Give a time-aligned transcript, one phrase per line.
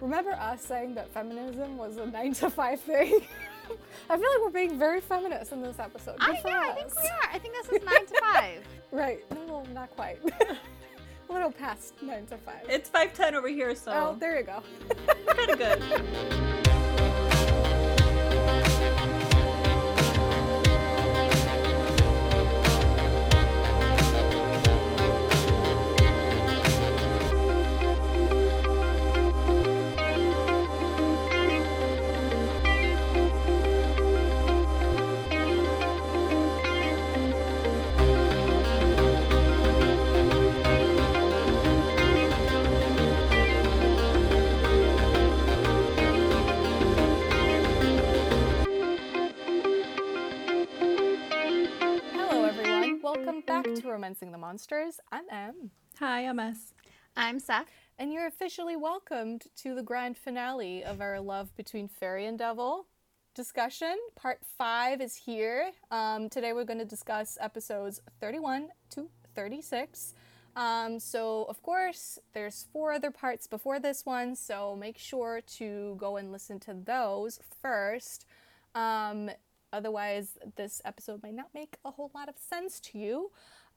[0.00, 3.20] Remember us saying that feminism was a nine to five thing?
[4.10, 6.18] I feel like we're being very feminist in this episode.
[6.18, 7.30] Good I, for yeah, I think we are.
[7.32, 8.64] I think this is nine to five.
[8.90, 9.24] Right.
[9.46, 10.18] No, not quite.
[10.40, 12.64] a little past nine to five.
[12.68, 14.62] It's five ten over here, so oh, there you go.
[15.26, 15.82] kind of good.
[54.20, 55.00] To the Monsters.
[55.10, 55.70] I'm Em.
[55.98, 56.74] Hi, I'm S.
[57.16, 57.70] I'm Seth.
[57.98, 62.84] And you're officially welcomed to the grand finale of our Love Between Fairy and Devil
[63.34, 63.96] discussion.
[64.16, 65.70] Part five is here.
[65.90, 70.12] Um, today we're going to discuss episodes 31 to 36.
[70.54, 75.96] Um, so, of course, there's four other parts before this one, so make sure to
[75.98, 78.26] go and listen to those first.
[78.74, 79.30] Um,
[79.72, 83.30] otherwise, this episode might not make a whole lot of sense to you.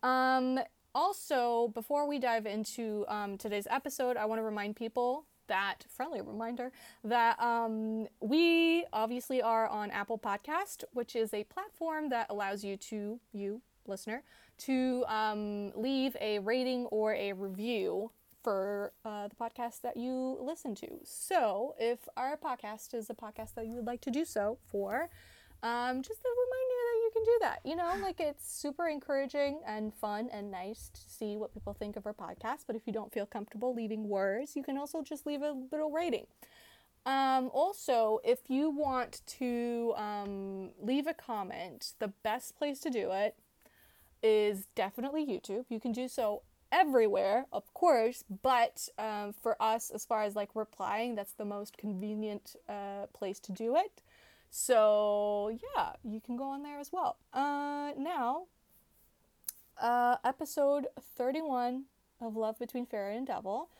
[0.04, 0.60] Um,
[0.94, 6.22] also, before we dive into um, today's episode, I want to remind people that friendly
[6.22, 6.72] reminder
[7.04, 12.78] that um, we obviously are on Apple Podcast, which is a platform that allows you
[12.78, 14.24] to you listener
[14.58, 18.12] to um, leave a rating or a review
[18.44, 20.88] for uh, the podcast that you listen to.
[21.04, 25.10] So, if our podcast is a podcast that you would like to do so for,
[25.64, 27.60] um, just a reminder that you can do that.
[27.64, 31.96] You know, like it's super encouraging and fun and nice to see what people think
[31.96, 32.66] of our podcast.
[32.68, 35.90] But if you don't feel comfortable leaving words, you can also just leave a little
[35.90, 36.28] rating.
[37.06, 43.12] Um, also, if you want to um, leave a comment, the best place to do
[43.12, 43.36] it
[44.22, 45.66] is definitely YouTube.
[45.70, 50.50] You can do so everywhere, of course, but um, for us, as far as like
[50.56, 54.02] replying, that's the most convenient uh, place to do it.
[54.56, 57.18] So yeah, you can go on there as well.
[57.34, 58.44] Uh, now,
[59.82, 60.86] uh, episode
[61.18, 61.86] thirty-one
[62.22, 63.72] of Love Between Fairy and Devil.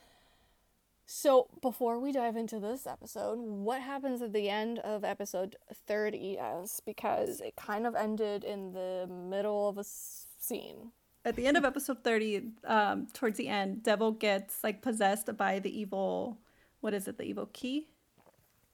[1.06, 6.38] So before we dive into this episode, what happens at the end of episode thirty?
[6.38, 10.90] As because it kind of ended in the middle of a scene.
[11.24, 15.60] At the end of episode thirty, um, towards the end, Devil gets like possessed by
[15.60, 16.38] the evil.
[16.80, 17.16] What is it?
[17.16, 17.86] The evil key,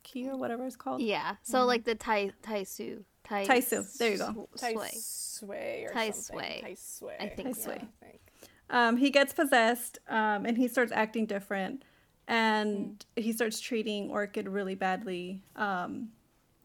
[0.03, 1.03] key or whatever it's called.
[1.03, 1.37] Yeah.
[1.43, 3.05] So like the Tai Taisu.
[3.25, 3.85] Tai Su.
[3.99, 4.49] there you go.
[4.57, 4.91] Sway.
[4.93, 6.23] Sway or Tai something.
[6.23, 6.61] Sway.
[6.63, 7.17] Tai Sway.
[7.21, 7.63] I think Tai so.
[7.63, 7.75] Sway.
[7.75, 8.21] I think.
[8.71, 11.85] Um, he gets possessed, um, and he starts acting different,
[12.29, 15.43] and he starts treating Orchid really badly.
[15.57, 16.11] Um,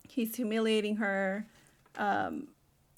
[0.04, 1.48] he's humiliating her.
[1.98, 2.50] Um,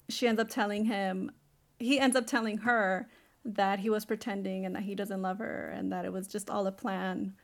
[0.08, 1.30] she ends up telling him,
[1.78, 3.08] he ends up telling her
[3.44, 6.50] that he was pretending and that he doesn't love her and that it was just
[6.50, 7.34] all a plan.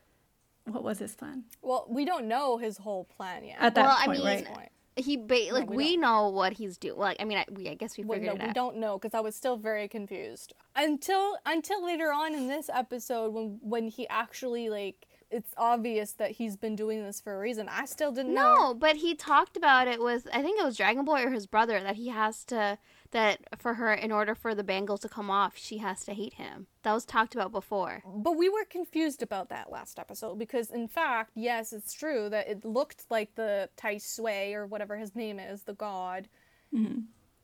[0.67, 3.57] What was his plan Well, we don't know his whole plan yet.
[3.61, 4.45] at that Well, I point, mean, right?
[4.47, 4.69] point.
[4.97, 6.99] He ba- like we we, know what he's doing.
[6.99, 8.55] Like I mean, I, we I guess we Well, no, it we out.
[8.55, 13.33] don't know because I was still very confused until until later on in this episode
[13.35, 17.69] when when he actually like it's obvious that he's been doing this for a reason.
[17.69, 18.55] I still didn't know.
[18.55, 21.47] No, but he talked about it with I think it was Dragon Boy or his
[21.47, 22.79] brother that he has to
[23.11, 26.35] that for her in order for the bangle to come off, she has to hate
[26.35, 26.67] him.
[26.83, 28.03] That was talked about before.
[28.07, 32.49] But we were confused about that last episode because, in fact, yes, it's true that
[32.49, 36.29] it looked like the Tai Sui or whatever his name is, the god,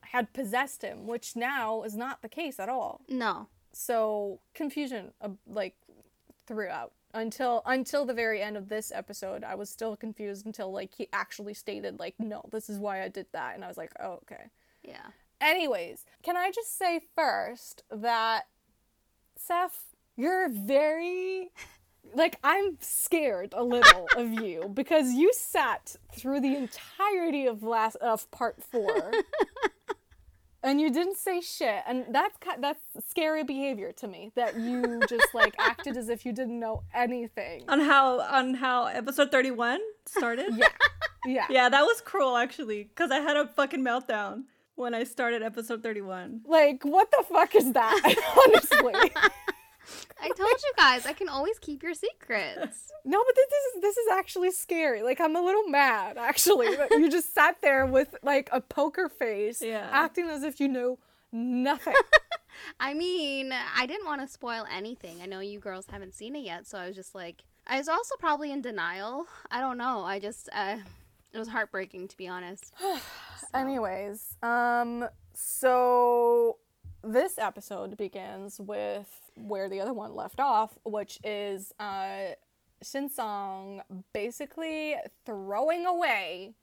[0.01, 3.01] had possessed him, which now is not the case at all.
[3.07, 3.47] No.
[3.73, 5.75] So confusion, uh, like
[6.45, 10.93] throughout until until the very end of this episode, I was still confused until like
[10.95, 13.91] he actually stated like, no, this is why I did that, and I was like,
[13.99, 14.49] oh, okay.
[14.83, 15.07] Yeah.
[15.39, 18.43] Anyways, can I just say first that
[19.35, 21.49] Seth, you're very
[22.13, 27.95] like I'm scared a little of you because you sat through the entirety of last
[27.97, 29.11] of part 4
[30.63, 35.27] and you didn't say shit and that's that's scary behavior to me that you just
[35.33, 37.63] like acted as if you didn't know anything.
[37.67, 40.67] on how on how episode 31 started Yeah.
[41.25, 41.45] Yeah.
[41.49, 44.43] yeah that was cruel actually because i had a fucking meltdown
[44.75, 48.01] when i started episode 31 Like what the fuck is that?
[48.47, 49.11] Honestly.
[50.21, 52.91] I told you guys I can always keep your secrets.
[53.03, 55.01] No, but this is this is actually scary.
[55.01, 59.59] Like I'm a little mad actually you just sat there with like a poker face,
[59.59, 59.89] Yeah.
[59.91, 60.99] acting as if you know
[61.31, 61.95] nothing.
[62.79, 65.19] I mean, I didn't want to spoil anything.
[65.19, 67.87] I know you girls haven't seen it yet, so I was just like, I was
[67.87, 69.25] also probably in denial.
[69.49, 70.03] I don't know.
[70.03, 70.77] I just uh,
[71.33, 72.71] it was heartbreaking to be honest.
[73.55, 76.57] Anyways, um, so
[77.03, 82.33] this episode begins with where the other one left off, which is uh,
[82.83, 83.81] Shinsong
[84.13, 84.95] basically
[85.25, 86.53] throwing away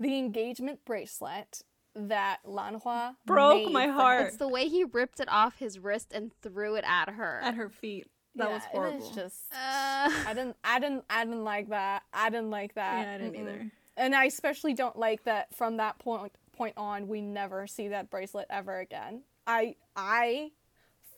[0.00, 1.62] the engagement bracelet
[1.94, 4.28] that Lanhua Broke made my heart.
[4.28, 7.40] It's the way he ripped it off his wrist and threw it at her.
[7.42, 8.06] At her feet.
[8.34, 9.10] That Yeah, was it horrible.
[9.12, 12.02] just Uh, I didn't I didn't I didn't like that.
[12.14, 13.06] I didn't like that.
[13.06, 13.40] yeah, I didn't Mm-mm.
[13.40, 13.70] either.
[13.98, 18.08] And I especially don't like that from that point point on we never see that
[18.10, 19.22] bracelet ever again.
[19.46, 20.52] I I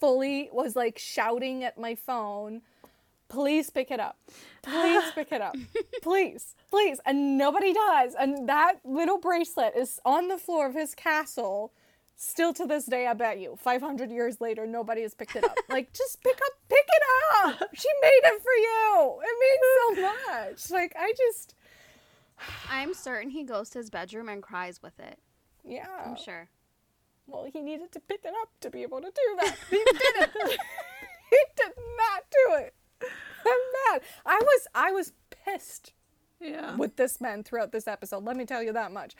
[0.04, 2.60] fully was like shouting at my phone,
[3.28, 4.18] please pick it up.
[4.62, 5.56] Please pick it up.
[6.02, 6.54] Please.
[6.70, 7.00] Please.
[7.06, 8.14] And nobody does.
[8.18, 11.72] And that little bracelet is on the floor of his castle.
[12.16, 15.56] Still to this day, I bet you, 500 years later, nobody has picked it up.
[15.68, 17.02] like, just pick up, pick it
[17.44, 17.68] up.
[17.74, 19.20] She made it for you.
[19.22, 19.60] It means
[19.96, 20.70] so much.
[20.70, 21.54] Like, I just,
[22.70, 25.18] I'm certain he goes to his bedroom and cries with it.
[25.64, 25.86] yeah.
[26.06, 26.48] I'm sure.
[27.26, 29.56] Well, he needed to pick it up to be able to do that.
[29.71, 30.32] He didn't.
[31.31, 32.75] he did not do it.
[33.47, 34.03] I'm mad.
[34.25, 35.93] I was I was pissed
[36.41, 36.76] Yeah.
[36.76, 38.25] with this man throughout this episode.
[38.25, 39.15] Let me tell you that much.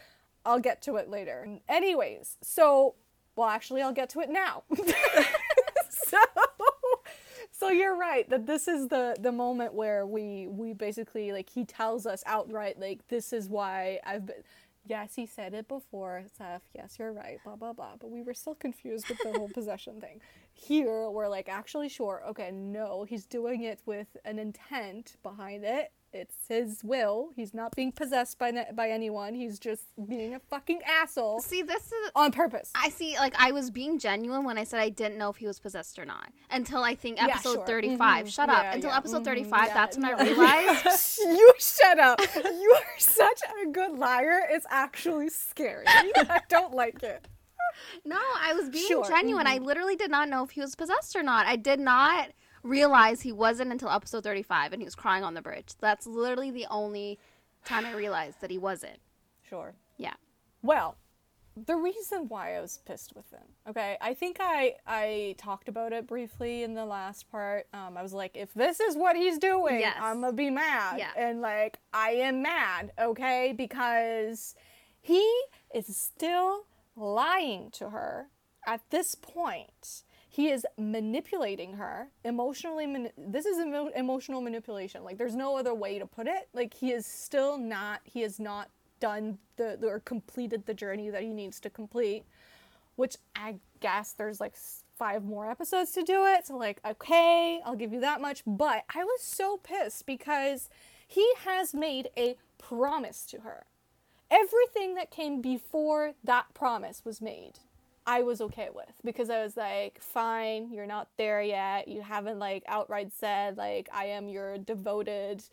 [0.47, 1.59] I'll get to it later.
[1.69, 2.95] Anyways, so
[3.37, 4.63] well, actually, I'll get to it now.
[5.91, 6.19] so,
[7.51, 11.65] so you're right that this is the the moment where we we basically like he
[11.65, 14.43] tells us outright like this is why I've been.
[14.87, 16.63] Yes, he said it before, Seth.
[16.75, 17.43] Yes, you're right.
[17.43, 17.97] Blah blah blah.
[17.99, 20.21] But we were still confused with the whole possession thing.
[20.57, 22.23] Here, we're like actually sure.
[22.31, 25.91] Okay, no, he's doing it with an intent behind it.
[26.13, 27.31] It's his will.
[27.35, 29.35] He's not being possessed by ne- by anyone.
[29.35, 32.71] He's just being a fucking asshole See, this is on purpose.
[32.77, 35.47] I see, like, I was being genuine when I said I didn't know if he
[35.49, 37.67] was possessed or not until I think Yeah, episode sure.
[37.67, 38.27] 35.
[38.27, 38.33] Mhm.
[38.33, 38.63] Shut up.
[38.63, 38.97] Yeah, until yeah.
[38.97, 39.25] episode Mhm.
[39.25, 40.05] 35, Yeah, that's when.
[40.07, 41.19] I realized.
[41.25, 42.21] you shut up.
[42.37, 44.41] You are such a good liar.
[44.51, 45.85] It's actually scary.
[45.89, 47.27] I don't like it.
[48.05, 49.47] no, I was being Sure, genuine.
[49.47, 51.47] I literally did not know if he was possessed or not.
[51.47, 52.31] I did not
[52.63, 55.75] realize he wasn't until episode 35 and he was crying on the bridge.
[55.81, 57.19] That's literally the only
[57.65, 58.99] time I realized that he wasn't.
[59.49, 59.75] Sure.
[59.99, 60.15] Yeah.
[60.63, 60.97] Well,
[61.57, 65.93] the reason why I was pissed with him, okay, I think I I talked about
[65.93, 67.67] it briefly in the last part.
[67.73, 69.97] Um, I was like, if this is what he's doing, Yes.
[70.01, 71.11] I'm gonna be mad, Yeah.
[71.17, 74.57] and like I am mad, okay, because
[75.01, 75.23] he
[75.73, 76.65] is still
[76.97, 78.29] lying to her
[78.67, 80.03] at this point.
[80.29, 83.11] He is manipulating her emotionally.
[83.17, 85.05] This is emo- emotional manipulation.
[85.05, 86.49] Like, there's no other way to put it.
[86.53, 88.01] Like, he is still not.
[88.05, 88.69] He has not
[88.99, 92.25] done the or completed the journey that he needs to complete.
[92.97, 94.55] Which I guess there's like
[94.97, 96.47] five more episodes to do it.
[96.47, 98.43] So like, okay, I'll give you that much.
[98.47, 100.69] But I was so pissed because
[101.07, 103.67] he has made a promise to her.
[104.35, 107.61] Everything that came before that promise was made.
[108.05, 111.87] I was okay with because I was like, fine, you're not there yet.
[111.87, 115.45] You haven't like outright said like I am your devoted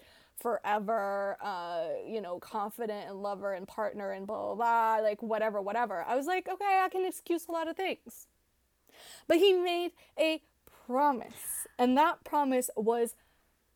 [0.41, 5.61] forever uh you know confident and lover and partner and blah blah blah like whatever
[5.61, 8.25] whatever i was like okay i can excuse a lot of things
[9.27, 10.41] but he made a
[10.87, 13.13] promise and that promise was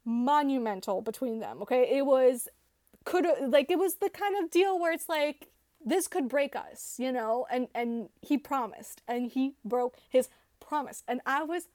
[0.03, 2.47] monumental between them okay it was
[3.05, 5.49] could like it was the kind of deal where it's like
[5.83, 7.45] this could break us you know?
[7.49, 11.67] And and he promised and he broke his promise and i was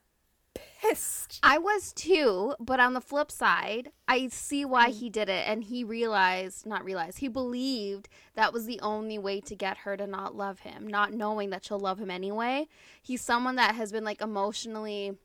[0.54, 1.40] pissed.
[1.42, 4.94] I was too, but on the flip side, I see why mm.
[4.94, 9.40] he did it and he realized, not realized, he believed that was the only way
[9.42, 12.66] to get her to not love him, not knowing that she'll love him anyway.
[13.02, 15.16] He's someone that has been like emotionally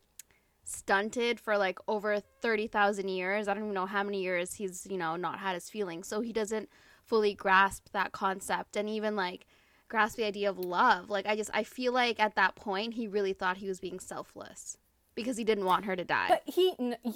[0.65, 3.48] stunted for like over 30,000 years.
[3.48, 6.07] I don't even know how many years he's, you know, not had his feelings.
[6.07, 6.69] So he doesn't
[7.03, 9.45] fully grasp that concept and even like
[9.88, 11.10] grasp the idea of love.
[11.10, 14.00] Like I just I feel like at that point he really thought he was being
[14.00, 14.77] selfless
[15.13, 16.25] because he didn't want her to die.
[16.27, 16.74] But he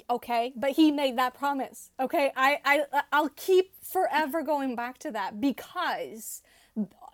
[0.09, 1.91] okay, but he made that promise.
[1.99, 6.43] Okay, I I I'll keep forever going back to that because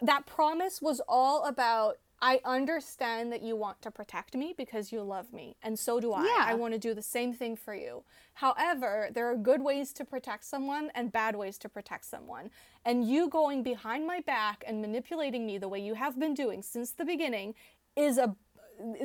[0.01, 5.01] that promise was all about I understand that you want to protect me because you
[5.01, 6.23] love me, and so do I.
[6.23, 6.45] Yeah.
[6.45, 8.03] I want to do the same thing for you.
[8.35, 12.49] However, there are good ways to protect someone and bad ways to protect someone.
[12.85, 16.61] And you going behind my back and manipulating me the way you have been doing
[16.61, 17.55] since the beginning
[17.95, 18.35] is a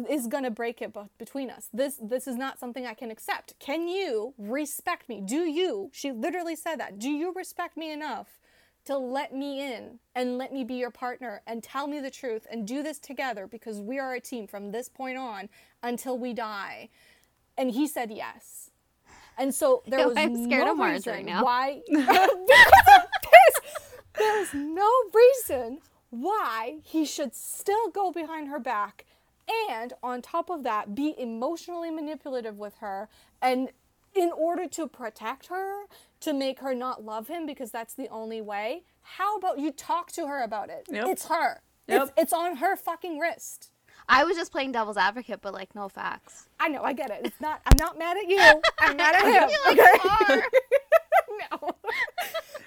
[0.08, 1.68] is going to break it between us.
[1.72, 3.54] This this is not something I can accept.
[3.60, 5.20] Can you respect me?
[5.20, 5.90] Do you?
[5.92, 6.98] She literally said that.
[6.98, 8.39] Do you respect me enough
[8.84, 12.46] to let me in and let me be your partner and tell me the truth
[12.50, 15.48] and do this together because we are a team from this point on
[15.82, 16.88] until we die?
[17.56, 18.70] And he said yes.
[19.38, 21.44] And so there was I'm scared no of Mars reason right now.
[21.44, 25.78] why because of this, there's no reason
[26.10, 29.04] why he should still go behind her back
[29.70, 33.08] and on top of that be emotionally manipulative with her
[33.40, 33.70] and
[34.14, 35.84] in order to protect her
[36.20, 40.12] to make her not love him because that's the only way how about you talk
[40.12, 41.06] to her about it Yep.
[41.08, 42.02] it's her Yep.
[42.02, 43.70] it's, it's on her fucking wrist
[44.08, 46.48] I was just playing devil's advocate, but like no facts.
[46.58, 47.20] I know, I get it.
[47.24, 47.60] It's not.
[47.64, 48.40] I'm not mad at you.
[48.80, 49.48] I'm mad at him.
[49.64, 50.42] I like you are.
[51.60, 51.76] no.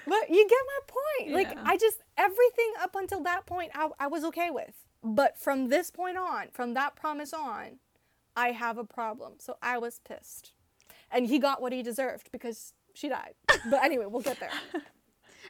[0.07, 1.33] but you get my point.
[1.33, 4.86] Like I just everything up until that point I, I was okay with.
[5.03, 7.79] But from this point on, from that promise on,
[8.38, 9.33] I have a problem.
[9.39, 10.53] So I was pissed.
[11.12, 13.33] And he got what he deserved because she died.
[13.69, 14.51] But anyway, we'll get there.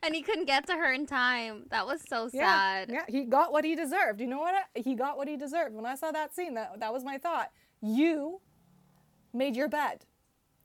[0.01, 1.63] And he couldn't get to her in time.
[1.69, 2.89] That was so sad.
[2.89, 4.19] yeah, yeah, he got what he deserved.
[4.19, 4.53] You know what?
[4.53, 5.73] I- He got what he deserved.
[5.73, 7.51] When I saw that scene, that that was my thought.
[7.79, 8.41] You
[9.31, 10.03] made your bed.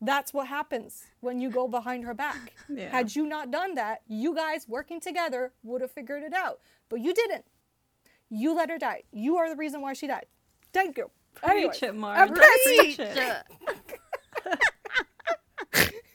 [0.00, 2.52] That's what happens when you go behind her back.
[2.68, 2.88] Yeah.
[2.90, 6.58] Had you not done that, you guys working together would have figured it out.
[6.88, 7.44] But you didn't.
[8.30, 9.04] You let her die.
[9.12, 10.26] You are the reason why she died.
[10.72, 11.10] Thank you.
[11.44, 12.34] Anyway, Preach it, I'm Mark.
[12.34, 13.44] Preach it.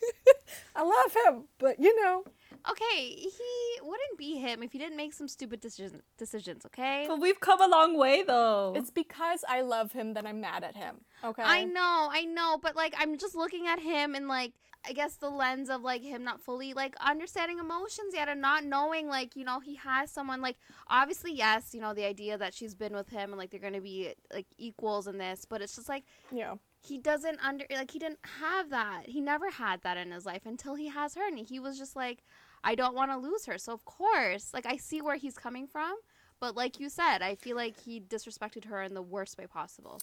[0.75, 0.83] Ugh.
[0.83, 2.23] I love him, but you know,
[2.69, 7.05] Okay, he wouldn't be him if he didn't make some stupid decision, decisions, okay?
[7.07, 8.73] But we've come a long way, though.
[8.75, 11.01] it's because I love him that I'm mad at him.
[11.23, 11.43] Okay.
[11.43, 14.53] I know, I know, but like I'm just looking at him and like
[14.87, 18.63] I guess the lens of like him not fully like understanding emotions yet and not
[18.65, 22.53] knowing like, you know, he has someone like obviously yes, you know, the idea that
[22.53, 25.75] she's been with him and like they're gonna be like equals in this, but it's
[25.75, 26.55] just like Yeah.
[26.85, 29.03] He doesn't under like he didn't have that.
[29.07, 31.95] He never had that in his life until he has her and he was just
[31.95, 32.23] like
[32.63, 33.57] I don't want to lose her.
[33.57, 35.95] So of course, like I see where he's coming from,
[36.39, 39.99] but like you said, I feel like he disrespected her in the worst way possible.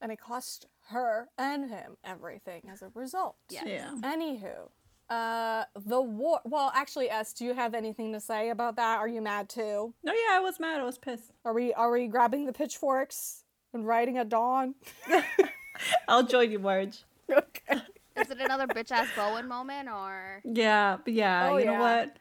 [0.00, 3.36] and it cost her and him everything as a result.
[3.50, 3.64] Yes.
[3.66, 3.94] Yeah.
[4.02, 4.70] Anywho,
[5.10, 6.40] uh, the war.
[6.44, 8.98] Well, actually, S, do you have anything to say about that?
[8.98, 9.94] Are you mad too?
[10.04, 10.80] No, yeah, I was mad.
[10.80, 11.32] I was pissed.
[11.44, 14.74] Are we are we grabbing the pitchforks and riding at dawn?
[16.08, 16.98] I'll join you, Marge.
[17.30, 17.80] okay.
[18.16, 22.16] Is it another bitch ass Bowen moment or Yeah, yeah, Oh, you know what?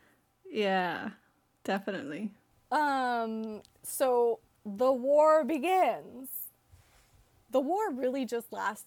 [0.50, 1.10] Yeah,
[1.64, 2.32] definitely.
[2.72, 3.62] Um.
[3.84, 6.30] So the war begins.
[7.52, 8.84] The war really just lasts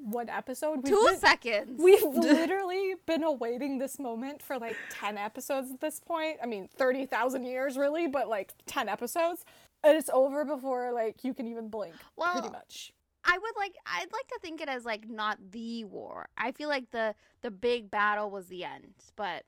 [0.00, 0.76] one episode.
[0.84, 1.80] We've two been- seconds?
[1.82, 6.38] We've literally been awaiting this moment for like 10 episodes at this point.
[6.42, 9.44] I mean, 30,000 years really, but like 10 episodes.
[9.82, 12.92] And it's over before like you can even blink, pretty much.
[13.24, 16.28] I would like I'd like to think it as like not the war.
[16.36, 19.44] I feel like the the big battle was the end, but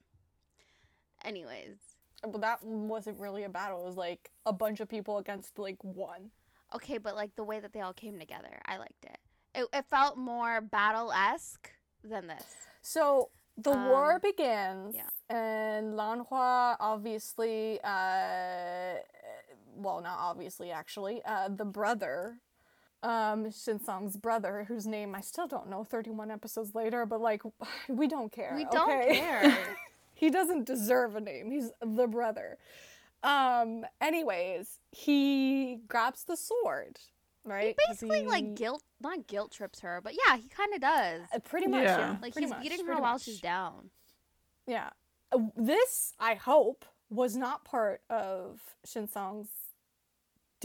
[1.25, 1.77] anyways.
[2.23, 3.83] But that wasn't really a battle.
[3.83, 6.31] It was like a bunch of people against like one.
[6.75, 9.19] Okay, but like the way that they all came together, I liked it.
[9.55, 11.71] It, it felt more battle esque
[12.03, 12.45] than this.
[12.83, 15.09] So the war Um, begins, yeah.
[15.29, 18.97] and Lanhua obviously, uh,
[19.75, 22.41] well, not obviously, actually, uh, the brother,
[23.03, 27.43] um, Shinsong's brother, whose name I still don't know 31 episodes later, but like,
[27.89, 28.53] we don't care.
[28.57, 29.17] We don't okay?
[29.19, 29.59] care.
[30.15, 31.51] he doesn't deserve a name.
[31.51, 32.59] He's the brother.
[33.23, 36.99] Um, anyways, he grabs the sword,
[37.45, 37.77] right?
[37.77, 41.23] 'Cause Basically, he- like guilt, not guilt trips her, but yeah, he kind of does.
[41.35, 41.99] uh, pretty much, Yeah.
[41.99, 42.17] yeah.
[42.23, 43.23] Like pretty he's much, beating her pretty while much.
[43.23, 43.91] she's down.
[44.67, 44.91] Yeah.
[45.33, 49.49] Uh, This, I hope, was not part of Shinsong's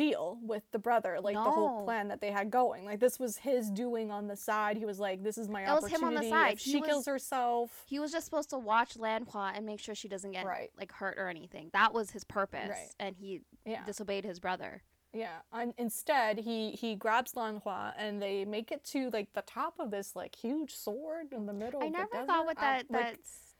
[0.09, 2.85] deal with the brother, like the whole plan that they had going.
[2.85, 4.77] Like this was his doing on the side.
[4.77, 6.17] He was like, "This is my It was him opportunity.
[6.17, 6.53] on the side.
[6.53, 9.93] If she was- kills herself." He was just supposed to watch Lanhua and make sure
[9.95, 10.71] she doesn't get Right.
[10.77, 11.69] like hurt or anything.
[11.73, 12.89] That was his purpose, Right.
[12.99, 14.81] and he Yeah, disobeyed his brother.
[15.13, 15.41] yeah.
[15.51, 19.91] And instead, he he grabs Lanhua and they make it to like the top of
[19.91, 21.81] this like huge sword in the middle.
[21.83, 23.55] I of the never thought what I- that like, that's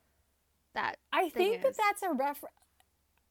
[0.73, 0.97] that.
[1.11, 2.55] I think that that's a reference.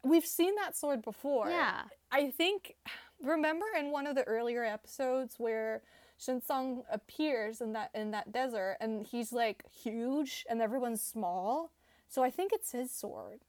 [0.03, 1.49] We've seen that sword before.
[1.51, 2.77] Yeah, I think
[3.23, 5.83] remember in one of the earlier episodes where
[6.21, 11.73] Shinsong appears in that in that desert and he's like huge and everyone's small.
[12.09, 13.41] So I think it's his sword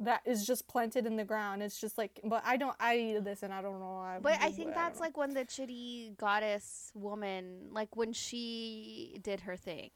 [0.00, 1.62] that is just planted in the ground.
[1.62, 3.98] It's just like but I don't I listen, I don't know.
[3.98, 9.18] I, but I think that's don't like when the chitty goddess woman, like when she
[9.22, 9.90] did her thing.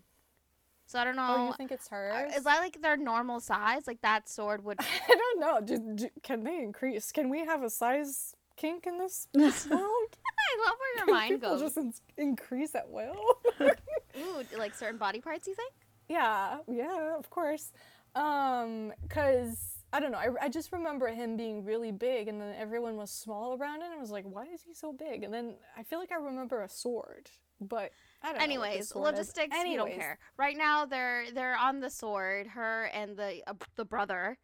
[0.87, 1.35] So I don't know.
[1.39, 2.35] Oh, you think it's hers?
[2.37, 3.87] Is that like their normal size?
[3.87, 4.79] Like that sword would.
[4.81, 5.61] I don't know.
[5.65, 7.13] Do, do, can they increase?
[7.13, 9.49] Can we have a size kink in this world?
[9.71, 11.61] I love where your Can mind people goes.
[11.63, 13.17] just in- increase at will.
[13.61, 15.73] Ooh, like certain body parts, you think?
[16.09, 17.73] Yeah, yeah, of course.
[18.15, 20.19] Um, cause I don't know.
[20.19, 23.83] I, I just remember him being really big, and then everyone was small around.
[23.83, 25.23] And I was like, why is he so big?
[25.23, 27.31] And then I feel like I remember a sword
[27.63, 27.93] but
[28.23, 28.39] I don't know.
[28.39, 29.57] what Anyways, logistics.
[29.65, 30.19] We don't care.
[30.37, 32.47] Right now, they're they're on the sword.
[32.49, 34.39] Her and the uh, the brother,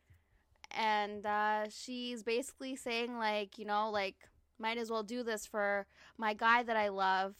[0.70, 4.16] and uh, she's basically saying like, you know, like
[4.58, 7.34] might as well do this for my guy that I love.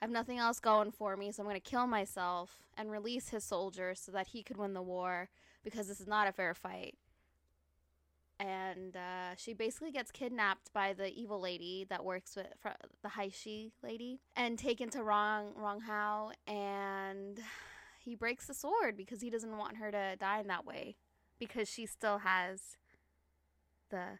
[0.00, 3.44] I have nothing else going for me, so I'm gonna kill myself and release his
[3.44, 5.30] soldiers so that he could win the war
[5.64, 6.96] because this is not a fair fight.
[8.38, 12.68] And uh, she basically gets kidnapped by the evil lady that works with fr-
[13.02, 17.40] the Haishi lady and taken to Rong Rong Hao, and
[17.98, 20.96] he breaks the sword because he doesn't want her to die in that way
[21.38, 22.76] because she still has
[23.90, 24.18] the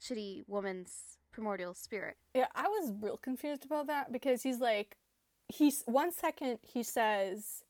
[0.00, 2.16] shitty woman's primordial spirit.
[2.34, 4.96] Yeah, I was real confused about that because he's like,
[5.48, 7.64] he's one second he says,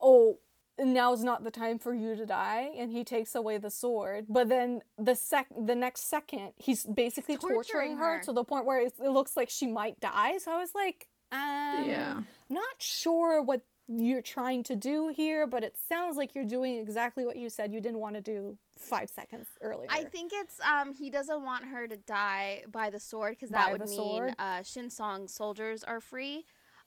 [0.00, 0.38] "Oh,
[0.80, 4.26] now's not the time for you to die," and he takes away the sword.
[4.28, 8.18] But then the sec, the next second, he's basically Torturing torturing, her.
[8.18, 8.22] her.
[8.24, 10.38] to the point where it, looks like she might die.
[10.38, 12.20] So I was like, um, Yeah.
[12.48, 17.24] not sure what you're trying to do here, but it sounds like you're doing exactly
[17.24, 19.88] what you said you didn't want to do five seconds earlier.
[19.90, 23.58] I think it's um he doesn't want her to die by the sword because By
[23.58, 24.34] that would mean sword?
[24.38, 26.44] uh Shinsong's soldiers are free.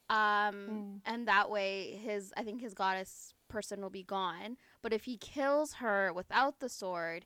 [0.09, 4.57] Um and that way his I think his goddess person will be gone.
[4.81, 7.25] But if he kills her without the sword,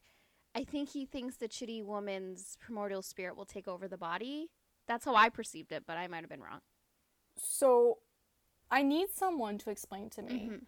[0.54, 4.50] I think he thinks the chitty woman's primordial spirit will take over the body.
[4.88, 6.62] That's how I perceived it, but I might have been wrong.
[7.38, 8.00] So
[8.70, 10.66] I need someone to explain to me Mhm.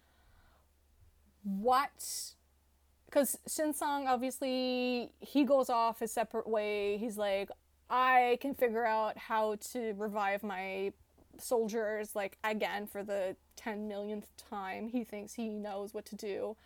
[1.42, 2.34] what
[3.06, 6.96] because Shinsong obviously he goes off a separate way.
[6.96, 7.50] He's like,
[7.88, 10.92] I can figure out how to revive my
[11.42, 14.88] soldiers like again for the 10 millionth time.
[14.88, 16.56] He thinks he knows what to do.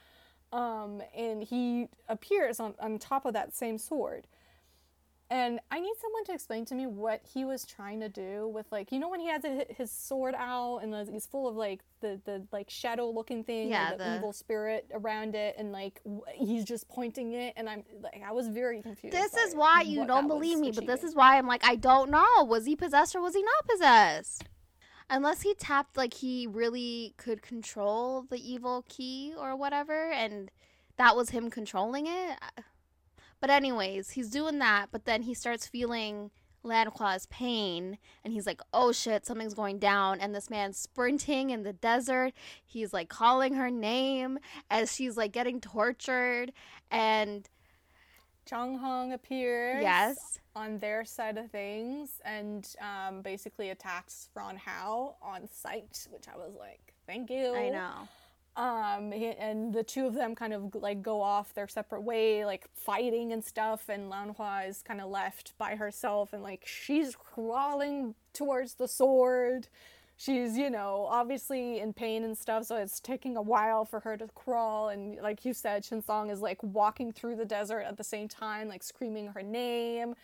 [0.52, 4.26] Um, and he appears on, on top of that same sword.
[5.31, 8.66] And I need someone to explain to me what he was trying to do with
[8.71, 11.81] like you know when he has hi- his sword out and he's full of like
[12.02, 16.00] the the like shadow looking thing Yeah, the, the- evil spirit around it and like
[16.35, 19.16] he's just pointing it and I'm like I was very confused.
[19.16, 22.11] This is why you don't believe me, but this is why I'm like, I don't
[22.11, 22.44] know.
[22.44, 24.44] Was he possessed or was he not possessed?
[25.11, 30.51] Unless he tapped, like, he really could control the evil key or whatever, and
[30.97, 32.38] that was him controlling it.
[32.40, 32.62] Uh,
[33.40, 36.31] but, anyways, he's doing that, but then he starts feeling
[36.64, 40.19] Lanhua's pain, and he's like, oh shit, something's going down.
[40.21, 42.33] And this man's sprinting in the desert.
[42.64, 44.38] He's like calling her name
[44.71, 46.53] as she's like getting tortured,
[46.90, 47.47] and
[48.47, 49.83] Chong Hong appears.
[49.83, 50.40] yes.
[50.57, 56.37] On their side of things and um, basically attacks Ron Hao on sight, which I
[56.37, 57.55] was like, thank you.
[57.55, 58.09] I know.
[58.57, 62.69] Um, and the two of them kind of like go off their separate way, like
[62.73, 63.88] fighting and stuff.
[63.88, 69.67] And Lanhua is kind of left by herself, and like she's crawling towards the sword.
[70.17, 74.17] She's, you know, obviously in pain and stuff, so it's taking a while for her
[74.17, 74.90] to crawl.
[74.90, 78.69] And like you said, Shinsong is like walking through the desert at the same time,
[78.69, 80.14] like screaming her name.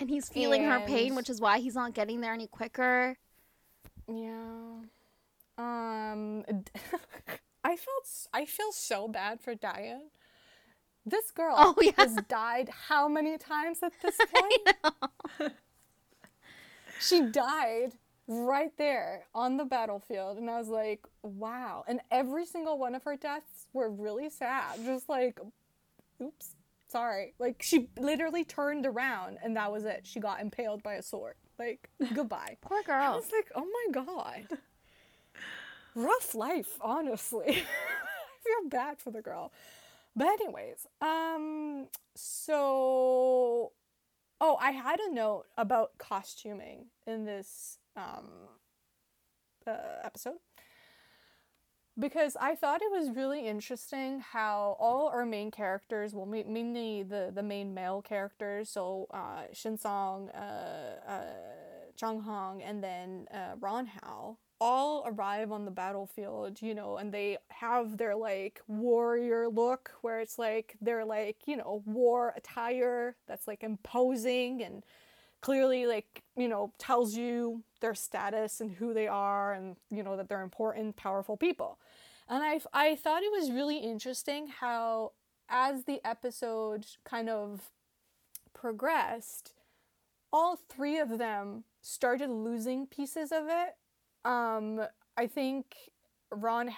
[0.00, 3.16] And he's feeling her pain, which is why he's not getting there any quicker.
[4.06, 4.80] Yeah.
[5.58, 6.44] Um
[7.64, 10.10] I felt I feel so bad for Diane.
[11.04, 11.92] This girl Oh, yeah.
[11.96, 14.16] has died how many times at this
[15.38, 15.52] point?
[17.00, 17.92] she died
[18.26, 21.82] right there on the battlefield and I was like, wow.
[21.88, 24.84] And every single one of her deaths were really sad.
[24.84, 25.40] Just like
[26.22, 26.54] oops,
[26.88, 27.34] sorry.
[27.38, 30.00] Like she literally turned around and that was it.
[30.04, 31.34] She got impaled by a sword.
[31.58, 32.56] Like goodbye.
[32.60, 33.02] Poor girl.
[33.02, 34.48] I was like, oh my god.
[35.94, 37.48] Rough life, honestly.
[37.48, 39.52] I feel bad for the girl.
[40.16, 43.72] But anyways, um so
[44.40, 48.26] oh, I had a note about costuming in this um
[49.66, 50.38] uh, episode
[51.98, 57.02] because I thought it was really interesting how all our main characters, well, ma- mainly
[57.02, 61.22] the the main male characters, so uh, Shinsong, uh, uh,
[62.00, 67.12] Zhang Hong, and then uh, Ron Hao, all arrive on the battlefield, you know, and
[67.12, 73.16] they have their like warrior look, where it's like they're like you know war attire
[73.26, 74.84] that's like imposing and
[75.40, 80.16] clearly like you know tells you their status and who they are and you know
[80.16, 81.78] that they're important powerful people
[82.28, 85.12] and i i thought it was really interesting how
[85.48, 87.70] as the episode kind of
[88.52, 89.52] progressed
[90.32, 93.76] all three of them started losing pieces of it.
[94.24, 94.80] Um
[95.16, 95.74] i think
[96.30, 96.68] ron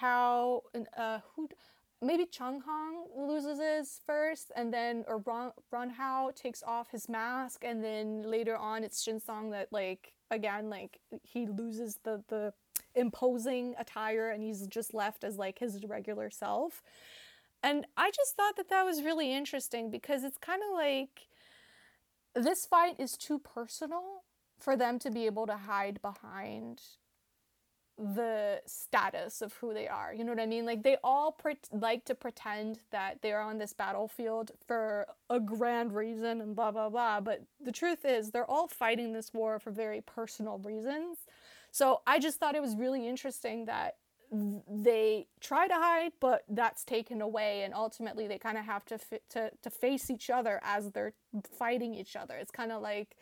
[0.73, 1.49] and uh who
[2.01, 7.07] maybe Chung Hong loses his first, and then or Ron, Ron Hao takes off his
[7.07, 12.23] mask, and then later on it's Shin Song that like again like he loses the
[12.27, 12.53] the
[12.95, 16.81] imposing attire and he's just left as like his regular self.
[17.63, 21.27] And I just thought that that was really interesting because it's kind of like
[22.33, 24.23] this fight is too personal
[24.59, 26.81] for them to be able to hide behind
[27.97, 30.13] the status of who they are.
[30.13, 30.65] You know what I mean?
[30.65, 35.93] Like they all pre- like to pretend that they're on this battlefield for a grand
[35.93, 39.71] reason and blah blah blah, but the truth is they're all fighting this war for
[39.71, 41.19] very personal reasons.
[41.71, 43.95] So I just thought it was really interesting that
[44.31, 48.97] they try to hide, but that's taken away, and ultimately they kind of have to,
[48.97, 51.13] fi- to to face each other as they're
[51.57, 52.35] fighting each other.
[52.35, 53.15] It's kind of like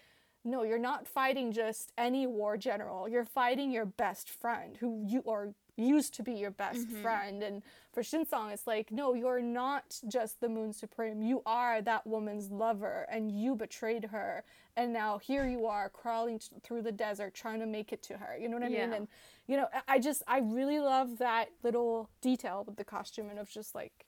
[0.46, 3.10] no, you're not fighting just any war general.
[3.10, 7.02] You're fighting your best friend who you are used to be your best mm-hmm.
[7.02, 7.44] friend.
[7.44, 11.22] And for Shinsong, it's like, no, you're not just the Moon Supreme.
[11.22, 14.44] You are that woman's lover and you betrayed her.
[14.76, 18.18] And now here you are crawling t- through the desert trying to make it to
[18.18, 18.38] her.
[18.38, 18.86] You know what I yeah.
[18.86, 18.94] mean?
[18.94, 19.08] And,
[19.48, 23.50] you know, I just, I really love that little detail with the costume and of
[23.50, 24.06] just like,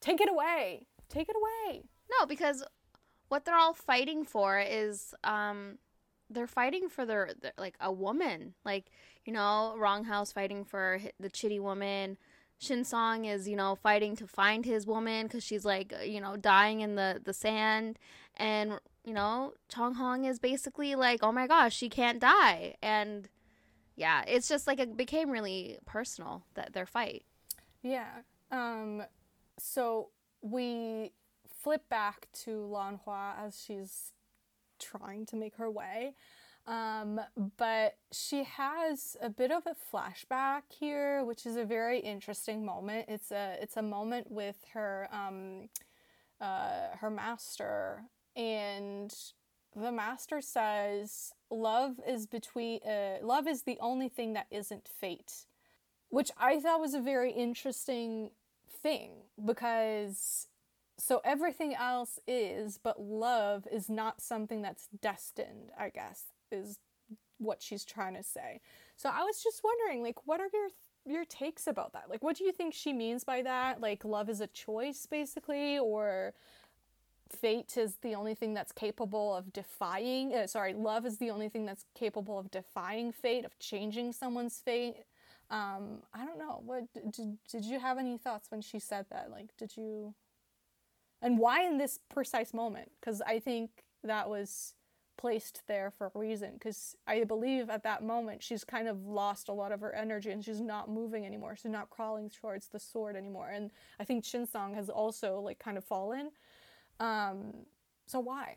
[0.00, 0.86] take it away.
[1.08, 1.82] Take it away.
[2.18, 2.64] No, because
[3.28, 5.78] what they're all fighting for is um
[6.30, 8.90] they're fighting for their, their like a woman like
[9.24, 12.16] you know wrong house fighting for the chitty woman
[12.60, 16.36] Shin Song is, you know, fighting to find his woman because she's like, you know,
[16.36, 17.98] dying in the, the sand.
[18.36, 22.76] And, you know, Chong Hong is basically like, oh my gosh, she can't die.
[22.82, 23.30] And
[23.96, 27.24] yeah, it's just like it became really personal that their fight.
[27.82, 28.10] Yeah.
[28.50, 29.04] Um,
[29.58, 30.10] so
[30.42, 31.12] we
[31.48, 34.12] flip back to Lan Hua as she's
[34.80, 36.14] trying to make her way.
[36.66, 37.20] Um,
[37.56, 43.06] but she has a bit of a flashback here, which is a very interesting moment.
[43.08, 45.68] It's a it's a moment with her um,
[46.40, 48.04] uh, her master,
[48.36, 49.12] and
[49.74, 55.46] the master says, "Love is between uh, love is the only thing that isn't fate,"
[56.10, 58.30] which I thought was a very interesting
[58.82, 59.12] thing
[59.44, 60.46] because
[61.00, 66.78] so everything else is, but love is not something that's destined, I guess, is
[67.38, 68.60] what she's trying to say.
[68.96, 70.68] So I was just wondering, like, what are your
[71.06, 72.10] your takes about that?
[72.10, 73.80] Like, what do you think she means by that?
[73.80, 76.34] Like, love is a choice, basically, or
[77.30, 80.34] fate is the only thing that's capable of defying.
[80.34, 84.58] Uh, sorry, love is the only thing that's capable of defying fate, of changing someone's
[84.58, 84.96] fate.
[85.50, 86.62] Um, I don't know.
[86.64, 89.30] What did did you have any thoughts when she said that?
[89.30, 90.14] Like, did you
[91.22, 92.90] and why in this precise moment?
[93.00, 93.70] Because I think
[94.02, 94.74] that was
[95.20, 96.52] placed there for a reason.
[96.54, 100.30] Because I believe at that moment she's kind of lost a lot of her energy
[100.30, 101.56] and she's not moving anymore.
[101.56, 103.50] She's not crawling towards the sword anymore.
[103.52, 106.30] And I think Shinsong has also like kind of fallen.
[106.98, 107.52] Um,
[108.06, 108.56] so why?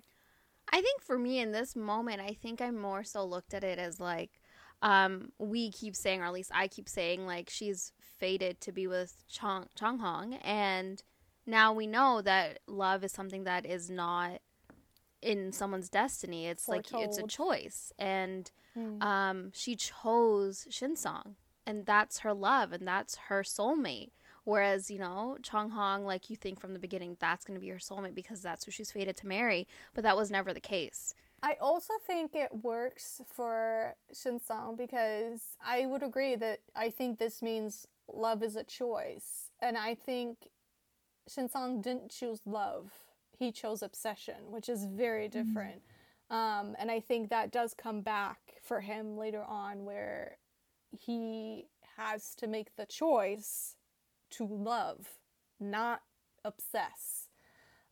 [0.72, 3.78] I think for me in this moment, I think I more so looked at it
[3.78, 4.42] as like
[4.82, 8.88] um, we keep saying, or at least I keep saying, like she's fated to be
[8.88, 11.02] with Chong Chong Hong, and
[11.46, 14.40] now we know that love is something that is not
[15.22, 16.48] in someone's destiny.
[16.48, 17.02] It's Foretold.
[17.02, 19.02] like it's a choice, and mm.
[19.02, 24.12] um, she chose Shinsong, and that's her love, and that's her soulmate.
[24.46, 27.70] Whereas you know Chong Hong, like you think from the beginning, that's going to be
[27.70, 31.16] her soulmate because that's who she's fated to marry, but that was never the case.
[31.42, 37.42] I also think it works for Shinsong because I would agree that I think this
[37.42, 40.38] means love is a choice, and I think
[41.30, 42.92] Shinsong didn't choose love.
[43.38, 45.48] He chose obsession, which is very mm-hmm.
[45.48, 45.82] different.
[46.32, 46.36] Mm-hmm.
[46.36, 50.38] Um, and I think that does come back for him later on, where
[50.92, 53.76] he has to make the choice
[54.32, 55.08] to love,
[55.60, 56.02] not
[56.44, 57.30] obsess.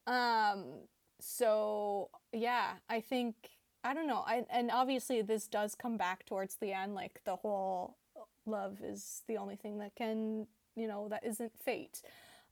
[0.07, 0.87] Um,
[1.19, 3.35] so yeah, I think
[3.83, 4.23] I don't know.
[4.25, 7.97] I, and obviously this does come back towards the end, like the whole
[8.45, 12.01] love is the only thing that can, you know, that isn't fate.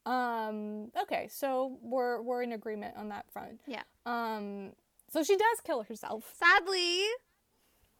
[0.09, 3.61] Um, okay, so we're we're in agreement on that front.
[3.67, 3.83] Yeah.
[4.07, 4.71] Um,
[5.11, 6.33] so she does kill herself.
[6.37, 7.05] Sadly.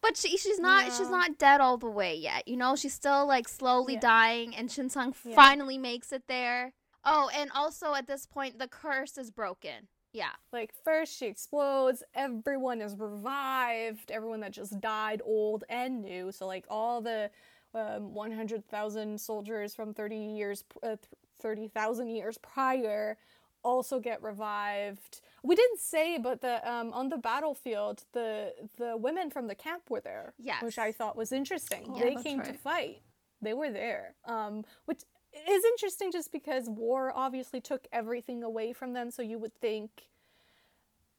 [0.01, 0.93] But she she's not yeah.
[0.93, 2.47] she's not dead all the way yet.
[2.47, 3.99] You know, she's still like slowly yeah.
[3.99, 5.35] dying and Shinsong yeah.
[5.35, 6.73] finally makes it there.
[7.05, 9.87] Oh, and also at this point the curse is broken.
[10.11, 10.31] Yeah.
[10.51, 16.31] Like first she explodes, everyone is revived, everyone that just died old and new.
[16.31, 17.29] So like all the
[17.75, 20.95] um, 100,000 soldiers from 30 years uh,
[21.39, 23.17] 30,000 years prior
[23.63, 25.21] also get revived.
[25.43, 29.83] We didn't say, but the um, on the battlefield, the the women from the camp
[29.89, 30.61] were there, yes.
[30.63, 31.93] which I thought was interesting.
[31.95, 32.47] Yeah, they came right.
[32.47, 33.01] to fight.
[33.41, 38.93] They were there, um, which is interesting just because war obviously took everything away from
[38.93, 39.11] them.
[39.11, 40.09] So you would think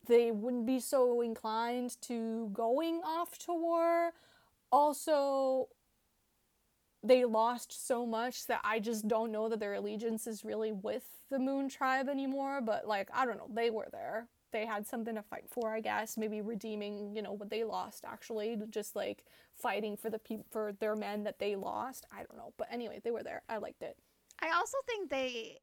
[0.06, 4.12] they wouldn't be so inclined to going off to war.
[4.72, 5.68] Also,
[7.02, 11.04] they lost so much that I just don't know that their allegiance is really with
[11.30, 12.60] the Moon Tribe anymore.
[12.60, 14.28] But like, I don't know, they were there.
[14.52, 16.16] They had something to fight for, I guess.
[16.16, 18.04] Maybe redeeming, you know, what they lost.
[18.04, 22.06] Actually, just like fighting for the people for their men that they lost.
[22.12, 23.42] I don't know, but anyway, they were there.
[23.48, 23.96] I liked it.
[24.40, 25.58] I also think they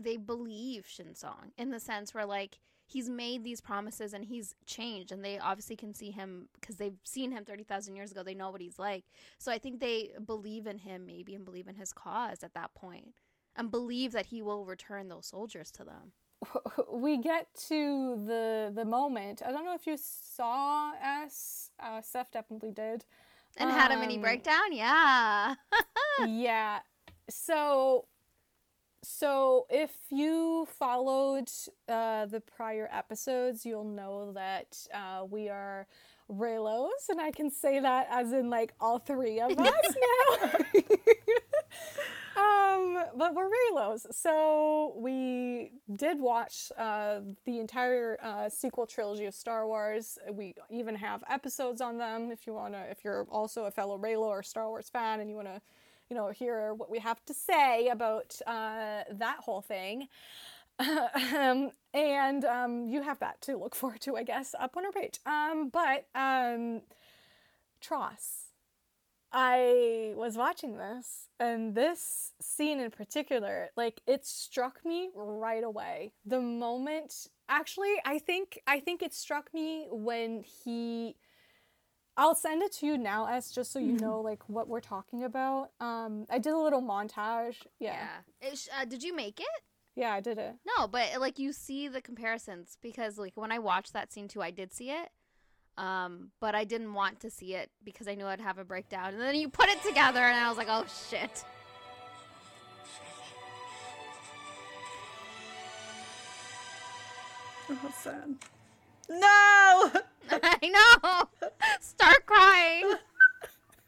[0.00, 2.58] they believe Shinsong in the sense where like
[2.92, 6.98] he's made these promises and he's changed and they obviously can see him because they've
[7.04, 9.04] seen him 30,000 years ago they know what he's like.
[9.38, 12.74] So i think they believe in him maybe and believe in his cause at that
[12.74, 13.08] point
[13.56, 16.12] and believe that he will return those soldiers to them.
[17.06, 17.80] We get to
[18.30, 19.42] the the moment.
[19.46, 23.04] I don't know if you saw us uh Seth definitely did.
[23.58, 24.68] And had a mini Um, breakdown?
[24.72, 25.54] Yeah.
[26.48, 26.80] Yeah.
[27.30, 28.06] So
[29.02, 31.50] so if you followed
[31.88, 35.86] uh, the prior episodes, you'll know that uh, we are
[36.30, 39.58] Reylos, and I can say that as in like all three of us
[40.40, 40.50] now.
[42.36, 44.06] um, but we're Reylos.
[44.12, 50.18] So we did watch uh, the entire uh, sequel trilogy of Star Wars.
[50.30, 52.84] We even have episodes on them if you wanna.
[52.90, 55.60] If you're also a fellow Reylo or Star Wars fan and you wanna
[56.08, 60.08] you know, hear what we have to say about uh, that whole thing.
[60.78, 64.92] um, and um, you have that to look forward to, I guess, up on our
[64.92, 65.18] page.
[65.26, 66.82] Um, but um,
[67.80, 68.46] TROS,
[69.32, 76.12] I was watching this, and this scene in particular, like it struck me right away.
[76.26, 81.16] The moment, actually, I think I think it struck me when he
[82.16, 85.24] I'll send it to you now, S, just so you know like what we're talking
[85.24, 85.70] about.
[85.80, 87.56] Um, I did a little montage.
[87.78, 87.96] Yeah,
[88.40, 89.46] yeah, It uh, did you make it
[89.96, 90.56] Yeah, I did it.
[90.78, 94.42] No, but like you see the comparisons because like when I watched that scene too,
[94.42, 95.08] I did see it.
[95.78, 99.14] Um, but I didn't want to see it because I knew I'd have a breakdown.
[99.14, 101.44] And then you put it together and I was like, "Oh shit."
[107.70, 108.34] Oh, sad.
[109.08, 109.92] No!
[110.42, 111.48] I know.
[111.80, 112.94] Start crying.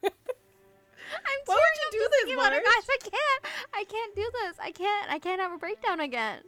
[0.05, 2.87] I'm Why would you do this, about it, guys.
[2.91, 3.45] I can't.
[3.73, 4.57] I can't do this.
[4.61, 5.11] I can't.
[5.11, 6.41] I can't have a breakdown again.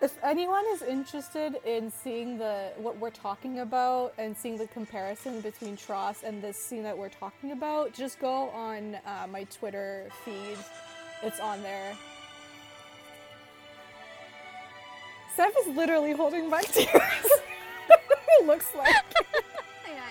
[0.00, 5.40] If anyone is interested in seeing the what we're talking about and seeing the comparison
[5.40, 10.08] between TROS and this scene that we're talking about, just go on uh, my Twitter
[10.24, 10.56] feed.
[11.22, 11.94] It's on there.
[15.38, 16.88] Seth is literally holding back tears.
[18.40, 18.92] it looks like.
[19.86, 20.08] I am.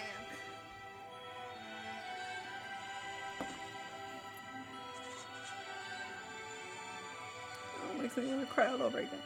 [7.83, 9.19] Oh, makes me want to cry all over again.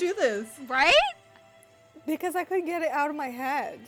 [0.00, 0.46] You do this?
[0.68, 0.92] Right?
[2.06, 3.80] Because I couldn't get it out of my head.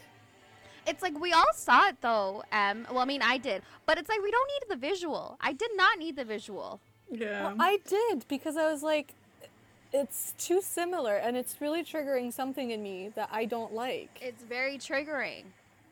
[0.87, 2.45] It's like we all saw it though.
[2.53, 5.37] Um, well, I mean, I did, but it's like we don't need the visual.
[5.41, 6.81] I did not need the visual.
[7.11, 7.49] Yeah.
[7.49, 9.15] Well, I did because I was like,
[9.93, 14.19] it's too similar and it's really triggering something in me that I don't like.
[14.21, 15.45] It's very triggering.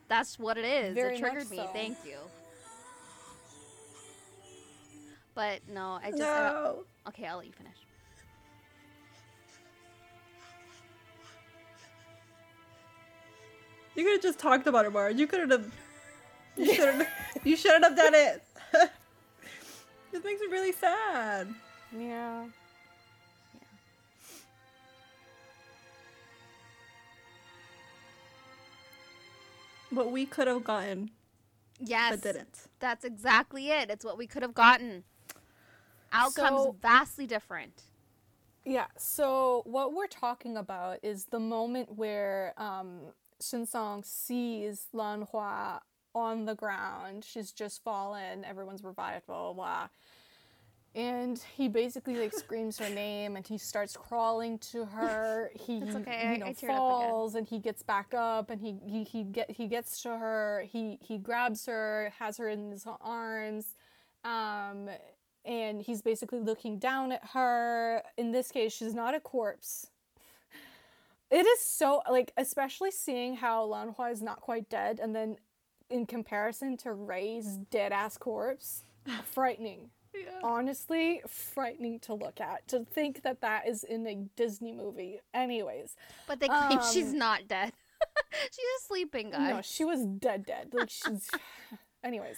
[0.09, 0.94] That's what it is.
[0.94, 1.68] Very it much triggered me.
[1.72, 2.18] Thank you.
[5.35, 6.74] But no, I just I
[7.09, 7.27] okay.
[7.27, 7.83] I'll let you finish.
[13.94, 15.11] You could have just talked about it more.
[15.11, 15.72] You could have.
[16.57, 17.09] You should have.
[17.44, 18.42] you shouldn't have done it.
[20.12, 21.48] this makes me really sad.
[21.96, 22.46] Yeah.
[29.90, 31.11] What we could have gotten,
[31.78, 32.66] Yes, but didn't.
[32.80, 33.90] that's exactly it.
[33.90, 35.04] It's what we could have gotten.
[36.12, 37.83] Outcomes So- vastly different.
[38.66, 43.00] Yeah, so what we're talking about is the moment where um,
[43.44, 45.80] Shinsong sees Lan Hua
[46.14, 47.24] on the ground.
[47.24, 49.88] She's just fallen, everyone's revived, blah, blah, blah.
[50.94, 55.50] And he basically like screams her name and he starts crawling to her.
[55.59, 56.68] He okay, you know I again.
[56.68, 60.64] falls and he gets back up and he, he, he get he gets to her.
[60.70, 63.74] He he grabs her, has her in his arms.
[64.24, 64.88] Um
[65.44, 68.02] and he's basically looking down at her.
[68.16, 69.88] In this case, she's not a corpse.
[71.30, 75.37] It is so like, especially seeing how Lan Hua is not quite dead, and then
[75.90, 78.84] in comparison to Rey's dead ass corpse,
[79.24, 79.90] frightening.
[80.42, 82.66] honestly frightening to look at.
[82.68, 85.20] To think that that is in a Disney movie.
[85.32, 85.96] Anyways,
[86.28, 87.72] But they claim she's Um, not dead.
[88.32, 89.50] she's just sleeping, guys.
[89.54, 90.68] no, she was dead, dead.
[90.72, 91.28] Like she's.
[92.04, 92.37] Anyways,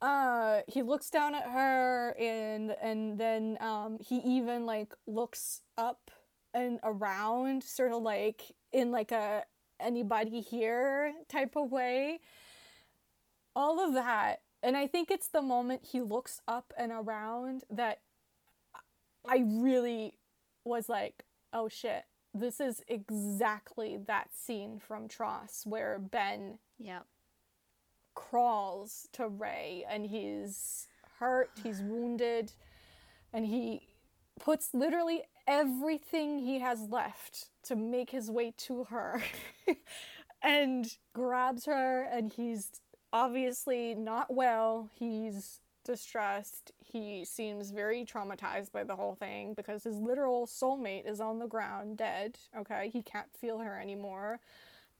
[0.00, 6.10] uh, he looks down at her, and and then um, he even like looks up
[6.54, 9.44] and around, sort of like in like a
[9.80, 12.20] anybody here type of way.
[13.56, 18.00] All of that, and I think it's the moment he looks up and around that
[19.28, 20.14] I really
[20.64, 22.04] was like, oh shit.
[22.36, 27.02] This is exactly that scene from TROS where Ben yeah.
[28.14, 30.88] crawls to Rey and he's
[31.20, 32.50] hurt, he's wounded,
[33.32, 33.86] and he
[34.40, 39.22] puts literally everything he has left to make his way to her
[40.42, 42.70] and grabs her and he's
[43.12, 44.90] obviously not well.
[44.92, 46.72] He's distressed.
[46.78, 51.46] He seems very traumatized by the whole thing because his literal soulmate is on the
[51.46, 52.38] ground dead.
[52.56, 54.40] Okay, he can't feel her anymore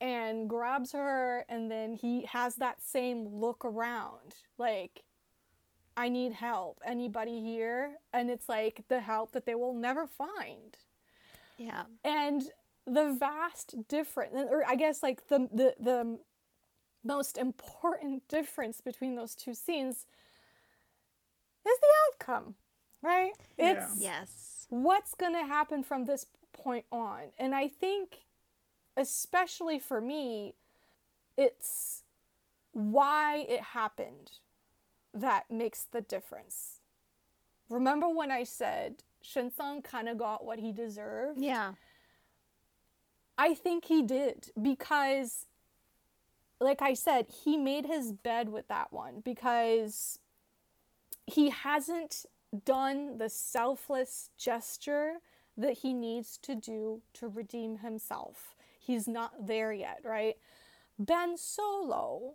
[0.01, 5.05] and grabs her and then he has that same look around like
[5.97, 10.77] i need help anybody here and it's like the help that they will never find
[11.59, 11.85] Yeah.
[12.05, 12.43] and
[12.87, 16.19] the vast difference or i guess like the the, the
[17.05, 20.07] most important difference between those two scenes
[21.67, 22.55] is the outcome
[23.03, 23.87] right Yeah.
[23.87, 24.67] it's Yes.
[24.71, 27.21] what's going to happen from this point on.
[27.39, 28.25] And I think,
[28.97, 30.55] especially for me,
[31.37, 32.03] it's
[32.73, 34.33] why it happened
[35.15, 36.81] that makes the difference.
[37.71, 41.41] Remember when I said Shinsung kind of got what he deserved?
[41.41, 41.73] Yeah.
[43.39, 45.47] I think he did because,
[46.61, 50.19] like I said, he made his bed with that one because
[51.27, 52.27] he hasn't
[52.65, 55.15] done the selfless gesture
[55.57, 58.55] that he needs to do to redeem himself.
[58.79, 60.37] He's not there yet, right?
[60.99, 62.35] Ben Solo,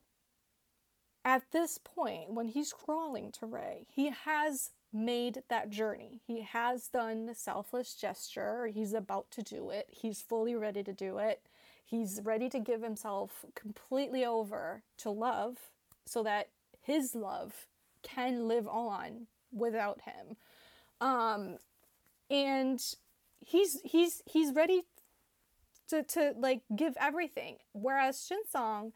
[1.29, 6.21] at this point, when he's crawling to Rey, he has made that journey.
[6.25, 8.65] He has done the selfless gesture.
[8.65, 9.85] He's about to do it.
[9.91, 11.41] He's fully ready to do it.
[11.85, 15.57] He's ready to give himself completely over to love
[16.03, 16.49] so that
[16.81, 17.67] his love
[18.01, 20.35] can live on without him.
[20.99, 21.57] Um,
[22.31, 22.83] and
[23.39, 24.81] he's he's he's ready
[25.89, 27.57] to to like give everything.
[27.73, 28.93] Whereas Shinsong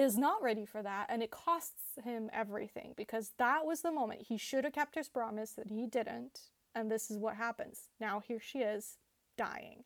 [0.00, 4.22] is not ready for that and it costs him everything because that was the moment
[4.28, 6.40] he should have kept his promise that he didn't
[6.74, 8.96] and this is what happens now here she is
[9.36, 9.84] dying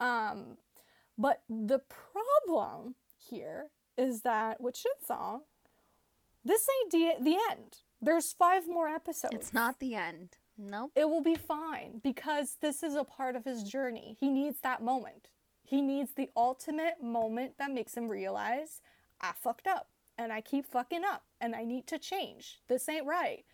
[0.00, 0.56] um
[1.16, 5.40] but the problem here is that with Shinsong
[6.44, 10.36] this the, the end there's five more episodes It's not the end.
[10.56, 10.92] Nope.
[10.94, 14.16] it will be fine because this is a part of his journey.
[14.18, 15.28] He needs that moment.
[15.62, 18.80] He needs the ultimate moment that makes him realize
[19.20, 22.60] I fucked up and I keep fucking up and I need to change.
[22.68, 23.44] This ain't right.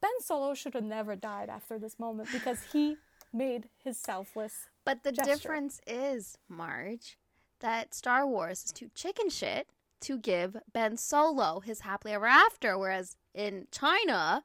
[0.00, 2.96] Ben Solo should have never died after this moment because he
[3.32, 4.68] made his selfless.
[4.84, 5.32] But the gesture.
[5.32, 7.16] difference is, Marge,
[7.60, 9.68] that Star Wars is too chicken shit
[10.00, 14.44] to give Ben Solo his happily ever after, whereas in China,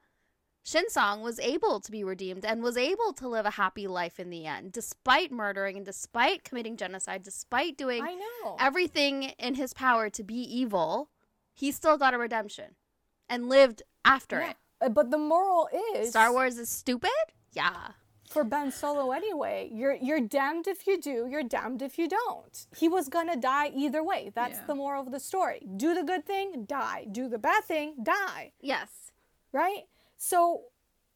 [0.66, 4.30] Shinsong was able to be redeemed and was able to live a happy life in
[4.30, 8.56] the end, despite murdering and despite committing genocide, despite doing I know.
[8.60, 11.10] everything in his power to be evil.
[11.56, 12.76] He still got a redemption
[13.28, 14.50] and lived after Yeah.
[14.52, 14.58] it.
[14.82, 17.12] Uh, But the moral is Star Wars is stupid?
[17.52, 17.92] Yeah.
[18.30, 19.68] for Ben Solo anyway.
[19.74, 22.68] You're you're damned if you do, you're damned if you don't.
[22.78, 24.30] He was gonna die either way.
[24.36, 24.66] That's Yeah.
[24.68, 25.68] the moral of the story.
[25.78, 27.06] Do the good thing, die.
[27.12, 28.54] Do the bad thing, die.
[28.62, 29.12] Yes.
[29.52, 29.88] Right?
[30.20, 30.64] So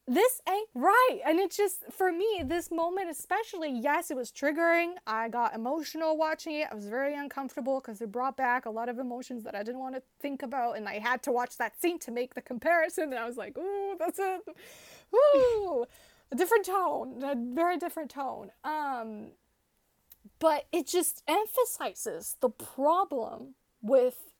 [0.06, 1.20] this ain't right.
[1.26, 4.94] And it's just for me, this moment especially, yes, it was triggering.
[5.06, 6.68] I got emotional watching it.
[6.72, 9.80] I was very uncomfortable because it brought back a lot of emotions that I didn't
[9.80, 10.78] want to think about.
[10.78, 13.04] And I had to watch that scene to make the comparison.
[13.04, 14.40] And I was like, ooh, that's it.
[15.14, 15.84] Ooh.
[16.32, 17.22] A different tone.
[17.22, 18.50] A very different tone.
[18.64, 19.28] Um
[20.38, 24.33] but it just emphasizes the problem with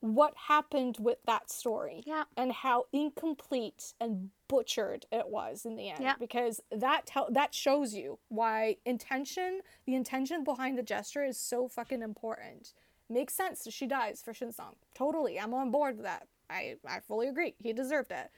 [0.00, 2.24] what happened with that story Yeah.
[2.36, 6.00] and how incomplete and butchered it was in the end.
[6.02, 6.14] Yeah.
[6.18, 11.66] because that tell that shows you why intention the intention behind the gesture is so
[11.68, 12.74] fucking important.
[13.10, 15.38] Makes sense that she dies for Shinsong totally.
[15.40, 16.28] I'm on board with that.
[16.48, 17.54] I I fully agree.
[17.58, 18.30] He deserved it.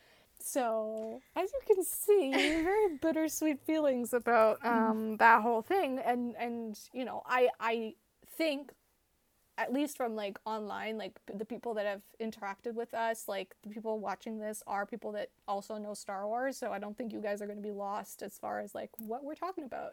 [0.42, 5.98] So as you can see very bittersweet feelings about um that whole thing.
[5.98, 7.94] And and you know I I
[8.36, 8.72] think
[9.60, 13.68] at least from like online, like the people that have interacted with us, like the
[13.68, 16.56] people watching this are people that also know Star Wars.
[16.56, 18.90] So I don't think you guys are going to be lost as far as like
[18.98, 19.92] what we're talking about.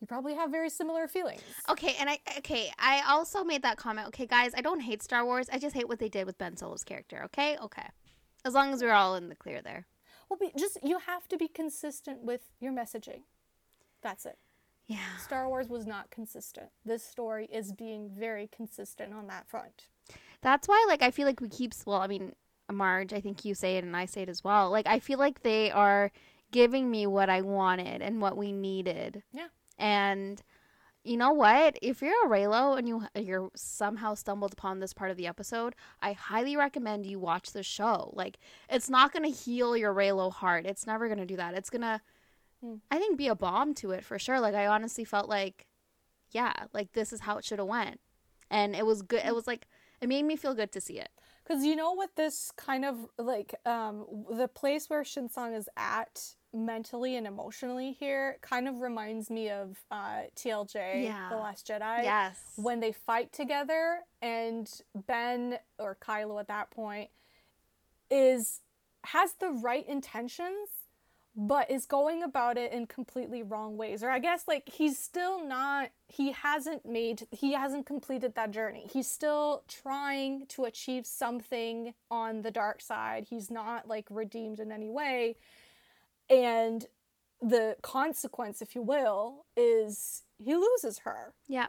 [0.00, 1.42] You probably have very similar feelings.
[1.68, 4.08] Okay, and I okay, I also made that comment.
[4.08, 5.48] Okay, guys, I don't hate Star Wars.
[5.52, 7.22] I just hate what they did with Ben Solo's character.
[7.26, 7.86] Okay, okay.
[8.44, 9.86] As long as we're all in the clear there.
[10.28, 13.20] Well, be, just you have to be consistent with your messaging.
[14.02, 14.38] That's it.
[14.86, 15.16] Yeah.
[15.22, 16.68] Star Wars was not consistent.
[16.84, 19.88] This story is being very consistent on that front.
[20.42, 21.72] That's why, like, I feel like we keep.
[21.86, 22.34] Well, I mean,
[22.70, 24.70] Marge, I think you say it and I say it as well.
[24.70, 26.10] Like, I feel like they are
[26.50, 29.22] giving me what I wanted and what we needed.
[29.32, 29.48] Yeah.
[29.78, 30.42] And
[31.02, 31.78] you know what?
[31.82, 35.74] If you're a Reylo and you you're somehow stumbled upon this part of the episode,
[36.00, 38.10] I highly recommend you watch the show.
[38.14, 38.38] Like,
[38.70, 40.64] it's not gonna heal your Reylo heart.
[40.64, 41.54] It's never gonna do that.
[41.54, 42.00] It's gonna,
[42.64, 42.74] Hmm.
[42.90, 44.40] I think, be a balm to it for sure.
[44.40, 45.66] Like, I honestly felt like,
[46.30, 48.00] yeah, like this is how it should have went,
[48.50, 49.22] and it was good.
[49.24, 49.66] It was like
[50.00, 51.10] it made me feel good to see it.
[51.46, 56.20] Because you know what this kind of like um the place where Shinsong is at
[56.52, 61.28] mentally and emotionally here kind of reminds me of uh TLJ, Yeah.
[61.28, 62.02] The Last Jedi.
[62.02, 62.40] yes.
[62.56, 64.70] When they fight together and
[65.06, 67.10] Ben or Kylo at that point
[68.10, 68.60] is
[69.04, 70.68] has the right intentions
[71.36, 74.02] but is going about it in completely wrong ways.
[74.02, 78.88] Or i guess like he's still not he hasn't made he hasn't completed that journey.
[78.92, 83.26] He's still trying to achieve something on the dark side.
[83.28, 85.36] He's not like redeemed in any way.
[86.30, 86.86] And
[87.42, 91.34] the consequence if you will is he loses her.
[91.48, 91.66] Yeah.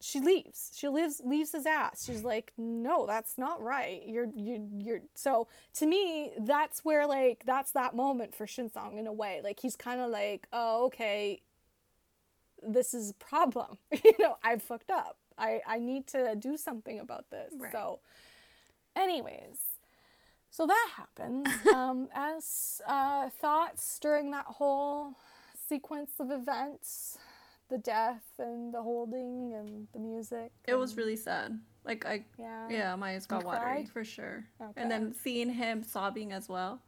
[0.00, 0.72] She leaves.
[0.74, 2.04] She leaves leaves his ass.
[2.06, 4.02] She's like, "No, that's not right.
[4.06, 9.06] You're you you're so to me, that's where like that's that moment for Shinsong in
[9.06, 9.40] a way.
[9.44, 11.42] Like he's kind of like, "Oh, okay.
[12.62, 13.78] This is a problem.
[14.04, 15.18] you know, I fucked up.
[15.36, 17.72] I I need to do something about this." Right.
[17.72, 18.00] So
[18.96, 19.58] anyways,
[20.50, 21.46] so that happens.
[21.74, 25.14] um as uh thoughts during that whole
[25.68, 27.18] sequence of events
[27.70, 30.52] the death and the holding and the music.
[30.66, 31.58] It was really sad.
[31.84, 32.68] Like I yeah.
[32.68, 33.88] yeah, my eyes got watery cried?
[33.88, 34.44] for sure.
[34.60, 34.80] Okay.
[34.82, 36.82] And then seeing him sobbing as well.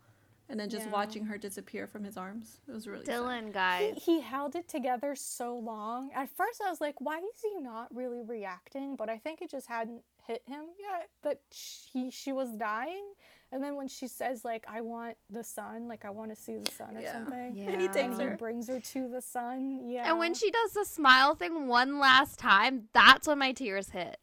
[0.49, 0.93] And then just Yeah.
[0.93, 2.61] watching her disappear from his arms.
[2.69, 3.15] It was really sad.
[3.15, 4.03] Dylan, He, guys.
[4.05, 6.11] he held it together so long.
[6.15, 8.97] At first, I was like, why is he not really reacting?
[8.97, 13.05] But I think it just hadn't hit him yet that she she was dying.
[13.53, 16.57] And then when she says like, "I want the sun," like I want to see
[16.57, 17.13] the sun or Yeah.
[17.13, 17.71] something, Yeah.
[17.71, 18.37] And he takes and he her.
[18.37, 19.89] brings her to the sun.
[19.89, 20.09] Yeah.
[20.09, 24.19] And when she does the smile thing one last time, that's when my tears hit.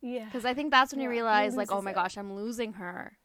[0.00, 0.24] yeah.
[0.26, 1.94] Because I think that's when you Yeah, he realize, like, oh my it.
[1.94, 3.18] gosh, I'm losing her.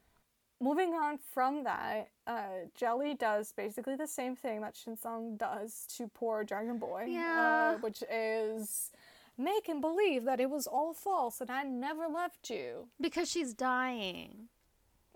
[0.60, 6.08] moving on from that, uh, Jelly does basically the same thing that Shinsong does to
[6.08, 7.06] poor Dragon Boy.
[7.10, 7.74] Yeah.
[7.76, 8.90] Uh, which is
[9.38, 13.54] make him believe that it was all false and I never left you Because she's
[13.54, 14.48] dying.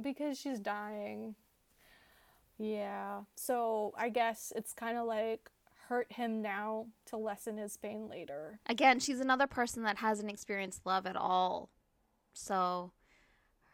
[0.01, 1.35] Because she's dying.
[2.57, 3.21] Yeah.
[3.35, 5.49] So I guess it's kind of like
[5.87, 8.59] hurt him now to lessen his pain later.
[8.67, 11.69] Again, she's another person that hasn't experienced love at all.
[12.33, 12.91] So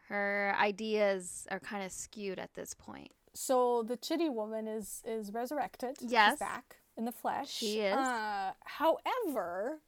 [0.08, 3.10] her ideas are kind of skewed at this point.
[3.32, 5.96] So the chitty woman is is resurrected.
[6.00, 6.32] Yes.
[6.32, 7.50] She's back in the flesh.
[7.50, 7.96] She is.
[7.96, 9.80] Uh, however,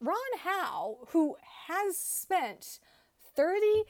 [0.00, 1.36] Ron Hao, who
[1.68, 2.78] has spent
[3.34, 3.84] thirty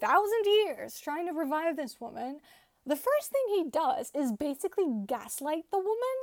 [0.00, 2.40] thousand years trying to revive this woman,
[2.86, 6.16] the first thing he does is basically gaslight the woman.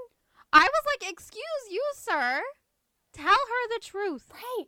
[0.51, 2.41] I was like, excuse you, sir.
[3.13, 4.31] Tell her the truth.
[4.33, 4.67] Right.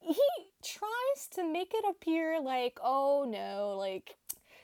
[0.00, 0.16] He
[0.64, 4.16] tries to make it appear like, oh no, like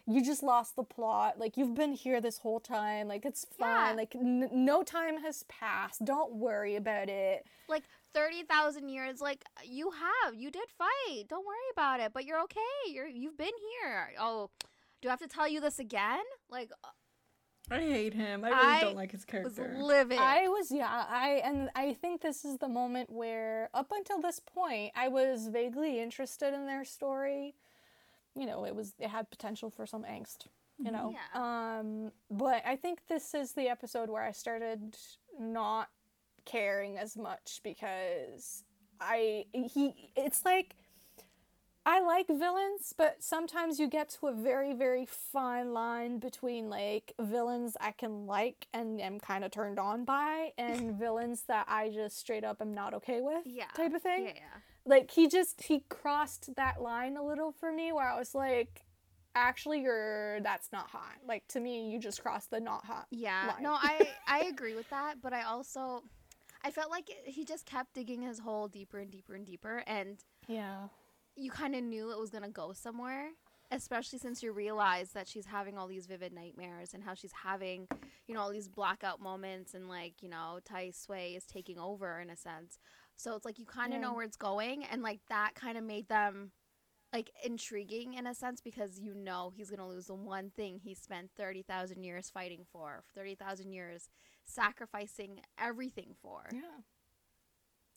[0.07, 1.38] you just lost the plot.
[1.38, 3.09] Like you've been here this whole time.
[3.09, 3.90] Like it's fine.
[3.90, 3.96] Yeah.
[3.96, 6.05] Like n- no time has passed.
[6.05, 7.46] Don't worry about it.
[7.68, 7.82] Like
[8.18, 10.34] 30,000 years, like, you have.
[10.34, 11.28] You did fight.
[11.28, 12.12] Don't worry about it.
[12.12, 12.60] But you're okay.
[12.92, 13.46] You're, you've been
[13.82, 14.10] here.
[14.20, 14.50] Oh,
[15.00, 16.24] do I have to tell you this again?
[16.50, 16.70] Like,
[17.70, 18.44] I hate him.
[18.44, 19.76] I really I don't like his was character.
[19.78, 20.18] livid.
[20.18, 24.40] I was yeah, I and I think this is the moment where up until this
[24.40, 27.54] point I was vaguely interested in their story.
[28.34, 30.46] You know, it was it had potential for some angst,
[30.78, 31.14] you know.
[31.14, 31.78] Yeah.
[31.78, 34.96] Um but I think this is the episode where I started
[35.38, 35.88] not
[36.49, 38.64] caring as much because
[39.01, 40.74] I he it's like
[41.86, 47.14] I like villains, but sometimes you get to a very, very fine line between like
[47.18, 51.88] villains I can like and am kind of turned on by, and villains that I
[51.88, 53.68] just straight up am not okay with, yeah.
[53.74, 54.26] type of thing.
[54.26, 54.61] Yeah, yeah.
[54.84, 58.84] Like he just he crossed that line a little for me, where I was like,
[59.34, 61.16] actually, you're that's not hot.
[61.26, 63.07] Like to me, you just crossed the not hot.
[63.11, 63.53] Yeah.
[63.55, 63.62] line.
[63.62, 66.03] No, I I agree with that, but I also
[66.64, 70.18] I felt like he just kept digging his hole deeper and deeper and deeper, and
[70.46, 70.88] Yeah.
[71.36, 73.30] you kind of knew it was gonna go somewhere.
[73.70, 77.86] Especially since you realize that she's having all these vivid nightmares and how she's having,
[78.26, 82.18] you know, all these blackout moments and like, you know, Tai Sui is taking over
[82.18, 82.78] in a sense.
[83.16, 84.06] So it's like you kind of Yeah.
[84.09, 86.52] know where it's going, and like that kind of made them
[87.12, 90.94] like intriguing in a sense because you know he's gonna lose the one thing he
[90.94, 94.09] spent thirty thousand years fighting for, thirty thousand years
[94.49, 96.42] sacrificing everything for.
[96.53, 96.61] Yeah.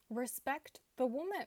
[0.09, 1.45] Respect the woman.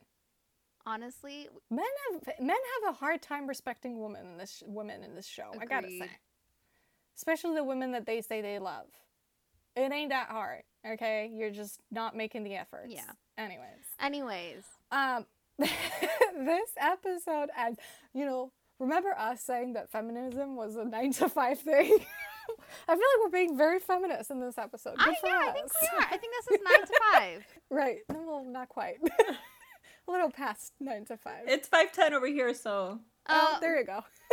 [0.86, 5.26] Honestly, Men have men have a hard time respecting women in this women in this
[5.26, 5.50] show.
[5.58, 6.10] I gotta say,
[7.16, 8.86] especially the women that they say they love.
[9.76, 10.62] It ain't that hard.
[10.86, 12.86] Okay, you're just not making the effort.
[12.88, 13.10] Yeah.
[13.38, 15.24] Anyways, anyways, um,
[15.58, 17.78] this episode ends.
[18.12, 21.98] You know, remember us saying that feminism was a nine to five thing?
[22.88, 24.96] I feel like we're being very feminist in this episode.
[24.98, 26.06] Good I, for yeah, I think we are.
[26.10, 27.46] I think this is nine to five.
[27.70, 27.98] Right.
[28.08, 28.96] Well, not quite.
[30.08, 31.44] a little past nine to five.
[31.46, 34.00] It's five ten over here, so oh, Oh, there you go.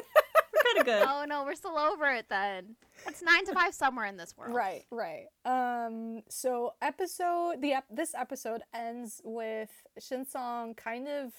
[0.54, 1.08] we're kind of good.
[1.08, 2.76] oh no, we're still over it then.
[3.08, 4.54] It's nine to five somewhere in this world.
[4.54, 5.26] Right, right.
[5.46, 11.32] Um, so episode the ep- this episode ends with Shinsong kind of.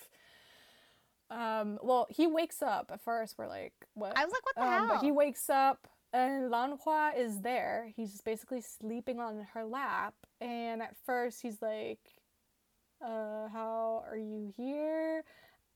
[1.31, 2.91] Um, well, he wakes up.
[2.93, 4.89] At first, we're like, "What?" I was like, what the um, hell?
[4.97, 7.91] but he wakes up, and Lan Hua is there.
[7.97, 12.01] He's just basically sleeping on her lap, and at first he's like,
[13.01, 15.25] "Uh, how are you here?"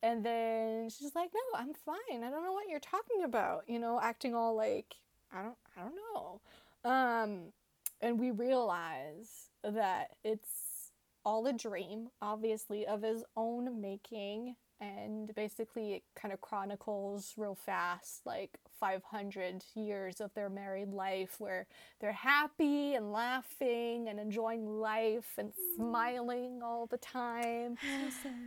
[0.03, 2.23] And then she's like, "No, I'm fine.
[2.23, 4.95] I don't know what you're talking about." You know, acting all like,
[5.31, 6.41] "I don't, I don't know."
[6.83, 7.53] Um,
[8.01, 10.91] and we realize that it's
[11.25, 14.55] all a dream, obviously, of his own making.
[14.79, 21.39] And basically, it kind of chronicles real fast like 500 years of their married life
[21.39, 21.65] where
[21.99, 27.77] they're happy and laughing and enjoying life and smiling all the time.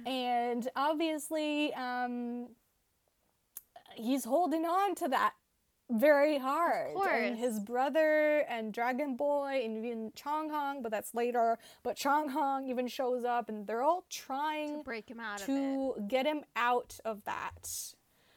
[0.06, 2.50] And obviously, um,
[3.96, 5.34] he's holding on to that
[5.90, 6.94] very hard.
[6.94, 7.08] course.
[7.12, 11.58] And his brother and Dragon Boy and even Chong Hong, but that's later.
[11.82, 15.46] But Chong Hong even shows up, and they're all trying to break him out of
[15.46, 17.68] to get him out of that.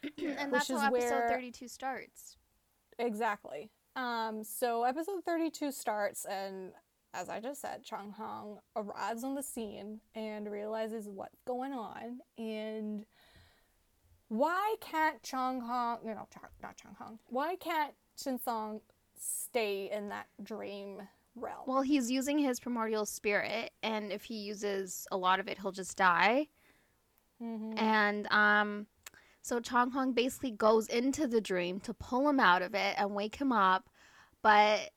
[0.20, 2.38] And that's how episode where- 32 starts.
[3.00, 3.70] Exactly.
[3.96, 6.72] Um, so episode 32 starts, and
[7.14, 12.20] as I just said, Chong Hong arrives on the scene and realizes what's going on.
[12.38, 13.06] And
[14.34, 16.28] why can't Chong Hong, no, no,
[16.64, 18.82] not Chong Hong, why can't Shin Song
[19.16, 21.04] stay in that dream
[21.36, 21.60] realm?
[21.68, 25.72] Well, he's using his primordial spirit, and if he uses a lot of it, he'll
[25.72, 26.48] just die.
[27.40, 27.80] Mhm.
[27.80, 28.88] And um,
[29.44, 33.14] so Chong Hong basically goes into the dream to pull him out of it and
[33.14, 33.88] wake him up,
[34.42, 34.90] but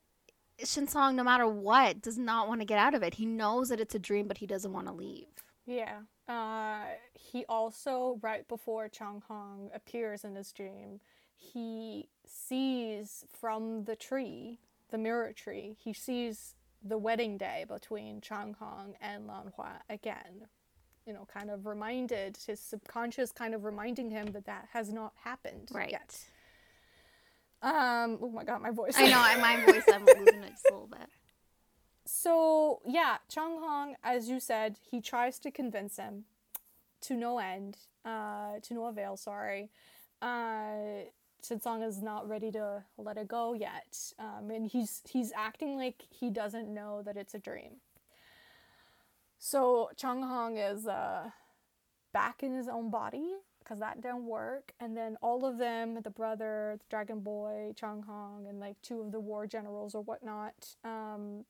[0.61, 3.15] Shinsong, no matter what, does not want to get out of it.
[3.15, 5.27] He knows that it's a dream, but he doesn't want to leave.
[5.67, 5.99] Yeah.
[6.29, 11.01] Uh, he also, right before Chong Hong appears in his dream,
[11.37, 14.59] he sees from the tree,
[14.91, 20.47] the mirror tree, he sees the wedding day between Chong Hong and Lan Hua again.
[21.07, 25.13] You know, kind of reminded, his subconscious kind of reminding him that that has not
[25.23, 25.91] happened Right.
[25.93, 26.19] yet.
[27.63, 28.95] Um, oh my god, my voice.
[28.97, 31.09] I know, my voice, I'm losing it just a little bit.
[32.07, 36.25] So yeah, Chong Hong, as you said, he tries to convince him
[37.03, 39.17] to no end, uh, to no avail.
[39.17, 39.71] Sorry,
[40.23, 41.05] uh,
[41.43, 46.05] Shinsong is not ready to let it go yet, um, and he's he's acting like
[46.09, 47.81] he doesn't know that it's a dream.
[49.39, 51.31] So Chong Hong is uh,
[52.13, 56.11] back in his own body because that didn't work, and then all of them, the
[56.11, 60.77] brother, the Dragon Boy, Chong Hong, and like two of the war generals or whatnot,
[60.85, 61.45] um,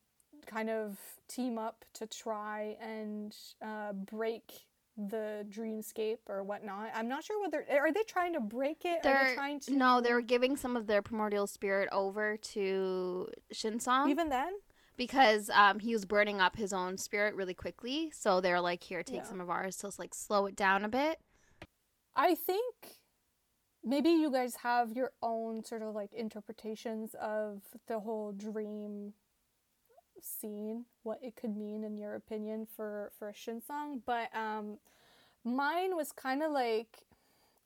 [0.47, 4.53] kind of team up to try and uh, break
[4.97, 6.91] the dreamscape or whatnot.
[6.95, 9.03] I'm not sure whether are they trying to break it.
[9.03, 14.09] They're they trying to no, they're giving some of their primordial spirit over to Shinsong
[14.09, 14.55] even then.
[14.97, 18.11] because um, he was burning up his own spirit really quickly.
[18.15, 19.25] So they're like, "Here, take Yeah.
[19.25, 21.21] some of ours to like slow it down a bit."
[22.15, 22.75] I think
[23.85, 29.13] maybe you guys have your own sort of like interpretations of the whole dream
[30.27, 34.79] scene, what it could mean in your opinion for for a Shinsong, but um
[35.45, 37.07] mine was kind of like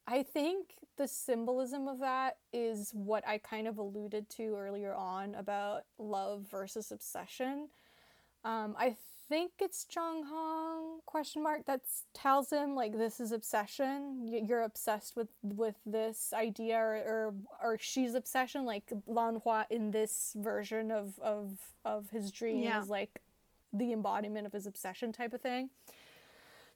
[0.07, 5.35] I think the symbolism of that is what I kind of alluded to earlier on
[5.35, 7.69] about love versus obsession.
[8.45, 8.97] Um, I
[9.31, 11.81] think it's Chong Hong question mark that
[12.13, 14.27] tells him like this is obsession.
[14.47, 18.65] You're obsessed with with this idea, or or, or she's obsession.
[18.67, 22.83] Like Lan Hua in this version of of of his dream Yeah.
[22.83, 23.23] is like
[23.73, 25.71] the embodiment of his obsession type of thing.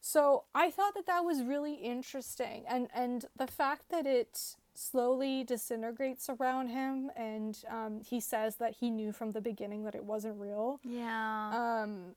[0.00, 5.44] So I thought that that was really interesting, and and the fact that it slowly
[5.44, 10.04] disintegrates around him, and um, he says that he knew from the beginning that it
[10.04, 10.80] wasn't real.
[10.84, 11.82] Yeah.
[11.82, 12.14] Um,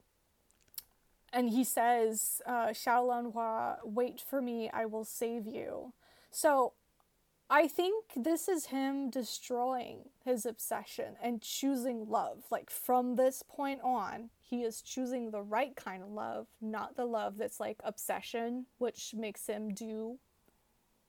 [1.33, 5.93] and he says, uh, Xiao Hua, wait for me, I will save you.
[6.31, 6.73] So
[7.49, 12.43] I think this is him destroying his obsession and choosing love.
[12.51, 17.05] Like from this point on, he is choosing the right kind of love, not the
[17.05, 20.19] love that's like obsession, which makes him do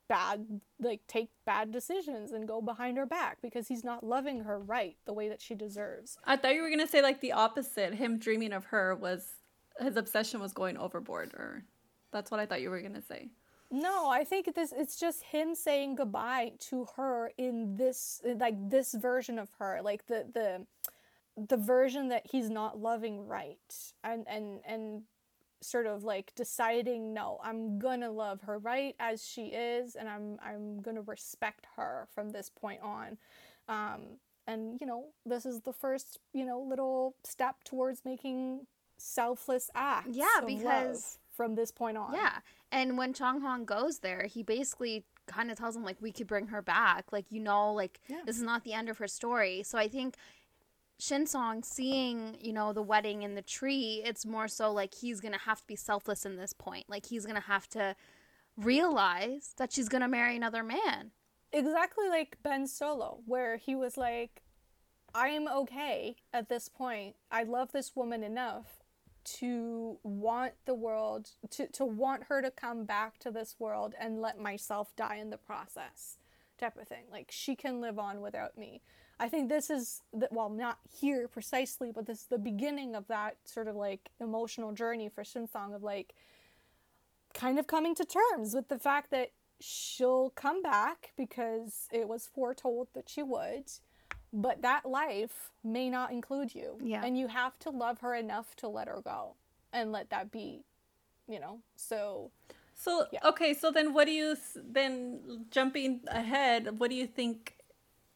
[0.09, 4.59] bad, like take bad decisions and go behind her back because he's not loving her
[4.59, 6.19] right the way that she deserves.
[6.25, 7.95] I thought you were gonna say like the opposite.
[7.95, 9.38] Him dreaming of her was
[9.81, 11.63] his obsession was going overboard, or
[12.13, 13.29] that's what I thought you were gonna say.
[13.71, 18.95] No, I think this it's just him saying goodbye to her in this like this
[18.95, 20.67] version of her, like the the
[21.49, 23.59] the version that he's not loving right.
[24.03, 25.03] And and and
[25.61, 30.39] sort of like deciding no, I'm to love her right as she is and I'm
[30.43, 33.19] I'm to respect her from this point on.
[33.69, 38.67] Um and you know, this is the first, you know, little step towards making
[38.99, 40.11] selfless acts.
[40.13, 42.13] Yeah, because- from this point on.
[42.15, 42.39] Yeah.
[42.73, 46.27] And when Chong Hong goes there, he basically kind of tells him like we could
[46.27, 47.13] bring her back.
[47.13, 48.23] Like you know, like Yeah.
[48.27, 49.63] this is not the end of her story.
[49.63, 50.17] So I think
[50.99, 55.21] Shin Song seeing, you know, the wedding in the tree, it's more so like he's
[55.21, 56.87] gonna have to be selfless in this point.
[56.89, 57.95] Like he's gonna have to
[58.57, 61.13] realize that she's gonna marry another man.
[61.53, 64.43] exactly like Ben Solo, where he was like,
[65.15, 67.15] I am okay at this point.
[67.31, 68.78] I love this woman enough
[69.37, 74.21] to want the world, to, to want her to come back to this world and
[74.21, 76.19] let myself die in the process,
[76.59, 77.05] type of thing.
[77.11, 78.83] Like, she can live on without me.
[79.21, 83.09] I think this is, the, well, not here precisely, but this is the beginning of
[83.09, 86.15] that sort of like emotional journey for Shin Song of like,
[87.35, 92.29] kind of coming to terms with the fact that she'll come back because it was
[92.33, 93.65] foretold that she would
[94.33, 97.03] but that life may not include you Yeah.
[97.05, 99.35] and you have to love her enough to let her go
[99.73, 100.65] and let that be
[101.27, 102.31] you know so
[102.75, 103.21] So Yeah.
[103.31, 106.79] okay, so then what do you then jumping ahead?
[106.79, 107.57] What do you think?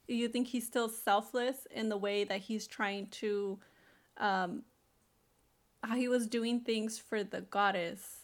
[0.06, 3.58] You think he's still selfless in the way that he's trying to,
[4.18, 4.62] um,
[5.82, 8.20] how he was doing things for the goddess,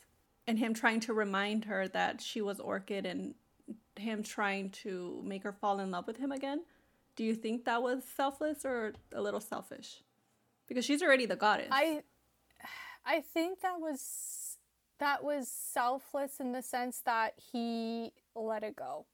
[0.46, 3.34] and him trying to remind her that she was Orchid, and
[3.96, 6.62] him trying to make her fall in love with him again.
[7.18, 10.04] Do you think that was selfless or a little selfish?
[10.68, 11.66] Because she's already the goddess.
[11.72, 12.02] i
[13.04, 14.56] i think that was
[15.00, 19.06] that was selfless in the sense that he let it go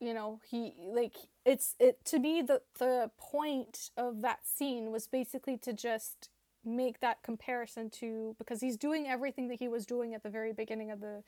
[0.00, 1.14] you know he like
[1.44, 6.28] it's it to me the the point of that scene was basically to just
[6.64, 10.52] make that comparison to because he's doing everything that he was doing at the very
[10.52, 11.22] beginning of the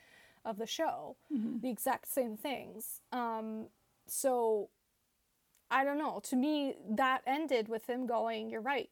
[0.45, 1.17] of the show
[1.63, 3.67] the exact same things um
[4.07, 4.71] so
[5.71, 6.21] i don't know.
[6.25, 8.91] To me that ended with him going you're right.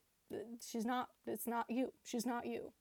[0.67, 1.93] She's not it's not you.
[2.03, 2.73] She's not you.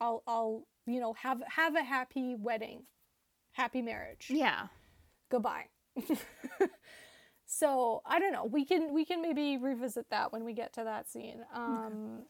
[0.00, 2.84] I'll i'll you know have have a happy wedding
[3.52, 4.26] happy marriage.
[4.30, 4.66] Yeah.
[5.30, 5.66] goodbye.
[7.44, 8.46] So i don't know.
[8.46, 11.44] We can we can maybe revisit that when we get to that scene.
[11.54, 12.22] Um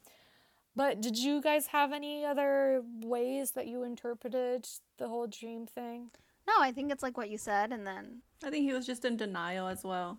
[0.75, 4.67] but did you guys have any other ways that you interpreted
[4.99, 6.11] the whole dream thing?
[6.49, 9.05] No, I think it's like what you said and then I think he was just
[9.05, 10.19] in denial as well,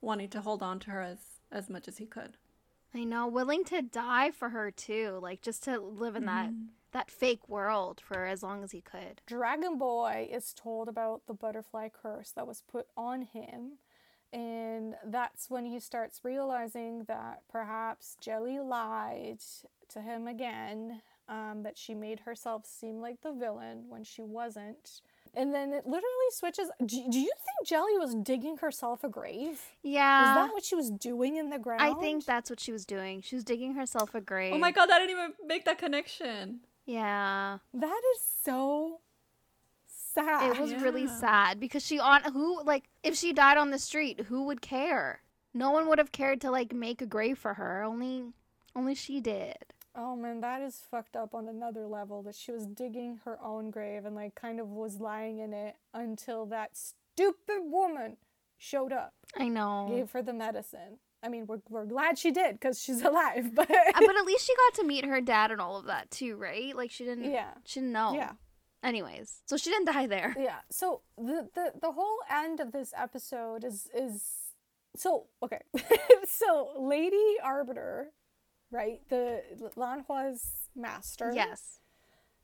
[0.00, 1.18] wanting to hold on to her as
[1.52, 2.36] as much as he could.
[2.94, 6.50] I know, willing to die for her too, like just to live in that
[6.92, 9.20] that fake world for as long as he could.
[9.26, 13.78] Dragon Boy is told about the butterfly curse that was put on him.
[14.32, 19.40] And that's when he starts realizing that perhaps Jelly lied
[19.88, 25.00] to him again, um, that she made herself seem like the villain when she wasn't.
[25.34, 26.70] And then it literally switches.
[26.80, 29.60] Do, do you think Jelly was digging herself a grave?
[29.82, 30.30] Yeah.
[30.30, 31.82] Is that what she was doing in the ground?
[31.82, 33.22] I think that's what she was doing.
[33.22, 34.52] She was digging herself a grave.
[34.54, 36.60] Oh my god, I didn't even make that connection.
[36.86, 37.58] Yeah.
[37.74, 39.00] that is so
[39.86, 40.56] sad.
[40.56, 44.22] It was really sad because she on who like if she died on the street,
[44.28, 45.20] who would care?
[45.54, 47.82] No one would have cared to like make a grave for her.
[47.82, 48.24] Only
[48.74, 49.56] only she did.
[49.96, 53.70] Oh man, that is fucked up on another level that she was digging her own
[53.70, 58.16] grave and like kind of was lying in it until that stupid woman
[58.56, 59.88] showed up, I know.
[59.90, 60.98] gave her the medicine.
[61.22, 64.46] I mean, we're, we're glad she did because she's alive, but Uh, but at least
[64.46, 66.74] she got to meet her dad and all of that too, right?
[66.76, 67.50] Like she didn't Yeah.
[67.64, 68.14] she didn't know.
[68.14, 68.32] yeah,
[68.82, 70.34] Anyways, so she didn't die there.
[70.38, 70.60] yeah.
[70.70, 74.22] So the, the the whole end of this episode is is
[74.96, 75.60] so okay.
[76.28, 78.12] so Lady Arbiter
[78.70, 79.00] right?
[79.08, 79.42] The
[79.76, 81.32] Lanhua's master.
[81.34, 81.80] Yes.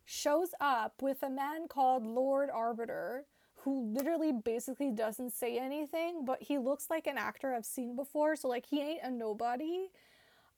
[0.05, 3.25] Shows up with a man called Lord Arbiter
[3.67, 8.37] who literally basically doesn't say anything, but he looks like an actor I've seen before,
[8.37, 9.89] so like he ain't a nobody.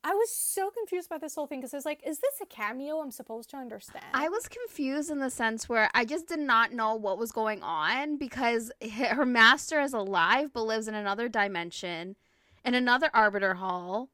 [0.05, 2.47] I was so confused by this whole thing because I was like, is this a
[2.47, 4.05] cameo I'm supposed to understand?
[4.13, 7.63] I was confused in the sense where I just did not know what was going
[7.63, 12.15] on because her master is alive but lives in another dimension,
[12.63, 14.11] in another Arbiter Hall,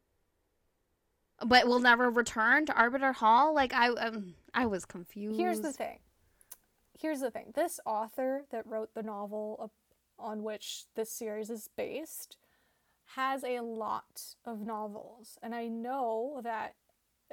[1.47, 3.55] but will never return to Arbiter Hall.
[3.55, 5.39] Like I, um, I was confused.
[5.39, 5.99] Here's the thing.
[6.99, 7.53] Here's the thing.
[7.55, 9.71] This author that wrote the novel
[10.19, 12.37] on which this series is based
[13.17, 15.39] has a lot of novels.
[15.43, 16.75] And I know that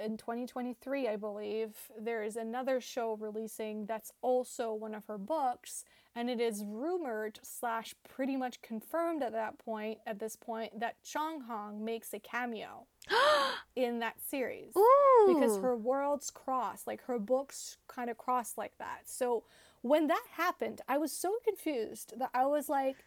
[0.04, 5.86] in 2023, I believe, there is another show releasing that's also one of her books.
[6.16, 11.02] And it is rumored slash pretty much confirmed at that point, at this point, that
[11.04, 12.88] Chong Hong makes a cameo
[13.76, 14.74] in that series.
[14.76, 15.34] Ooh.
[15.34, 19.02] Because her worlds cross, like her books kind of cross like that.
[19.06, 19.44] So
[19.82, 22.98] when that happened, I was so confused that I was like,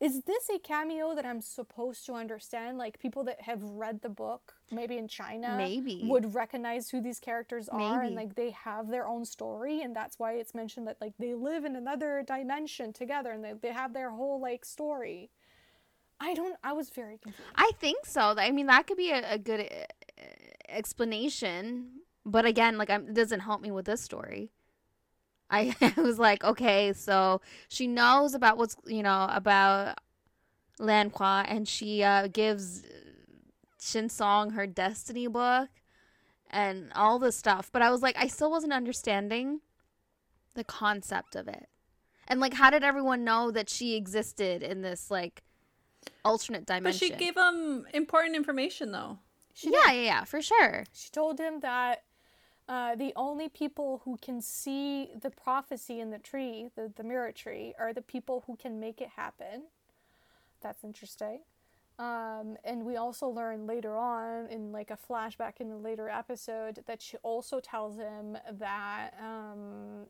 [0.00, 2.78] is this a cameo that I'm supposed to understand?
[2.78, 6.00] Like people that have read the book, maybe in China, Maybe.
[6.04, 10.18] would recognize who these characters are, and like they have their own story, and that's
[10.18, 13.92] why it's mentioned that like they live in another dimension together, and they they have
[13.92, 15.30] their whole like story.
[16.18, 16.56] I don't.
[16.64, 17.50] I was very confused.
[17.54, 18.34] I think so.
[18.36, 20.22] I mean, that could be a, a good uh,
[20.68, 21.90] explanation.
[22.24, 24.50] But again, like, I'm, it doesn't help me with this story.
[25.50, 29.98] I, I was like, okay, so she knows about what's, you know, about
[30.78, 32.82] Lan Hua, and she uh, gives
[33.80, 35.68] Shin Song her destiny book
[36.50, 37.70] and all this stuff.
[37.72, 39.60] But I was like, I still wasn't understanding
[40.54, 41.68] the concept of it.
[42.28, 45.42] And, like, how did everyone know that she existed in this, like,
[46.24, 47.08] alternate dimension?
[47.10, 49.18] But she gave him important information, though.
[49.52, 50.84] She yeah, yeah, yeah, for sure.
[50.92, 52.04] She told him that
[52.70, 57.32] uh, the only people who can see the prophecy in the tree, the, the mirror
[57.32, 59.64] tree, are the people who can make it happen.
[60.62, 61.40] That's interesting.
[61.98, 66.78] Um, and we also learn later on in like a flashback in a later episode
[66.86, 70.06] that she also tells him that um,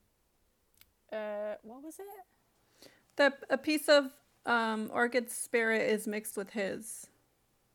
[1.11, 2.91] uh, what was it?
[3.17, 4.13] That a piece of
[4.45, 7.07] um, Orchid's spirit is mixed with his.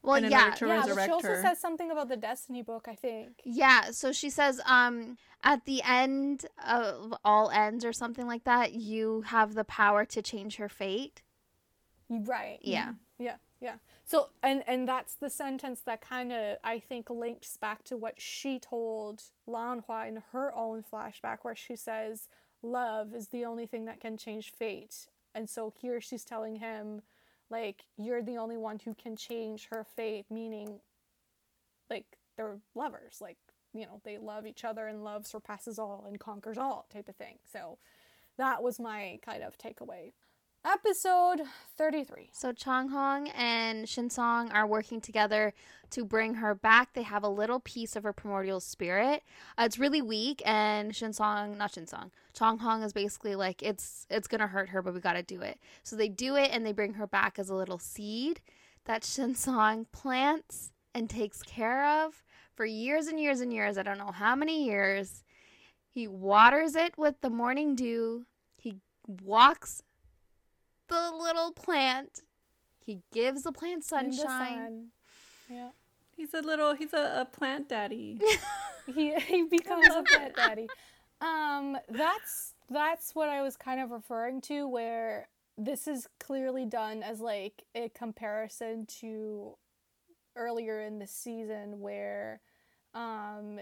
[0.06, 1.42] Well, in yeah, yeah, but she also her.
[1.42, 2.88] says something about the Destiny book.
[2.88, 3.42] I think.
[3.44, 3.92] yeah.
[3.92, 9.22] So she says, um, at the end of all ends or something like that, you
[9.28, 11.22] have the power to change her fate.
[12.10, 12.60] Right.
[12.62, 12.94] Yeah.
[13.18, 13.76] Yeah, yeah.
[14.06, 18.22] So and and that's the sentence that kind of I think links back to what
[18.22, 22.28] she told Lan Hua in her own flashback where she says
[22.62, 25.08] love is the only thing that can change fate.
[25.34, 27.02] And so here she's telling him
[27.50, 30.80] like you're the only one who can change her fate meaning
[31.90, 32.06] like
[32.38, 33.38] they're lovers like
[33.76, 37.16] you know they love each other and love surpasses all and conquers all type of
[37.16, 37.38] thing.
[37.52, 37.78] So
[38.38, 40.14] that was my kind of takeaway.
[40.66, 41.44] Episode
[41.78, 42.32] 33.
[42.34, 45.54] So Chong Hong and Shin Song are working together
[45.92, 46.94] to bring her back.
[46.94, 49.22] They have a little piece of her primordial spirit.
[49.60, 53.62] Uh, it's really weak, and Shin Song, not Shin Song, Chong Hong is basically like
[53.62, 55.60] it's it's gonna hurt her, but we gotta do it.
[55.84, 58.42] So they do it, and they bring her back as a little seed
[58.86, 62.24] that Shin Song plants and takes care of
[62.56, 63.78] for years and years and years.
[63.78, 65.24] I don't know how many years.
[65.88, 68.26] He waters it with the morning dew.
[68.58, 69.84] He walks
[70.88, 72.22] the little plant.
[72.86, 74.28] He gives the plant in the sunshine.
[74.28, 74.88] sun.
[75.50, 75.70] Yeah.
[76.16, 76.76] He's a little.
[76.76, 78.20] He's a, a plant daddy.
[78.86, 80.68] He he becomes a pet daddy.
[81.22, 85.28] Um that's that's what I was kind of referring to where
[85.58, 89.56] this is clearly done as like a comparison to
[90.36, 92.42] earlier in the season where
[92.94, 93.60] um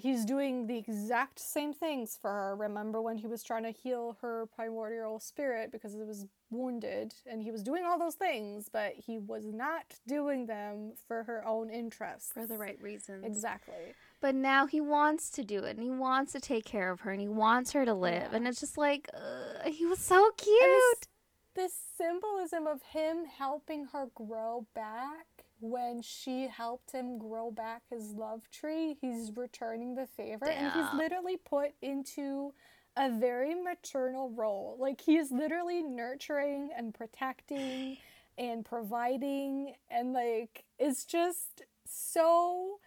[0.00, 2.56] he's doing the exact same things for her.
[2.56, 7.42] Remember when he was trying to heal her primordial spirit because it was wounded and
[7.42, 11.70] he was doing all those things, but he was not doing them for her own
[11.70, 12.32] interests.
[12.32, 13.24] for the right reasons.
[13.24, 13.94] Exactly.
[14.20, 17.10] But now he wants to do it and he wants to take care of her
[17.10, 18.28] and he wants her to live.
[18.30, 18.36] Yeah.
[18.36, 20.60] And it's just like, uh, he was so cute.
[20.60, 21.08] This,
[21.54, 25.26] this symbolism of him helping her grow back
[25.60, 30.98] when she helped him grow back his love tree, he's returning the favor and he's
[30.98, 32.52] literally put into
[32.96, 34.76] a very maternal role.
[34.78, 37.98] Like he is literally nurturing and protecting
[38.38, 42.78] and providing and like it's just so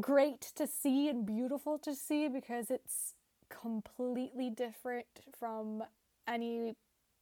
[0.00, 3.14] great to see and beautiful to see because it's
[3.48, 5.06] completely different
[5.38, 5.82] from
[6.28, 6.76] any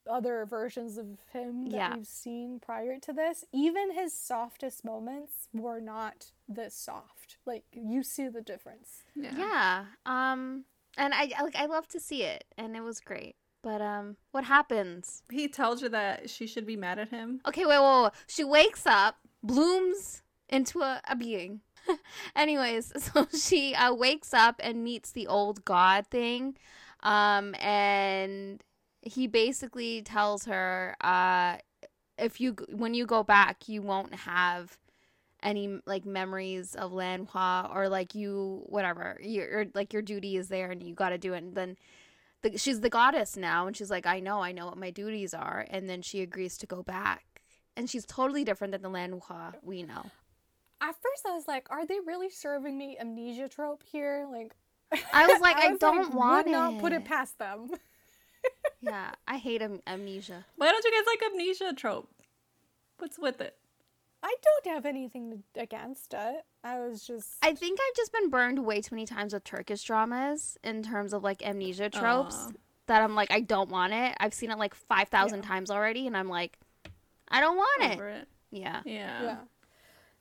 [0.08, 1.94] other versions of him that Yeah.
[1.96, 7.36] we've seen prior to this, even his softest moments were not this soft.
[7.44, 9.02] Like you see the difference.
[9.14, 9.86] Yeah.
[10.06, 10.64] Um
[10.96, 13.36] and I I- like I love to see it and it was great.
[13.62, 15.22] But um what happens?
[15.30, 17.40] He tells her that she should be mad at him.
[17.46, 18.12] Okay, wait, wait, wait.
[18.26, 21.60] She wakes up, blooms into a, a being.
[22.36, 26.56] Anyways, so she uh, wakes up and meets the old god thing.
[27.02, 28.62] Um and
[29.02, 31.58] he basically tells her uh
[32.18, 34.76] if you when you go back, you won't have
[35.42, 39.18] any like memories of Lanhua or like you whatever.
[39.22, 41.38] Your like your duty is there and you got to do it.
[41.44, 41.76] And then
[42.42, 45.32] the, she's the goddess now and she's like I know I know what my duties
[45.32, 45.64] are.
[45.70, 47.42] And then she agrees to go back.
[47.76, 50.10] And she's totally different than the Lanhua we know.
[50.80, 54.54] At first, I was like, "Are they really serving me amnesia trope here?" Like,
[55.12, 57.04] I was like, I don't want would not put it.
[57.04, 57.70] past them.
[58.80, 62.08] Yeah I hate am- amnesia Why don't you guys like amnesia trope?
[62.98, 63.56] What's with it?
[64.22, 66.44] I don't have anything against it.
[66.64, 67.36] I was just.
[67.40, 71.12] I think I've just been burned way too many times with Turkish dramas in terms
[71.12, 72.50] of like amnesia tropes Aw.
[72.86, 75.42] that I'm like I don't want it I've seen it like 5,000 Yeah.
[75.48, 76.58] times already and I'm like
[77.28, 78.28] I don't want it it.
[78.50, 79.22] yeah Yeah.
[79.22, 79.36] Yeah.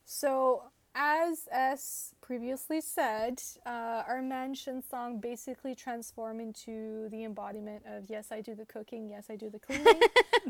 [0.04, 0.62] So,
[0.98, 8.32] as S previously said, uh, our mansion song basically transformed into the embodiment of yes,
[8.32, 10.00] I do the cooking, yes, I do the cleaning.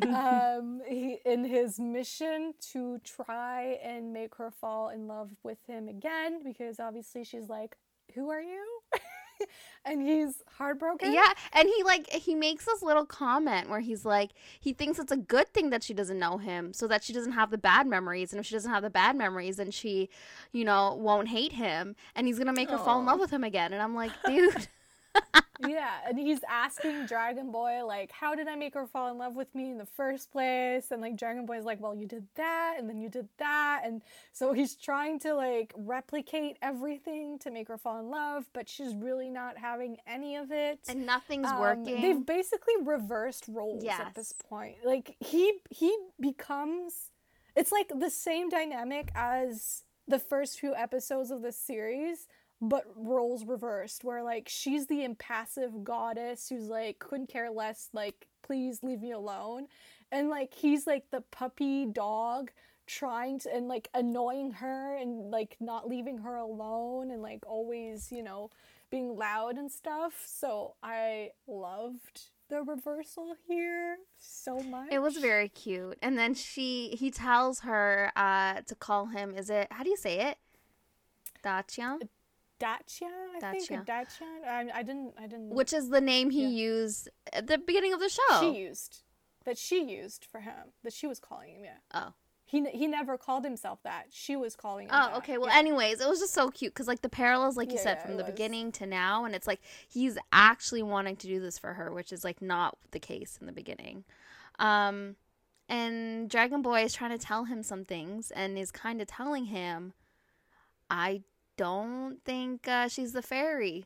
[0.15, 5.87] um, he, in his mission to try and make her fall in love with him
[5.87, 7.77] again, because obviously she's like,
[8.15, 8.65] "Who are you?"
[9.85, 11.13] and he's heartbroken.
[11.13, 14.31] Yeah, and he like he makes this little comment where he's like
[14.61, 17.33] he thinks it's a good thing that she doesn't know him so that she doesn't
[17.33, 18.33] have the bad memories.
[18.33, 20.09] And if she doesn't have the bad memories then she,
[20.53, 21.97] you know, won't hate him.
[22.15, 23.73] And he's going to make her fall in love with him again.
[23.73, 24.69] And I'm like, dude,
[25.67, 29.35] Yeah, and he's asking Dragon Boy like, "How did I make her fall in love
[29.35, 32.77] with me in the first place?" And like Dragon Boy's like, "Well, you did that,
[32.79, 34.01] and then you did that," and
[34.33, 38.95] so he's trying to like replicate everything to make her fall in love, but she's
[38.95, 40.79] really not having any of it.
[40.89, 42.01] and nothing's Um, working.
[42.03, 44.77] They've basically reversed roles at this point.
[44.85, 47.11] Like he he becomes
[47.57, 52.29] it's like the same dynamic as the first few episodes of the series,
[52.61, 58.27] but roles reversed where like she's the impassive goddess who's like couldn't care less like
[58.43, 59.67] please leave me alone.
[60.11, 62.51] And like he's like the puppy dog
[62.87, 68.11] trying to and like annoying her and like not leaving her alone and like always,
[68.11, 68.51] you know,
[68.91, 70.23] being loud and stuff.
[70.27, 74.89] So I loved the reversal here so much.
[74.91, 75.99] it was very cute.
[76.01, 79.97] And then she he tells her uh to call him is it how do you
[79.97, 80.39] say it?
[81.45, 82.09] Dachian?
[82.61, 83.07] Dacia,
[83.37, 83.85] I think, or Dacia.
[83.87, 84.25] Dacia.
[84.47, 85.51] I, I didn't, I didn't.
[85.51, 86.49] Which is the name he Yeah.
[86.49, 88.41] used at the beginning of the show.
[88.41, 89.03] she used,
[89.45, 91.65] that she used for him, that she was calling him.
[91.65, 92.13] Yeah, oh.
[92.45, 94.07] he he never called himself that.
[94.11, 94.91] She was calling him.
[94.95, 95.17] Oh, that.
[95.19, 95.39] okay.
[95.39, 95.59] Well, yeah.
[95.59, 98.17] anyways, it was just so cute because, like, the parallels, like you Yeah, said, from
[98.17, 98.33] the was.
[98.33, 102.13] beginning to now, and it's like he's actually wanting to do this for her, which
[102.13, 104.05] is like not the case in the beginning.
[104.59, 105.17] Um,
[105.69, 109.45] and Dragon Boy is trying to tell him some things, and is kind of telling
[109.47, 109.93] him,
[110.91, 111.23] "I
[111.59, 113.85] don't think uh, she's the fairy.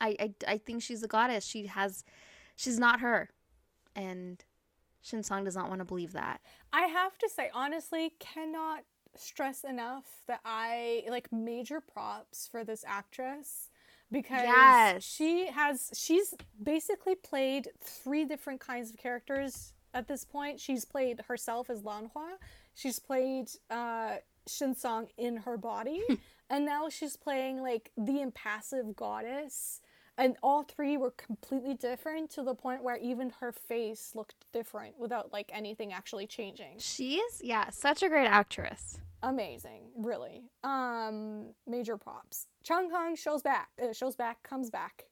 [0.00, 1.44] I, I I think she's a goddess.
[1.44, 2.04] She has,
[2.54, 3.30] she's not her."
[3.96, 4.44] And
[5.04, 6.40] Shinsong does not want to believe that.
[6.72, 8.84] I have to say, honestly, cannot
[9.16, 13.70] stress enough that I like major props for this actress
[14.12, 15.04] because Yes.
[15.04, 20.60] she has she's basically played three different kinds of characters at this point.
[20.60, 22.36] She's played herself as Lanhua,
[22.74, 26.02] she's played uh Shinsong in her body,
[26.50, 29.80] and now she's playing like the impassive goddess.
[30.18, 34.98] And all three were completely different to the point where even her face looked different
[34.98, 36.78] without like anything actually changing.
[36.78, 38.98] She is, yeah, such a great actress.
[39.22, 40.44] Amazing, really.
[40.64, 42.46] Um, major props.
[42.62, 43.68] Chung Hong shows back.
[43.82, 44.42] Uh, shows back.
[44.42, 45.04] Comes back.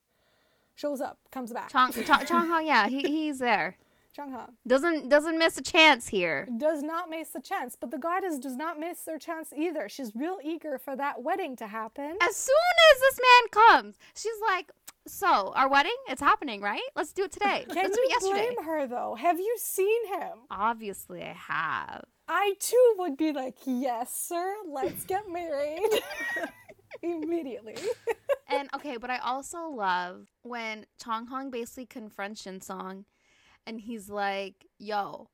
[0.75, 1.19] Shows up.
[1.31, 1.71] Comes back.
[1.71, 3.77] Chong Chong, Chong Hong, yeah, he, he's there.
[4.17, 6.49] Hong Doesn't doesn't miss a chance here.
[6.57, 9.89] does not miss a chance, but the goddess does not miss their chance either.
[9.89, 12.17] She's real eager for that wedding to happen.
[12.21, 12.55] As soon
[12.95, 14.71] as this man comes, she's like,
[15.07, 16.83] "So our wedding, it's happening, right?
[16.95, 17.65] Let's do it today.
[17.69, 19.15] Can Let's do it yesterday." blame her though?
[19.17, 20.39] Have you seen him?
[20.51, 22.05] Obviously, I have.
[22.27, 24.55] I too would be like, yes, sir.
[24.67, 25.83] Let's get married
[27.03, 27.77] immediately.
[28.49, 33.05] And okay, but I also love when Chong Hong basically confronts Shin Song,
[33.67, 35.29] and he's like, "Yo."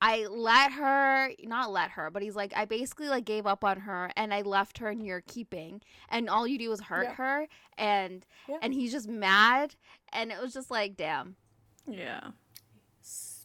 [0.00, 3.80] I let her, not let her, but he's like, I basically like gave up on
[3.80, 5.80] her and I left her in your keeping,
[6.10, 7.14] and all you do is hurt Yeah.
[7.14, 7.46] her,
[7.78, 8.58] and Yeah.
[8.60, 9.76] and he's just mad,
[10.12, 11.36] and it was just like, damn,
[11.86, 12.32] Yeah.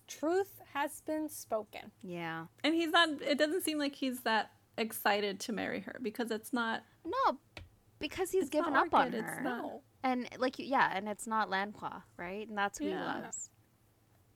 [0.07, 1.91] Truth has been spoken.
[2.03, 2.47] Yeah.
[2.63, 3.21] And he's not.
[3.21, 6.83] It doesn't seem like he's that excited to marry her because it's not.
[7.05, 7.37] No,
[7.99, 9.41] because he's given not up on Orchid, it's her.
[9.43, 9.81] not- No.
[10.03, 12.47] And like yeah, and it's not Lanhua, right?
[12.47, 13.17] And that's who Yeah.
[13.17, 13.49] he loves.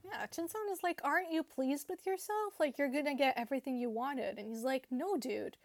[0.04, 2.54] Yeah, Chinson is like, aren't you pleased with yourself?
[2.60, 4.38] Like, you're gonna get everything you wanted.
[4.38, 5.56] And he's like, no, dude.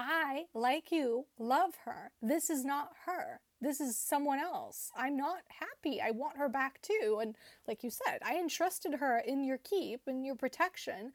[0.00, 2.12] I, like you, love her.
[2.22, 3.40] This is not her.
[3.60, 4.92] This is someone else.
[4.96, 6.00] I'm not happy.
[6.00, 7.18] I want her back too.
[7.20, 7.34] And
[7.66, 11.12] like you said, I entrusted her in your keep and your protection.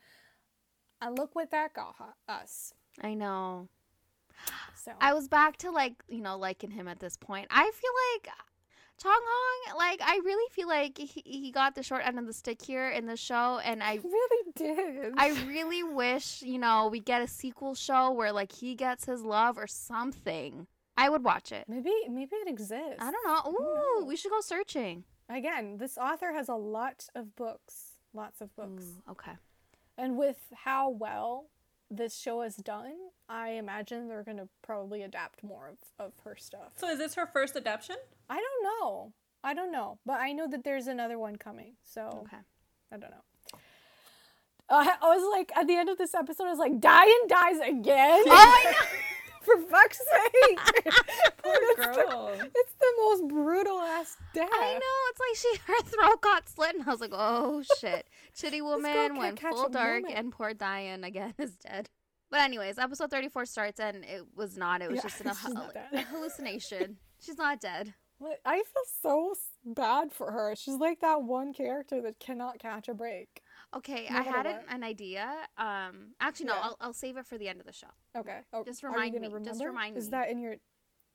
[1.01, 1.95] And look what that got
[2.27, 2.73] us.
[3.01, 3.69] I know.
[4.75, 7.47] So I was back to like, you know, liking him at this point.
[7.49, 8.35] I feel like
[9.01, 12.33] Chong Hong, like I really feel like he, he got the short end of the
[12.33, 15.13] stick here in the show and I really did.
[15.17, 19.23] I really wish, you know, we get a sequel show where like he gets his
[19.23, 20.67] love or something.
[20.95, 21.65] I would watch it.
[21.67, 22.99] maybe maybe it exists.
[22.99, 23.51] I don't know.
[23.51, 25.03] Ooh, we should go searching.
[25.29, 27.93] Again, this author has a lot of books.
[28.13, 28.83] Lots of books.
[28.83, 29.33] Ooh, okay.
[29.97, 31.47] And with how well
[31.97, 32.93] this show is done,
[33.29, 36.73] I imagine they're going to probably adapt more of, of her stuff.
[36.77, 37.97] So is this her first adaptation?
[38.29, 39.13] I don't know.
[39.43, 39.99] I don't know.
[40.05, 41.73] But I know that there's another one coming.
[41.83, 42.37] So Okay.
[42.91, 43.23] I don't know.
[44.69, 47.57] Uh, I was like, at the end of this episode, I was like, Diane dies
[47.59, 48.23] again?
[48.27, 48.87] Oh, I know.
[49.43, 50.57] For fuck's sake.
[51.43, 52.31] Poor It's the- girl.
[52.33, 54.49] It's the most brutal ass death.
[54.51, 54.79] I know.
[55.09, 59.17] It's like she her throat got slit, and I was like, "Oh shit!" Chitty woman
[59.17, 60.17] went full dark, moment.
[60.17, 61.89] and poor Diane again is dead.
[62.31, 64.81] But anyways, episode thirty four starts, and it was not.
[64.81, 66.97] It was Yeah, just an, not a, hallucination.
[67.19, 67.93] She's not dead.
[68.45, 69.35] I feel so
[69.65, 70.55] bad for her.
[70.55, 73.41] She's like that one character that cannot catch a break.
[73.77, 75.29] Okay, I had an, an idea.
[75.57, 76.61] Um, actually, no, Yeah.
[76.63, 77.87] I'll, I'll save it for the end of the show.
[78.15, 78.39] Okay.
[78.53, 79.21] Oh, Just remind me.
[79.27, 79.65] Just remember?
[79.67, 80.11] remind Is me.
[80.11, 80.55] that in your?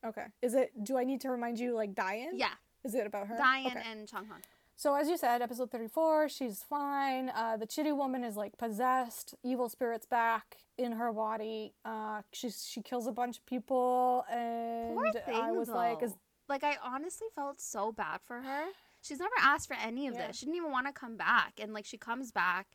[0.05, 0.25] Okay.
[0.43, 0.73] Is it?
[0.85, 2.33] Do I need to remind you like Diane?
[2.35, 2.51] Yeah,
[2.85, 3.37] Is it about her?
[3.37, 3.83] Diane Okay.
[3.91, 4.41] and Chong Han.
[4.77, 7.31] So as you said, episode thirty-four, she's fine.
[7.35, 9.35] Uh, the chitty woman is like possessed.
[9.43, 11.75] Evil spirits back in her body.
[11.85, 16.15] Uh, she she kills a bunch of people, and Poor thing, I was like, is
[16.49, 18.67] like I honestly felt so bad for her.
[19.09, 20.27] She's never asked for any of Yeah.
[20.29, 20.37] this.
[20.37, 22.67] She didn't even want to come back, and like she comes back,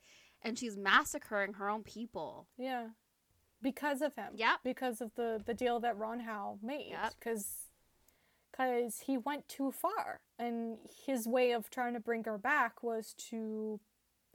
[0.42, 2.48] and she's massacring her own people.
[2.58, 2.90] yeah,
[3.62, 4.34] because of him.
[4.36, 4.60] Yep.
[4.64, 6.90] Because of the the deal that Ron Hao made.
[6.90, 7.14] Yep.
[7.20, 7.70] Because
[8.52, 13.14] because he went too far, and his way of trying to bring her back was
[13.30, 13.80] to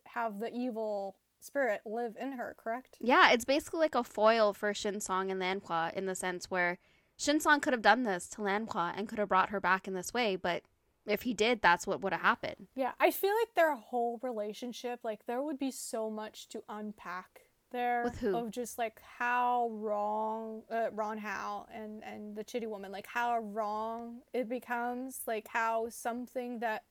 [0.07, 2.55] have the evil spirit live in her.
[2.59, 2.97] Correct.
[3.01, 6.79] Yeah, it's basically like a foil for Shinsong and Lan Lanhua in the sense where
[7.17, 9.95] Shinsong could have done this to Lan Lanhua and could have brought her back in
[9.95, 10.63] this way, but
[11.09, 12.69] if he did, that's what would have happened.
[12.75, 17.43] Yeah, I feel like their whole relationship, like there would be so much to unpack
[17.71, 18.37] there With who?
[18.37, 23.39] of just like how wrong uh, Ron Hao and and the Chitty woman, like how
[23.41, 26.85] wrong it becomes, like how something that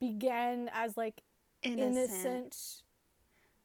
[0.00, 1.22] began as like
[1.62, 2.82] innocent,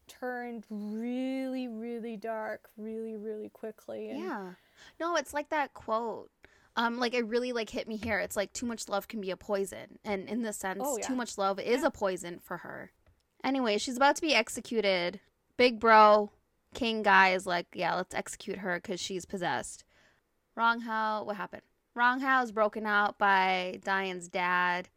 [0.08, 4.10] turned really really dark really really quickly.
[4.10, 4.54] And Yeah.
[5.00, 6.32] No, it's like that quote.
[6.76, 8.20] Um, like it really like hit me here.
[8.20, 11.06] It's like too much love can be a poison, and in this sense, Oh, yeah.
[11.08, 11.88] too much love is Yeah.
[11.88, 12.92] a poison for her.
[13.44, 15.20] Anyway, she's about to be executed.
[15.58, 16.32] Big bro,
[16.74, 19.84] king guy is like, yeah, let's execute her because she's possessed.
[20.56, 21.24] Wrong how?
[21.24, 21.64] What happened?
[21.94, 24.88] Ron Hao is broken out by Diane's dad.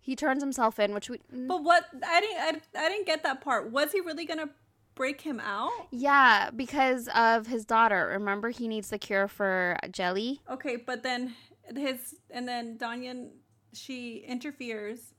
[0.00, 1.20] He turns himself in, which we.
[1.30, 3.70] But what I didn't I, I didn't get that part.
[3.70, 4.50] Was he really gonna
[5.00, 5.70] break him out?
[5.90, 8.08] yeah, because of his daughter.
[8.12, 10.42] Remember, he needs the cure for jelly.
[10.50, 11.34] Okay, but then
[11.74, 13.30] his and then Danyan
[13.72, 15.14] she interferes,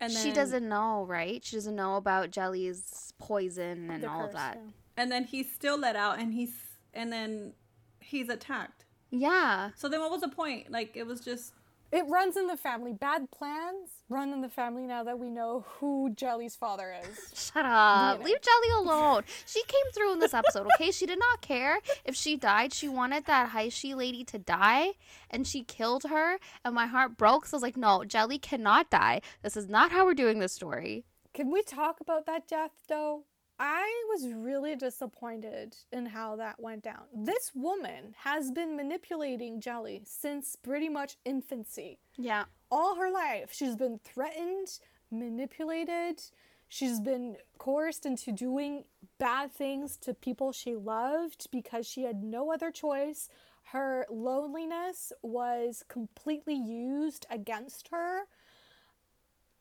[0.00, 1.44] and then she doesn't know, right?
[1.44, 4.56] She doesn't know about Jelly's poison and all of that.
[4.56, 4.70] yeah.
[4.96, 6.54] and then he's still let out, and he's
[6.94, 7.52] and then
[8.00, 8.86] he's attacked.
[9.10, 9.70] Yeah.
[9.76, 10.70] So then, what was the point?
[10.70, 11.52] Like it was just
[11.96, 12.92] It runs in the family.
[12.92, 17.32] Bad plans run in the family now that we know who Jelly's father is.
[17.34, 18.22] Shut up.
[18.22, 19.22] Leave Jelly alone.
[19.46, 20.90] She came through in this episode, okay?
[20.90, 22.74] She did not care if she died.
[22.74, 24.90] She wanted that Haishi lady to die,
[25.30, 27.46] and she killed her, and my heart broke.
[27.46, 29.22] So I was like, no, Jelly cannot die.
[29.42, 31.06] This is not how we're doing this story.
[31.32, 33.24] Can we talk about that death though?
[33.58, 37.04] I was really disappointed in how that went down.
[37.14, 41.98] This woman has been manipulating Jelly since pretty much infancy.
[42.16, 42.44] Yeah.
[42.70, 44.68] All her life, she's been threatened,
[45.10, 46.20] manipulated,
[46.68, 48.84] she's been coerced into doing
[49.18, 53.28] bad things to people she loved because she had no other choice.
[53.70, 58.22] Her loneliness was completely used against her.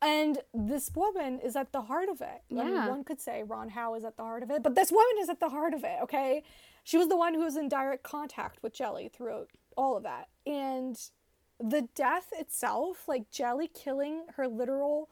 [0.05, 2.41] And this woman is at the heart of it.
[2.51, 2.89] I mean, Yeah.
[2.89, 5.29] one could say Ron Hao is at the heart of it, but this woman is
[5.29, 6.43] at the heart of it, okay?
[6.83, 10.29] She was the one who was in direct contact with Jelly throughout all of that.
[10.45, 10.95] And
[11.59, 15.09] the death itself, like Jelly killing her literal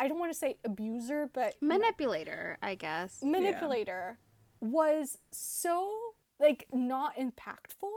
[0.00, 3.20] I don't want to say abuser, but Manipulator, I guess.
[3.20, 4.18] manipulator
[4.60, 5.92] was so
[6.38, 7.90] like not impactful.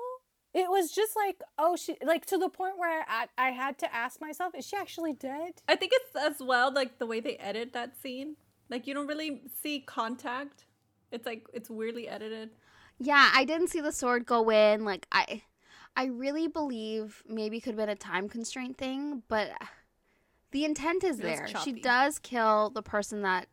[0.54, 3.93] It was just like, oh, she like to the point where I I had to
[3.93, 5.62] ask myself, is she actually dead?
[5.68, 8.36] I think it's as well like the way they edit that scene.
[8.70, 10.66] Like you don't really see contact.
[11.12, 12.49] It's like it's weirdly edited.
[12.99, 14.84] Yeah, I didn't see the sword go in.
[14.84, 15.43] Like I
[15.95, 19.52] I really believe maybe could have been a time constraint thing, but
[20.52, 21.62] the intent is It was there.
[21.64, 23.47] She does kill the person that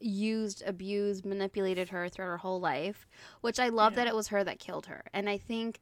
[0.00, 3.06] used, abused, manipulated her throughout her whole life,
[3.42, 5.04] which I love that it was her that killed her.
[5.12, 5.80] And I think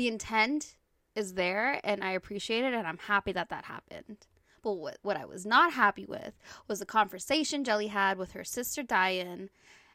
[0.00, 0.76] the intent
[1.14, 4.26] is there and I appreciate it and I'm happy that that happened.
[4.62, 6.32] But what, what I was not happy with
[6.66, 9.50] was the conversation Jelly had with her sister Diane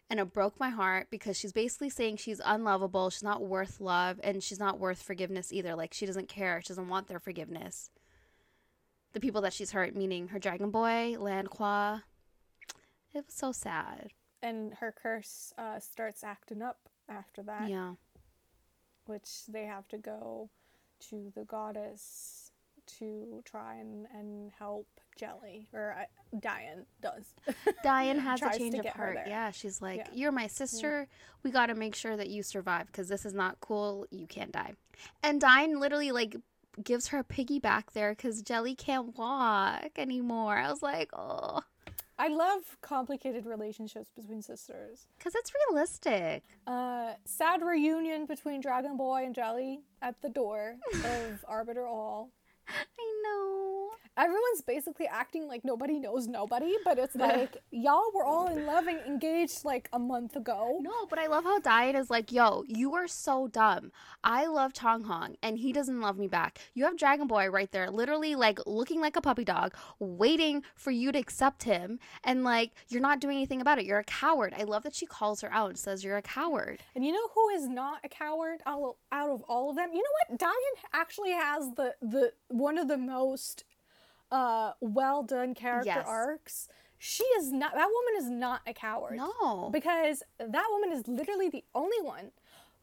[0.07, 4.19] and it broke my heart because she's basically saying she's unlovable, she's not worth love,
[4.23, 5.73] and she's not worth forgiveness either.
[5.73, 7.89] Like she doesn't care, she doesn't want their forgiveness.
[9.13, 12.03] The people that she's hurt, meaning her dragon boy, Landqua.
[13.15, 14.11] It was so sad.
[14.43, 16.77] And her curse uh, starts acting up
[17.09, 17.93] after that, Yeah.
[19.05, 20.49] Which they have to go
[21.09, 22.51] to the goddess
[22.99, 24.87] to try and, and help
[25.17, 27.33] Jelly, or uh, Diane does.
[27.83, 29.17] Diane has a change of heart.
[29.27, 30.07] Yeah, she's like, Yeah.
[30.13, 31.07] "You're my sister.
[31.43, 34.05] We got to make sure that you survive because this is not cool.
[34.11, 34.73] You can't die."
[35.23, 36.35] And Diane literally like
[36.83, 40.57] gives her a piggyback there because Jelly can't walk anymore.
[40.57, 41.61] I was like, "Oh,
[42.17, 45.07] I love complicated relationships between sisters.
[45.17, 51.43] because it's realistic." Uh, sad reunion between Dragon Boy and Jelly at the door of
[51.47, 52.31] Arbiter Hall.
[52.99, 53.89] I know.
[54.17, 58.87] Everyone's basically acting like nobody knows nobody, but it's like y'all were all in love
[58.87, 60.77] and engaged like a month ago.
[60.79, 63.91] No, but I love how Diane is like, yo, you are so dumb.
[64.23, 66.59] I love Chong Hong and he doesn't love me back.
[66.73, 70.91] You have Dragon Boy right there, literally like looking like a puppy dog, waiting for
[70.91, 71.99] you to accept him.
[72.23, 73.85] And like, you're not doing anything about it.
[73.85, 74.53] You're a coward.
[74.57, 76.79] I love that she calls her out and says, you're a coward.
[76.95, 79.89] And you know who is not a coward out out of all of them?
[79.91, 80.39] You know what?
[80.39, 80.53] Diane
[80.93, 83.63] actually has the the one of the most
[84.31, 86.05] uh well done character Yes.
[86.07, 86.67] arcs.
[86.97, 89.17] She is not that woman is not a coward.
[89.17, 89.69] No.
[89.71, 92.31] Because that woman is literally the only one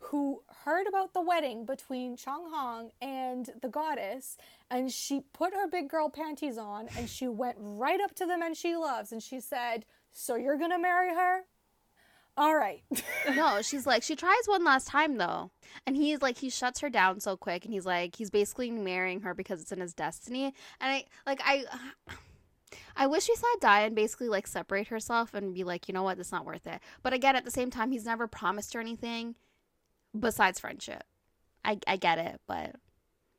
[0.06, 4.36] who heard about the wedding between Chong Hong and the goddess,
[4.68, 8.36] and she put her big girl panties on and she went right up to the
[8.36, 11.42] man she loves and she said, So you're gonna marry her?
[12.36, 12.82] All right.
[13.34, 15.50] no, she's like, she tries one last time though.
[15.86, 17.64] And he's like, he shuts her down so quick.
[17.64, 20.46] And he's like, he's basically marrying her because it's in his destiny.
[20.80, 21.64] And I, like, I.
[22.96, 26.18] I wish we saw Diane basically like separate herself and be like, you know what,
[26.18, 26.80] it's not worth it.
[27.02, 29.34] But again, at the same time, he's never promised her anything
[30.18, 31.02] besides friendship.
[31.64, 32.76] I, I get it, but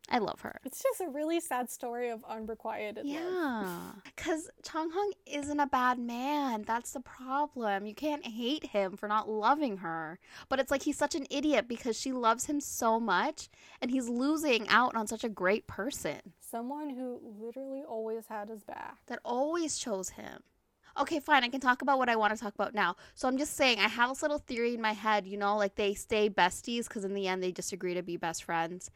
[0.10, 0.60] I love her.
[0.66, 3.06] It's just a really sad story of unrequited love.
[3.06, 3.78] Yeah.
[4.16, 6.64] Because Chong Hong isn't a bad man.
[6.68, 7.86] That's the problem.
[7.86, 10.20] You can't hate him for not loving her.
[10.50, 13.50] But it's like he's such an idiot because she loves him so much
[13.82, 18.64] and he's losing out on such a great person Someone who literally always had his
[18.64, 18.98] back.
[19.08, 20.44] that always chose him.
[21.00, 21.44] Okay, fine.
[21.44, 22.96] I can talk about what I want to talk about now.
[23.16, 25.74] So I'm just saying, I have this little theory in my head, you know, like
[25.76, 28.92] they stay besties because in the end they just agree to be best friends.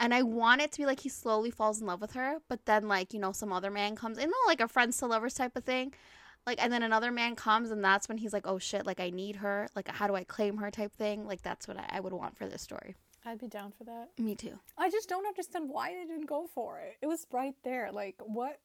[0.00, 2.64] And I want it to be like he slowly falls in love with her, but
[2.64, 5.54] then like, you know, some other man comes in, like a friends to lovers type
[5.56, 5.92] of thing.
[6.46, 9.10] Like, and then another man comes, and that's when he's like, oh shit, like I
[9.10, 9.68] need her.
[9.76, 11.26] Like, how do I claim her type thing?
[11.26, 12.96] Like, that's what I, I would want for this story.
[13.24, 14.08] I'd be down for that.
[14.18, 14.58] Me too.
[14.78, 16.96] I just don't understand why they didn't go for it.
[17.02, 17.90] It was right there.
[17.92, 18.60] Like what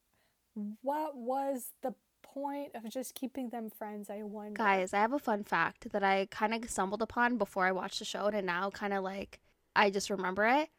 [0.82, 4.58] what was the point of just keeping them friends, I wonder.
[4.58, 8.00] Guys, I have a fun fact that I kind of stumbled upon before I watched
[8.00, 9.40] the show, and now kind of like
[9.76, 10.70] I just remember it.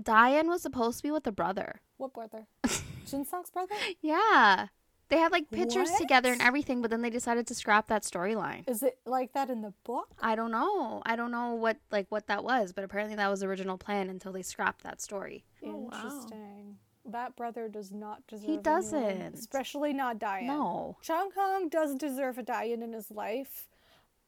[0.00, 1.80] Diane was supposed to be with the brother.
[1.96, 2.46] What brother?
[3.06, 3.74] Jinsung's brother?
[4.00, 4.68] Yeah.
[5.08, 8.66] They had like pictures together and everything, but then they decided to scrap that storyline.
[8.66, 10.08] Is it like that in the book?
[10.22, 11.02] I don't know.
[11.04, 14.08] I don't know what like what that was, but apparently that was the original plan
[14.08, 15.44] until they scrapped that story.
[15.62, 16.02] Oh, wow.
[16.02, 16.78] Interesting.
[17.04, 19.34] That brother does not deserve He doesn't.
[19.34, 20.46] especially not Diane.
[20.46, 20.96] No.
[21.02, 23.68] Chong Hong does deserve a Diane in his life.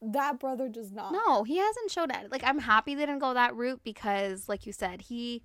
[0.02, 1.12] That brother does not.
[1.12, 2.30] No, he hasn't showed it.
[2.30, 5.42] Like I'm happy they didn't go that route because like you said, he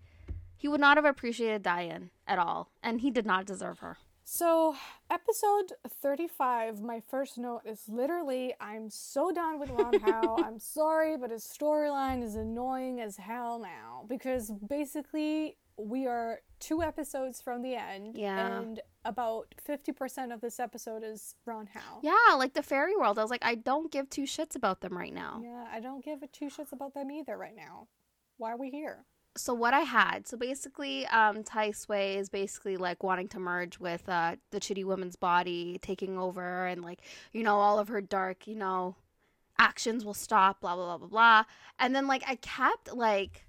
[0.60, 3.98] he would not have appreciated Diane at all, and he did not deserve her.
[4.26, 4.76] So,
[5.10, 5.74] episode
[6.04, 10.38] 35, my first note is literally I'm so done with Ron Hao.
[10.46, 16.84] I'm sorry, but his storyline is annoying as hell now because basically we are two
[16.84, 18.60] episodes from the end Yeah.
[18.60, 22.00] and about 50% of this episode is Ron Hao.
[22.04, 23.18] Yeah, like the fairy world.
[23.18, 25.40] I was like, I don't give two shits about them right now.
[25.44, 27.88] Yeah, I don't give a two shits about them either right now.
[28.38, 29.06] Why are we here?
[29.38, 33.80] So what I had, so basically, um, Tai Sui is basically like wanting to merge
[33.80, 37.00] with uh, the Chitty Woman's body, taking over, and like
[37.32, 38.96] you know all of her dark, you know,
[39.58, 41.44] actions will stop, blah blah blah blah blah.
[41.80, 43.46] And then like I kept like,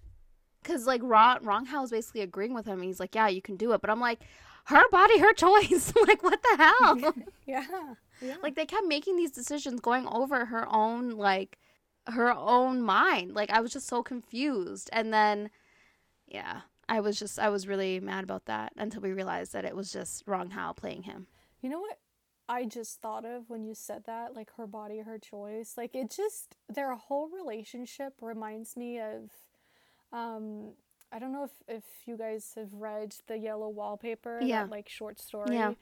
[0.65, 2.83] cause like Ron Rong Hao is basically agreeing with him.
[2.83, 4.21] He's like, yeah, you can do it, but I'm like,
[4.65, 5.93] her body, her choice.
[6.07, 7.15] like what the hell?
[7.47, 7.95] yeah.
[8.21, 8.37] yeah.
[8.43, 11.59] Like they kept making these decisions going over her own like
[12.07, 13.35] her own mind.
[13.35, 14.91] Like I was just so confused.
[14.93, 15.51] And then
[16.31, 19.75] yeah, I was just I was really mad about that until we realized that it
[19.77, 21.27] was just Ron Hao playing him.
[21.61, 21.99] You know what
[22.49, 25.75] I just thought of when you said that, like her body, her choice.
[25.77, 29.31] Like it just their whole relationship reminds me of
[30.13, 30.73] um
[31.13, 34.63] I don't know if, if you guys have read the yellow wallpaper, Yeah.
[34.63, 35.57] that like short story.
[35.57, 35.73] Yeah.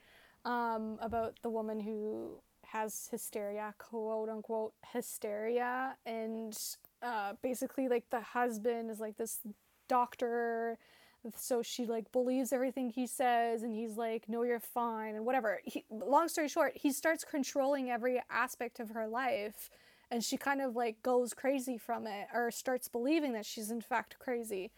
[0.45, 6.57] Um, about the woman who has hysteria, quote unquote hysteria, and
[7.03, 9.39] uh, basically like the husband is like this
[9.89, 10.77] doctor,
[11.35, 15.59] so she like believes everything he says, and he's like, "No, you're fine," and whatever.
[15.65, 19.69] He, long story short, he starts controlling every aspect of her life,
[20.09, 23.81] and she kind of like goes crazy from it, or starts believing that she's in
[23.81, 24.71] fact crazy.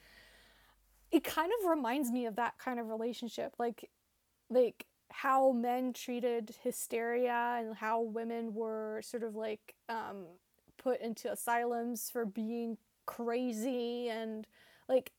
[1.12, 3.90] It kind of reminds me of that kind of relationship, like
[4.50, 10.26] like how men treated hysteria and how women were sort of like um,
[10.78, 14.48] put into asylums for being crazy and
[14.88, 15.12] like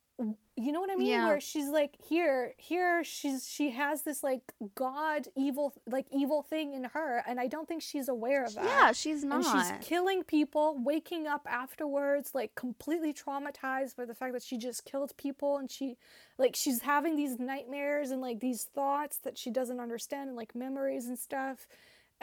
[0.56, 1.08] you know what I mean?
[1.08, 1.26] Yeah.
[1.26, 6.74] Where she's like here, here she's she has this like god evil like evil thing
[6.74, 8.64] in her, and I don't think she's aware of that.
[8.64, 9.44] Yeah, she's not.
[9.44, 14.58] And she's killing people, waking up afterwards, like completely traumatized by the fact that she
[14.58, 15.56] just killed people.
[15.56, 15.96] And she,
[16.38, 20.54] like, she's having these nightmares and, like, these thoughts that she doesn't understand and, like,
[20.54, 21.66] memories and stuff.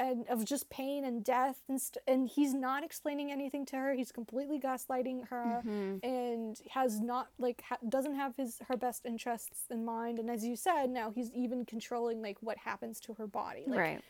[0.02, 3.94] And of just pain and death and st- and he's not explaining anything to her.
[3.94, 6.00] He's completely gaslighting her Mhm.
[6.04, 10.18] and has not like ha- doesn't have his her best interests in mind.
[10.18, 13.66] And as you said, now he's even controlling like what happens to her body.
[13.68, 14.02] Like, right.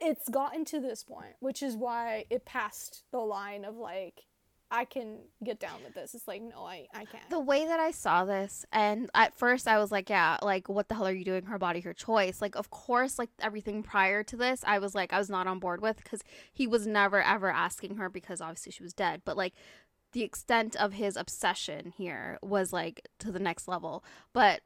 [0.00, 4.24] it's gotten to this point, which is why it passed the line of like,
[4.70, 6.14] I can get down with this.
[6.14, 7.28] It's like, no, I, I can't.
[7.28, 10.88] The way that I saw this, and at first I was like, yeah, like, what
[10.88, 11.44] the hell are you doing?
[11.46, 12.40] Her body, her choice.
[12.40, 15.58] Like, of course, like, everything prior to this, I was like, I was not on
[15.58, 16.22] board with because
[16.52, 19.22] he was never ever asking her because obviously she was dead.
[19.24, 19.54] But, like,
[20.12, 24.04] the extent of his obsession here was like to the next level.
[24.32, 24.60] But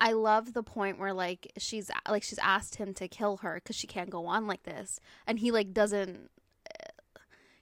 [0.00, 3.76] I love the point where like she's like she's asked him to kill her because
[3.76, 6.30] she can't go on like this, and he like doesn't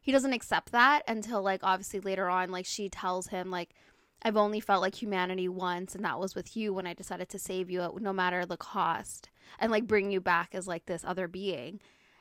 [0.00, 3.74] he doesn't accept that until like obviously later on like she tells him like
[4.22, 7.38] I've only felt like humanity once and that was with you when I decided to
[7.38, 11.04] save you at no matter the cost and like bring you back as like this
[11.04, 11.80] other being.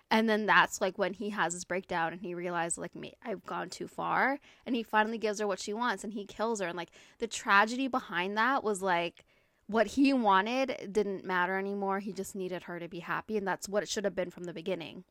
[0.09, 3.45] And then that's like when he has his breakdown and he realizes like me I've
[3.45, 6.67] gone too far and he finally gives her what she wants and he kills her
[6.67, 9.25] and like the tragedy behind that was like
[9.65, 11.99] what he wanted didn't matter anymore.
[11.99, 14.43] He just needed her to be happy and that's what it should have been from
[14.43, 15.03] the beginning.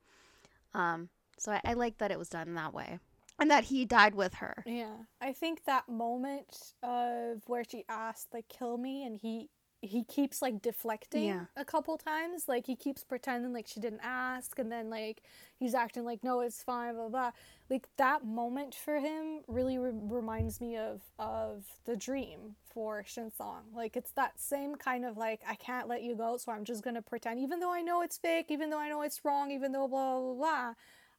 [0.72, 2.98] Um so I, I like that it was done that way.
[3.38, 4.64] And that he died with her.
[4.66, 9.50] yeah, I think that moment of where she asked like, "Kill me," and he
[9.82, 11.44] he keeps like deflecting Yeah.
[11.54, 12.48] a couple times.
[12.48, 15.20] Like he keeps pretending like she didn't ask, and then like
[15.58, 17.30] he's acting like, "No, it's fine." Blah blah.
[17.68, 23.30] Like that moment for him really re- reminds me of of the dream for Shin
[23.30, 23.64] Song.
[23.74, 26.82] Like it's that same kind of like I can't let you go, so I'm just
[26.82, 29.72] gonna pretend, even though I know it's fake, even though I know it's wrong, even
[29.72, 30.72] though blah blah blah.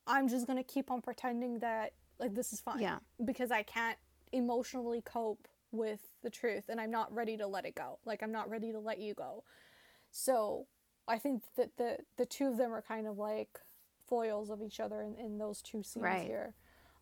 [0.07, 2.79] I'm just gonna keep on pretending that like this is fine.
[2.79, 2.99] Yeah.
[3.23, 3.97] Because I can't
[4.31, 7.99] emotionally cope with the truth and I'm not ready to let it go.
[8.05, 9.43] Like I'm not ready to let you go.
[10.11, 10.65] So
[11.07, 13.59] I think that the the two of them are kind of like
[14.07, 16.25] foils of each other in, in those two scenes Right.
[16.25, 16.53] here.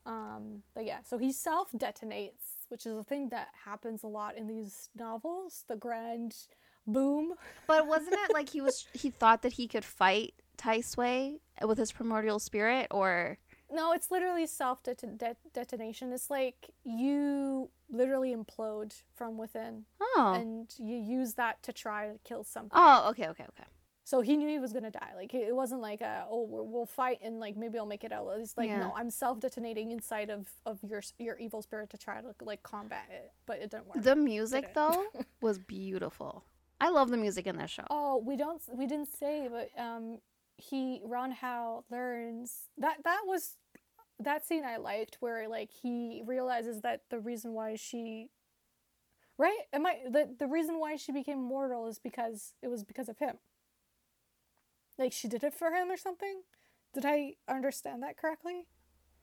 [0.08, 4.38] Um, but yeah, so he self detonates, which is a thing that happens a lot
[4.38, 5.64] in these novels.
[5.68, 6.36] The grand
[6.86, 7.34] boom.
[7.68, 11.78] But wasn't it like he was he thought that he could fight Tai Sui with
[11.78, 13.38] his primordial spirit or
[13.72, 14.84] No, it's literally self
[15.54, 16.14] detonation.
[16.14, 20.34] It's like you literally implode from within, Oh.
[20.36, 22.72] and you use that to try to kill something.
[22.74, 23.64] oh, okay, okay, okay.
[24.08, 25.14] So he knew he was gonna die.
[25.16, 28.12] Like it wasn't like a, oh we're, we'll fight and like maybe I'll make it
[28.12, 28.28] out.
[28.38, 28.80] It's like Yeah.
[28.82, 32.62] no, I'm self detonating inside of of your your evil spirit to try to like
[32.62, 34.04] combat it, but it didn't work.
[34.04, 35.06] The music though
[35.42, 36.44] was beautiful.
[36.80, 37.86] I love the music in this show.
[37.90, 40.20] Oh, we don't we didn't say, but um,
[40.58, 43.56] he Ron Hao learns that that was
[44.20, 48.30] that scene I liked where like he realizes that the reason why she
[49.38, 53.10] right am I the the reason why she became mortal is because it was because
[53.10, 53.38] of him.
[54.98, 56.42] Like she did it for him or something.
[56.94, 58.68] Did I understand that correctly?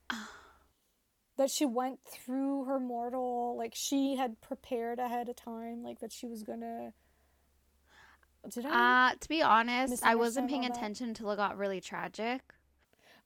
[1.37, 6.11] that she went through her mortal like she had prepared ahead of time like that
[6.11, 6.93] she was gonna
[8.49, 12.41] did I Uh, to be honest, I wasn't paying attention until it got really tragic.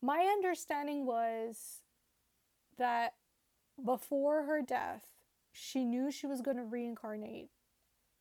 [0.02, 1.82] my understanding was
[2.78, 3.16] that
[3.84, 5.06] before her death
[5.52, 7.50] she knew she was going to reincarnate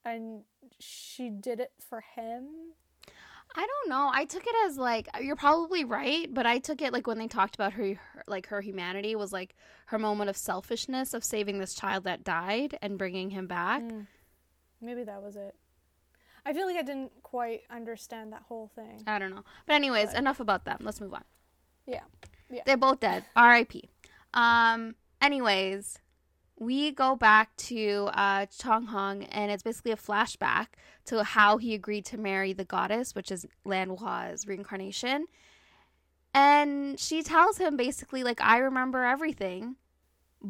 [0.05, 0.45] and
[0.79, 2.73] she did it for him
[3.59, 4.11] I don't know.
[4.13, 7.29] I took it as like you're probably right, but I took it like when they
[7.29, 9.55] talked about her, her like her humanity was like
[9.87, 13.83] her moment of selfishness of saving this child that died and bringing him back.
[13.83, 14.09] Mm.
[14.83, 15.55] maybe that was it
[16.47, 19.45] i feel like i didn't quite understand that whole thing I don't know.
[19.67, 20.79] But anyways, enough about them.
[20.81, 21.25] Let's move on.
[21.87, 22.01] yeah
[22.51, 22.63] Yeah.
[22.65, 23.25] They're both dead.
[23.35, 23.91] R.I.P.
[24.33, 24.95] Um.
[25.21, 25.99] Anyways,
[26.59, 30.69] we go back to uh, Chong Hong, and it's basically a flashback
[31.07, 35.27] to how he agreed to marry the goddess, which is Lan Hua's reincarnation.
[36.33, 39.77] And she tells him basically, like, I remember everything,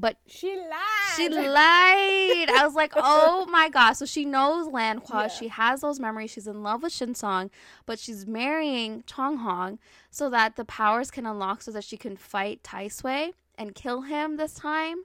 [0.01, 2.51] but she lied she lied.
[2.51, 3.99] I was like, oh my gosh.
[3.99, 5.23] So she knows Lan Hua.
[5.23, 5.29] Yeah.
[5.29, 6.31] She has those memories.
[6.31, 7.51] She's in love with Shin Song,
[7.87, 9.79] but she's marrying Chong Hong
[10.11, 14.03] so that the powers can unlock so that she can fight Tai Sui and kill
[14.03, 15.05] him this time.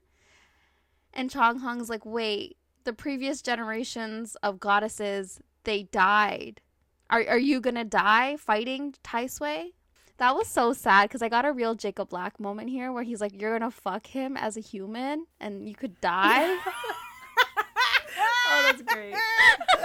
[1.14, 6.62] And Chong Hong's like, wait, the previous generations of goddesses, they died.
[7.10, 9.74] Are, are you going to die fighting Tai Sui?
[10.22, 13.20] That was so sad because I got a real Jacob Black moment here where he's
[13.20, 16.60] like, You're gonna fuck him as a human and you could die.
[18.54, 19.16] Oh, that's great.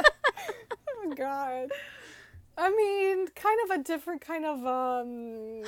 [0.98, 1.70] oh god
[2.58, 5.62] i mean kind of a different kind of um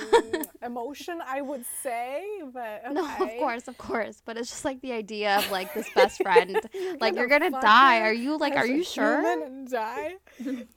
[0.61, 2.23] emotion i would say
[2.53, 2.93] but okay.
[2.93, 4.21] no, of course, of course.
[4.25, 6.59] But it's just like the idea of like this best friend.
[6.99, 8.01] like, you're gonna die.
[8.01, 9.21] Are you like, as are a you sure?
[9.21, 10.15] human and die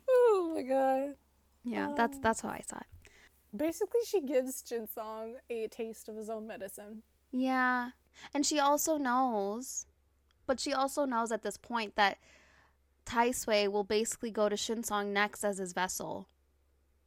[0.09, 1.14] oh my god
[1.64, 2.91] Yeah, that's that's how I saw it.
[3.55, 7.91] Basically she gives jin song a taste of his own medicine Yeah.
[8.35, 9.87] And she also knows,
[10.47, 12.19] but she also knows at this point that
[13.07, 16.29] Tai Sui will basically go to Shinsong next as his vessel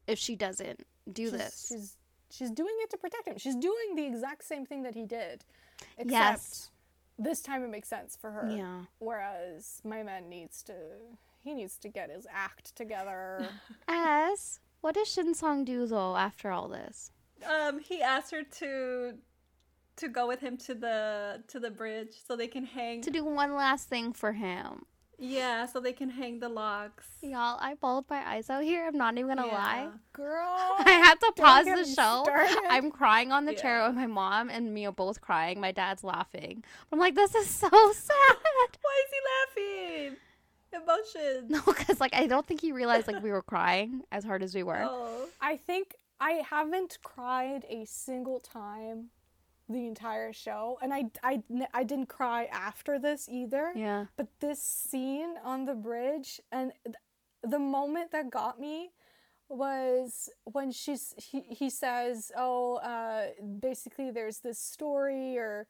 [0.07, 1.65] if she doesn't do she's, this.
[1.69, 1.97] she's
[2.31, 5.45] she's doing it to protect him she's doing the exact same thing that he did
[5.97, 6.71] except Yes.
[7.19, 8.81] this time it makes sense for her Yeah.
[8.99, 10.73] whereas my man needs to
[11.43, 13.47] he needs to get his act together
[13.87, 17.09] As what does Shinsong do though after all this?
[17.43, 19.15] Um, he asked her to
[19.95, 23.01] to go with him to the to the bridge so they can hang.
[23.01, 24.85] To do one last thing for him.
[25.17, 27.07] yeah, so they can hang the locks.
[27.23, 28.85] Y'all, I bawled my eyes out here.
[28.85, 29.87] I'm not even gonna lie.
[30.13, 30.45] Girl
[30.77, 32.21] I had to pause the show.
[32.23, 32.59] started.
[32.69, 35.59] I'm crying on the chair with my mom and me are both crying.
[35.59, 36.63] My dad's laughing.
[36.91, 38.35] I'm like, this is so sad.
[38.83, 40.17] Why is he laughing?
[40.81, 41.49] Emotions.
[41.49, 44.53] No, because like I don't think he realized like we were crying as hard as
[44.53, 44.83] we were.
[44.83, 45.27] Oh.
[45.41, 49.09] I think I haven't cried a single time
[49.67, 51.41] the entire show, and I, I,
[51.73, 53.73] I didn't cry after this either.
[53.75, 54.05] Yeah.
[54.15, 56.95] But this scene on the bridge and th-
[57.41, 58.91] the moment that got me
[59.49, 63.27] was when she's he, he says, "Oh, uh,
[63.59, 65.67] basically there's this story or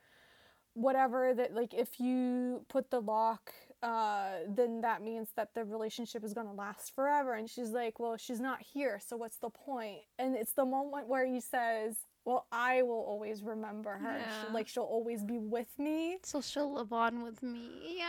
[0.73, 3.53] whatever that like if you put the lock
[3.85, 4.29] uh
[4.59, 8.17] then that means that the relationship is going to last forever and she's like well
[8.17, 9.99] she's not here so what's the point?
[10.19, 11.95] and it's the moment where he says
[12.25, 16.73] well i will always remember her She- like she'll always be with me So she'll
[16.73, 17.69] live on with me.
[17.99, 18.05] Yeah.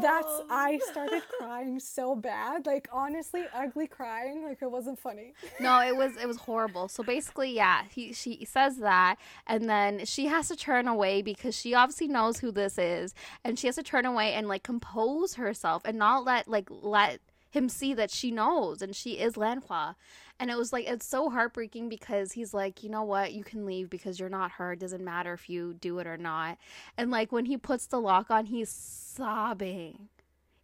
[0.00, 5.80] That's i started crying so bad like honestly ugly crying like it wasn't funny No,
[5.80, 6.88] it was it was horrible.
[6.88, 11.54] So basically, yeah, he she says that, and then she has to turn away because
[11.54, 13.14] she obviously knows who this is,
[13.44, 17.20] and she has to turn away and like compose herself and not let like let
[17.50, 19.94] him see that she knows and she is Lanhua.
[20.40, 23.66] And it was like it's so heartbreaking because he's like, you know what, you can
[23.66, 24.72] leave because you're not her.
[24.72, 26.58] It doesn't matter if you do it or not.
[26.96, 30.08] And like when he puts the lock on, he's sobbing.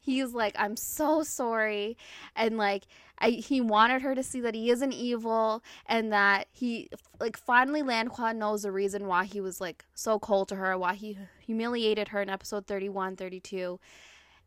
[0.05, 1.97] He's like, I'm so sorry.
[2.37, 2.85] And like,
[3.19, 7.83] I, he wanted her to see that he isn't evil and that he, like, finally,
[7.83, 11.17] Lan Hua knows the reason why he was like so cold to her, why he
[11.41, 13.81] humiliated her in episode 31, 32.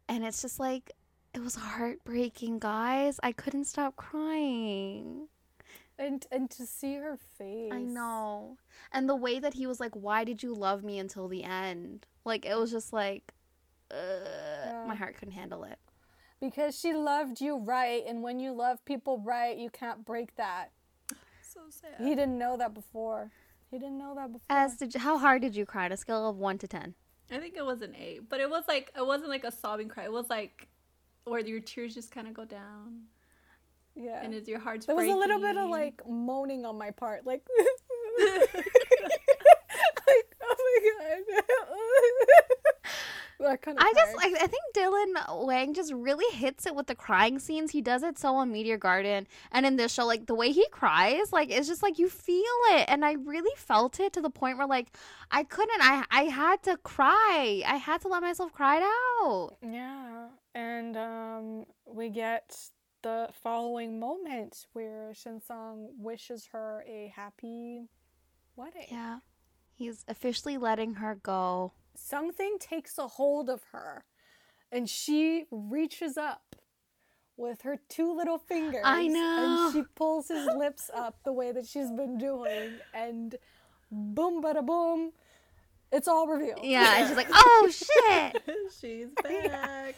[0.08, 0.92] And it's just like,
[1.38, 3.20] it was heartbreaking, guys.
[3.22, 5.28] I couldn't stop crying.
[6.00, 8.58] and and to see her face I know.
[8.92, 12.08] And the way that he was like, Why did you love me until the end?
[12.26, 13.34] Like, it was just like,
[13.92, 15.78] uh, my heart couldn't handle it.
[16.42, 20.72] because she loved you right and when you love people right you can't break that
[21.42, 21.96] So sad.
[21.98, 23.32] he didn't know that before
[23.72, 25.98] he didn't know that before As did you, how hard did you cry on a
[25.98, 26.96] scale of 1 to 10?
[27.32, 29.88] I think it was an eight, but it was like it wasn't like a sobbing
[29.90, 30.04] cry.
[30.06, 30.68] It was like
[31.30, 33.04] where your tears just kind of go down.
[33.96, 34.22] Yeah.
[34.24, 37.26] And it's your heart's There was a little bit of like moaning on my part,
[37.26, 37.46] like,
[38.20, 38.38] like
[40.42, 40.56] oh
[43.37, 43.84] my I kind of.
[43.84, 47.72] I just like I think Dylan Wang just really hits it with the crying scenes.
[47.72, 50.68] He does it so on Meteor Garden and in this show, like the way he
[50.72, 54.30] cries, like it's just like you feel it, and I really felt it to the
[54.30, 54.96] point where like
[55.32, 55.82] I couldn't.
[55.82, 57.64] I I had to cry.
[57.66, 59.58] I had to let myself cry it out.
[59.62, 62.56] Yeah, and um, we get
[63.04, 67.88] the following moment where Shinsong wishes her a happy
[68.56, 68.88] wedding.
[68.90, 69.20] Yeah,
[69.76, 71.74] he's officially letting her go.
[72.00, 74.06] Something takes a hold of her,
[74.72, 76.56] and she reaches up
[77.36, 78.82] with her two little fingers.
[78.86, 79.68] I know.
[79.68, 83.36] And she pulls his lips up the way that she's been doing, and
[83.92, 85.12] boom, bada boom,
[85.92, 86.60] it's all revealed.
[86.64, 88.44] Yeah, and she's like, "Oh shit!"
[88.80, 89.96] She's back.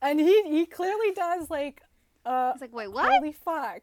[0.00, 1.82] And he he clearly does like,
[2.24, 3.82] uh, It's like, "Wait, what?" holy fuck,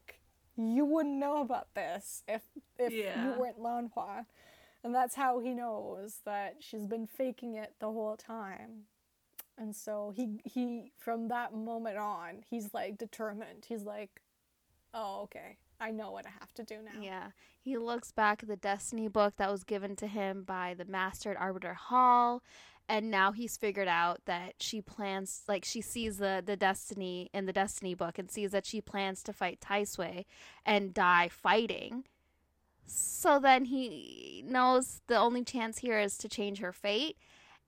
[0.57, 2.41] you wouldn't know about this if
[2.79, 3.23] if Yeah.
[3.25, 4.25] you weren't Lanhua.
[4.83, 8.85] And that's how he knows that she's been faking it the whole time.
[9.57, 13.65] And so he he from that moment on, he's like determined.
[13.67, 14.21] He's like,
[14.93, 15.57] "Oh, okay.
[15.81, 17.31] I know what I have to do now." Yeah.
[17.61, 21.31] He looks back at the Destiny book that was given to him by the Master
[21.31, 22.41] at Arbiter Hall.
[22.87, 27.45] And now he's figured out that she plans, like, she sees the, the Destiny in
[27.45, 30.25] the Destiny book and sees that she plans to fight Taisui
[30.65, 32.05] and die fighting.
[32.91, 37.17] So then he knows the only chance here is to change her fate.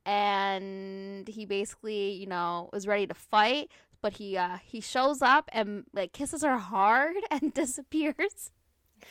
[0.05, 3.71] And he basically, you know, is ready to fight.
[4.01, 8.51] But he uh, he shows up and like kisses her hard and disappears.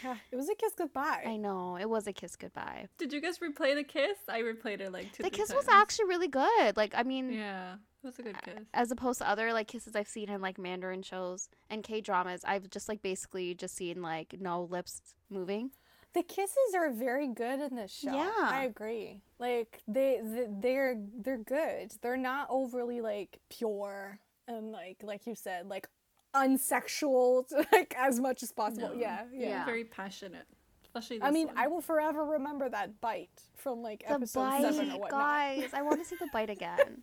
[0.05, 1.23] Yeah, it was a kiss goodbye.
[1.27, 2.87] I know it was a kiss goodbye.
[2.99, 4.19] Did you guys replay the kiss?
[4.29, 5.23] I replayed it like two.
[5.23, 6.77] The three kiss was actually really good.
[6.77, 8.65] Like I mean, Yeah, it was a good kiss.
[8.75, 12.43] as opposed to other like kisses I've seen in like Mandarin shows and K dramas,
[12.45, 15.71] I've just like basically just seen like no lips moving.
[16.13, 18.13] The kisses are very good in this show.
[18.15, 18.31] Yeah.
[18.37, 19.23] I agree.
[19.39, 21.93] Like they, they they're they're good.
[22.03, 24.19] They're not overly like pure
[24.49, 25.87] and like like you said like
[26.35, 28.89] unsexual like as much as possible.
[28.89, 28.95] No.
[29.01, 29.49] Yeah, yeah.
[29.49, 29.65] Yeah.
[29.65, 30.47] Very passionate,
[30.83, 31.23] especially.
[31.23, 31.59] I mean, one.
[31.59, 35.71] I will forever remember that bite from like The episode bite, seven or whatnot, guys!
[35.73, 37.03] I want to see the bite again.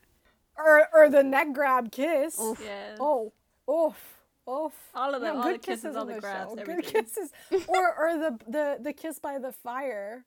[0.58, 2.38] or or the neck grab kiss.
[2.40, 2.60] Oof.
[2.60, 2.98] Oh, yes.
[3.00, 3.34] Oh,
[3.70, 4.17] oof,
[4.50, 4.74] oof.
[4.96, 6.64] All of them, all the good kisses, all on the this grabs, show.
[6.66, 7.32] Good kisses,
[7.68, 10.26] or or the the the kiss by the fire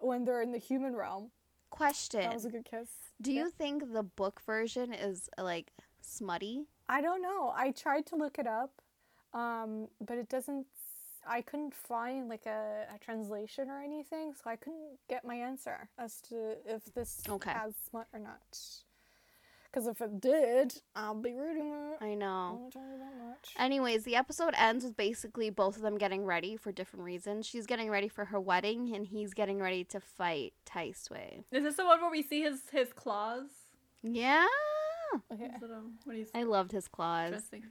[0.00, 1.30] when they're in the human realm.
[1.70, 2.88] Question: That was a good kiss.
[3.20, 6.66] Do you think the book version is like smutty?
[6.88, 7.52] I don't know.
[7.54, 8.80] I tried to look it up,
[9.34, 10.66] um, but it doesn't.
[11.26, 15.90] I couldn't find like a, a translation or anything, so I couldn't get my answer
[15.98, 17.50] as to if this Okay.
[17.50, 18.40] has smut or not.
[19.78, 21.98] Because if it did, I'll be reading it.
[22.04, 22.58] I I know.
[22.60, 23.54] won't tell you that much.
[23.56, 27.46] Anyways, the episode ends with basically both of them getting ready for different reasons.
[27.46, 31.44] She's getting ready for her wedding, and he's getting ready to fight Taisui.
[31.52, 33.46] Is this the one where we see his his claws?
[34.02, 34.46] Yeah,
[35.32, 35.48] Okay.
[35.52, 37.30] His little, when he's I loved his claws.
[37.30, 37.64] dressing.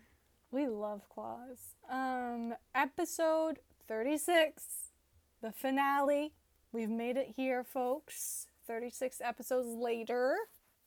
[0.49, 1.75] We love claws.
[1.89, 3.59] Um, episode
[3.89, 4.63] 36,
[5.41, 6.31] the finale.
[6.71, 8.47] We've made it here, folks.
[8.65, 10.35] 36 episodes later.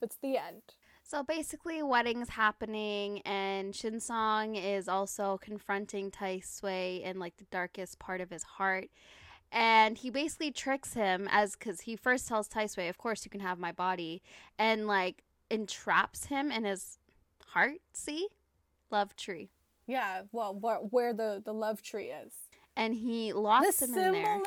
[0.03, 0.63] It's the end.
[1.11, 8.21] So basically, wedding's happening, and Shinsong is also confronting Taisui in like the darkest part
[8.21, 8.91] of his heart.
[9.51, 13.41] And he basically tricks him as because he first tells Taisui, "Of course you can
[13.41, 14.23] have my body,"
[14.57, 16.99] and like entraps him in his
[17.49, 17.79] heart.
[17.93, 18.29] See,
[18.93, 19.51] love tree,
[19.89, 22.33] Yeah, well, wh- where the, the love tree is.
[22.77, 24.41] and he The locks him in there.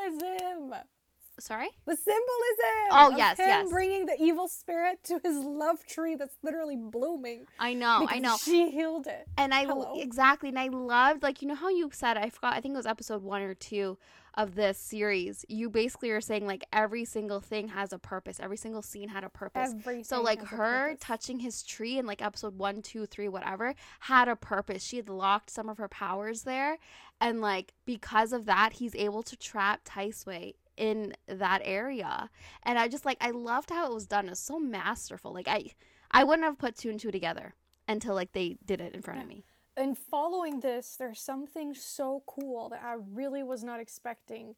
[1.40, 1.70] Sorry.
[1.86, 2.90] The symbolism.
[2.92, 3.70] Oh, yes, him yes.
[3.70, 7.46] bringing the evil spirit to his love tree that's literally blooming.
[7.60, 8.38] I know, I know.
[8.38, 9.28] She healed it.
[9.38, 9.96] And I Hello.
[10.00, 12.78] exactly, and I loved like you know how you said I forgot I think it
[12.78, 13.98] was episode one or two
[14.36, 15.46] of this series.
[15.48, 18.40] You basically are saying like every single thing has a purpose.
[18.40, 19.72] Every single scene had a purpose.
[19.72, 20.04] Everything.
[20.04, 24.36] so like her touching his tree in like episode one, two, three, whatever had a
[24.36, 24.84] purpose.
[24.84, 26.78] She had locked some of her powers there,
[27.20, 32.30] and like because of that, he's able to trap Taisui in that area.
[32.64, 34.28] And I just like I loved how it was done.
[34.28, 35.34] It was so masterful.
[35.34, 35.72] Like I,
[36.12, 37.56] I wouldn't have put two and two together
[37.88, 39.44] until like they did it in front of me.
[39.76, 44.56] and following this, there's something so cool that I really was not expecting.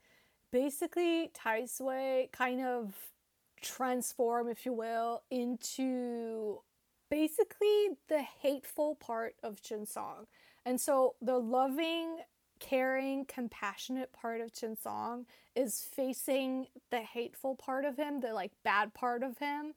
[0.51, 2.93] Basically, Tai Taisui kind of
[3.61, 6.59] transform, if you will, into
[7.09, 10.25] basically the hateful part of Jinsong.
[10.65, 12.17] And so the loving,
[12.59, 15.25] caring, compassionate part of Jinsong
[15.55, 19.73] is facing the hateful part of him, the like bad part of him.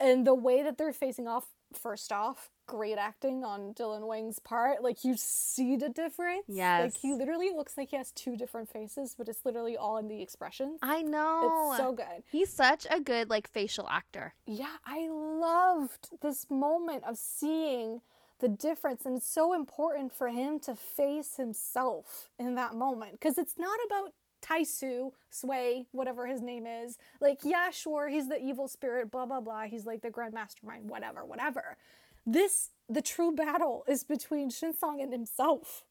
[0.00, 4.80] and the way that they're facing off, first off, great acting on Dylan Wang's part.
[4.82, 6.44] Like you see the difference.
[6.46, 6.82] Yes.
[6.84, 10.06] Like he literally looks like he has two different faces, but it's literally all in
[10.06, 10.78] the expressions.
[10.82, 11.70] I know.
[11.72, 12.22] It's so good.
[12.30, 14.34] He's such a good like facial actor.
[14.46, 18.00] Yeah, I loved this moment of seeing
[18.40, 23.38] the difference and it's so important for him to face himself in that moment because
[23.38, 26.98] it's not about Taisu, Sway, whatever his name is.
[27.20, 29.62] Like, yeah, sure, he's the evil spirit, blah, blah, blah.
[29.64, 31.76] He's like the grand mastermind, whatever, whatever.
[32.24, 35.84] This, the true battle is between Shinsong and himself.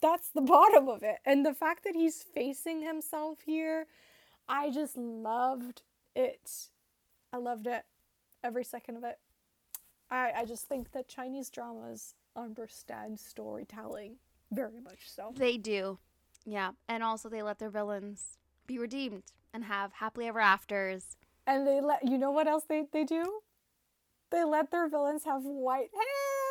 [0.00, 1.16] That's the bottom of it.
[1.24, 3.86] And the fact that he's facing himself here,
[4.48, 5.82] I just loved
[6.14, 6.68] it.
[7.32, 7.84] I loved it.
[8.42, 9.18] Every second of it.
[10.10, 14.16] I, I just think that Chinese dramas understand storytelling
[14.52, 15.32] very much so.
[15.34, 15.98] They do.
[16.44, 16.72] Yeah.
[16.88, 21.16] And also they let their villains be redeemed and have happily ever afters.
[21.46, 23.40] And they let you know what else they, they do?
[24.30, 26.43] They let their villains have white hair.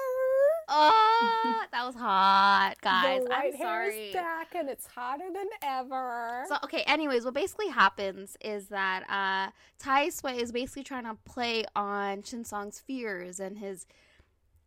[0.67, 3.23] Oh, that was hot, guys.
[3.23, 4.07] the white I'm hair sorry.
[4.07, 6.45] is back and it's hotter than ever.
[6.47, 11.17] So okay, anyways, what basically happens is that uh Tai Sui is basically trying to
[11.25, 13.85] play on Shin Song's fears and his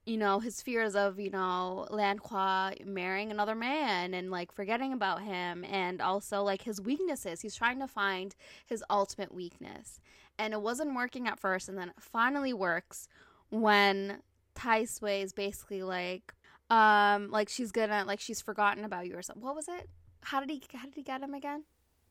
[0.06, 4.92] you know, his fears of, you know, Lan Kwa marrying another man and like forgetting
[4.92, 7.40] about him and also like his weaknesses.
[7.40, 10.00] He's trying to find his ultimate weakness.
[10.38, 13.08] And it wasn't working at first and then it finally works
[13.50, 14.18] when
[14.56, 16.34] Tai Sui is basically like
[16.68, 19.44] um like she's gonna like she's forgotten about you or something.
[19.44, 19.88] What was it?
[20.22, 21.64] How did he how did he get him again?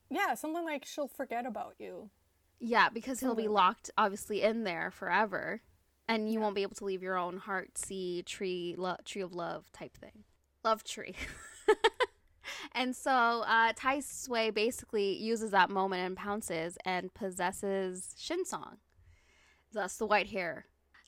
[0.09, 2.09] yeah, something like she'll forget about you.
[2.59, 5.61] Yeah, because he'll be locked obviously in there forever,
[6.07, 9.33] and you won't be able to leave your own heart, sea, tree, lo- tree of
[9.33, 10.23] love type thing,
[10.63, 11.15] love tree.
[12.71, 18.77] and so uh, Tai Sui basically uses that moment and pounces and possesses Shinsong,
[19.73, 20.65] thus the white hair.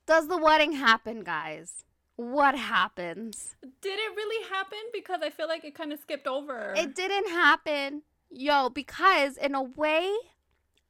[0.08, 1.84] Does the wedding happen, guys?
[2.16, 3.56] What happens?
[3.82, 4.80] Did it really happen?
[4.94, 6.74] Because I feel like it kind of skipped over.
[6.76, 8.02] It didn't happen,
[8.32, 10.12] yo, because in a way,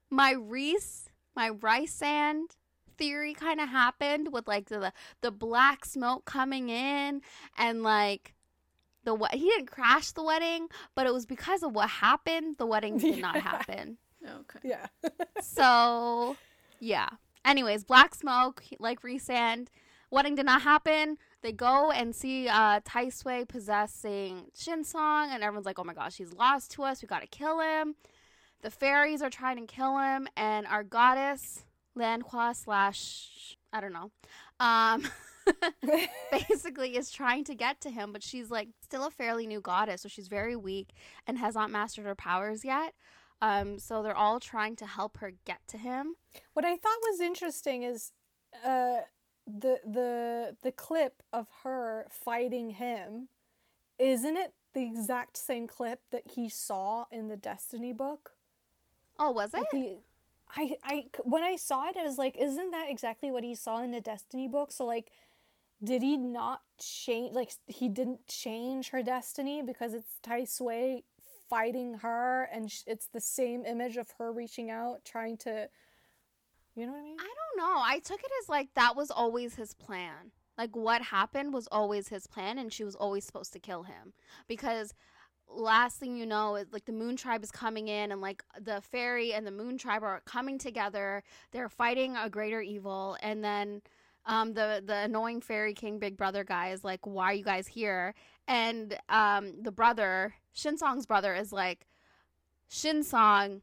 [0.10, 2.52] my Reese, my rice sand
[2.98, 4.92] theory kind of happened with like the
[5.22, 7.22] the black smoke coming in
[7.58, 8.34] and like
[9.04, 12.58] the we- he didn't crash the wedding, but it was because of what happened.
[12.58, 13.98] The wedding did not happen.
[14.26, 14.60] okay.
[14.64, 14.88] Yeah.
[15.42, 16.38] So,
[16.80, 17.10] yeah.
[17.48, 19.68] Anyways, black smoke, like resand.
[20.12, 21.18] Wedding did not happen.
[21.42, 26.18] They go and see uh, Tai Sui possessing Shinsong, and everyone's like, "Oh my gosh,
[26.18, 27.02] he's lost to us.
[27.02, 27.96] We gotta kill him."
[28.64, 31.64] The fairies are trying to kill him, and our goddess
[31.98, 34.12] Lanhua slash I don't know,
[34.60, 35.04] um,
[36.32, 40.02] basically is trying to get to him, but she's like still a fairly new goddess,
[40.02, 40.90] so she's very weak
[41.26, 42.94] and has not mastered her powers yet.
[43.42, 46.16] Um, so they're all trying to help her get to him.
[46.54, 48.12] What I thought was interesting is
[48.66, 49.02] uh,
[49.46, 53.28] the the the clip of her fighting him.
[54.00, 58.32] Isn't it the exact same clip that he saw in the Destiny book?
[59.20, 59.58] Oh, was it?
[59.58, 59.98] Like he,
[60.56, 63.82] I, I, when I saw it, I was like, isn't that exactly what he saw
[63.82, 64.72] in the Destiny book?
[64.72, 65.12] So like,
[65.84, 67.34] did he not change?
[67.34, 71.04] Like he didn't change her destiny because it's Tai Sui
[71.50, 75.70] fighting her, and sh- it's the same image of her reaching out, trying to.
[76.76, 77.18] You know what I mean?
[77.20, 77.82] I don't know.
[77.84, 80.32] I took it as like that was always his plan.
[80.58, 84.14] Like what happened was always his plan, and she was always supposed to kill him
[84.48, 84.94] because
[85.50, 88.82] last thing you know is like the moon tribe is coming in and like the
[88.82, 93.82] fairy and the moon tribe are coming together they're fighting a greater evil and then
[94.26, 97.68] um the the annoying fairy king big brother guy is like why are you guys
[97.68, 98.14] here
[98.48, 101.88] and um the brother shinsong's brother is like
[102.70, 103.62] shinsong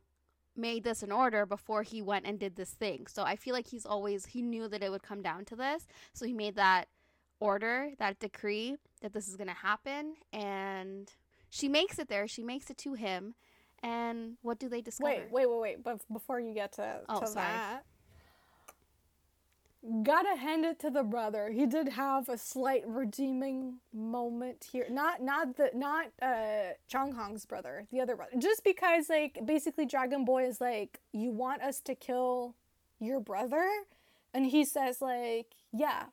[0.57, 3.67] made this in order before he went and did this thing so i feel like
[3.67, 6.87] he's always he knew that it would come down to this so he made that
[7.41, 11.13] order that decree that this is going to happen and
[11.51, 12.27] she makes it there.
[12.27, 13.35] She makes it to him.
[13.81, 15.09] And what do they discover?
[15.09, 15.85] Wait, wait, wait, wait.
[15.85, 17.47] But before you get to, Oh, to sorry.
[17.47, 17.85] that,
[20.03, 21.51] gotta hand it to the brother.
[21.51, 24.87] He did have a slight redeeming moment here.
[24.91, 28.33] Not, not the, not uh, Chong Hong's brother, the other brother.
[28.39, 32.55] Just because, like, basically, Dragon Boy is like, "You want us to kill
[32.99, 33.69] your brother?"
[34.33, 36.05] And he says, like, "Yeah."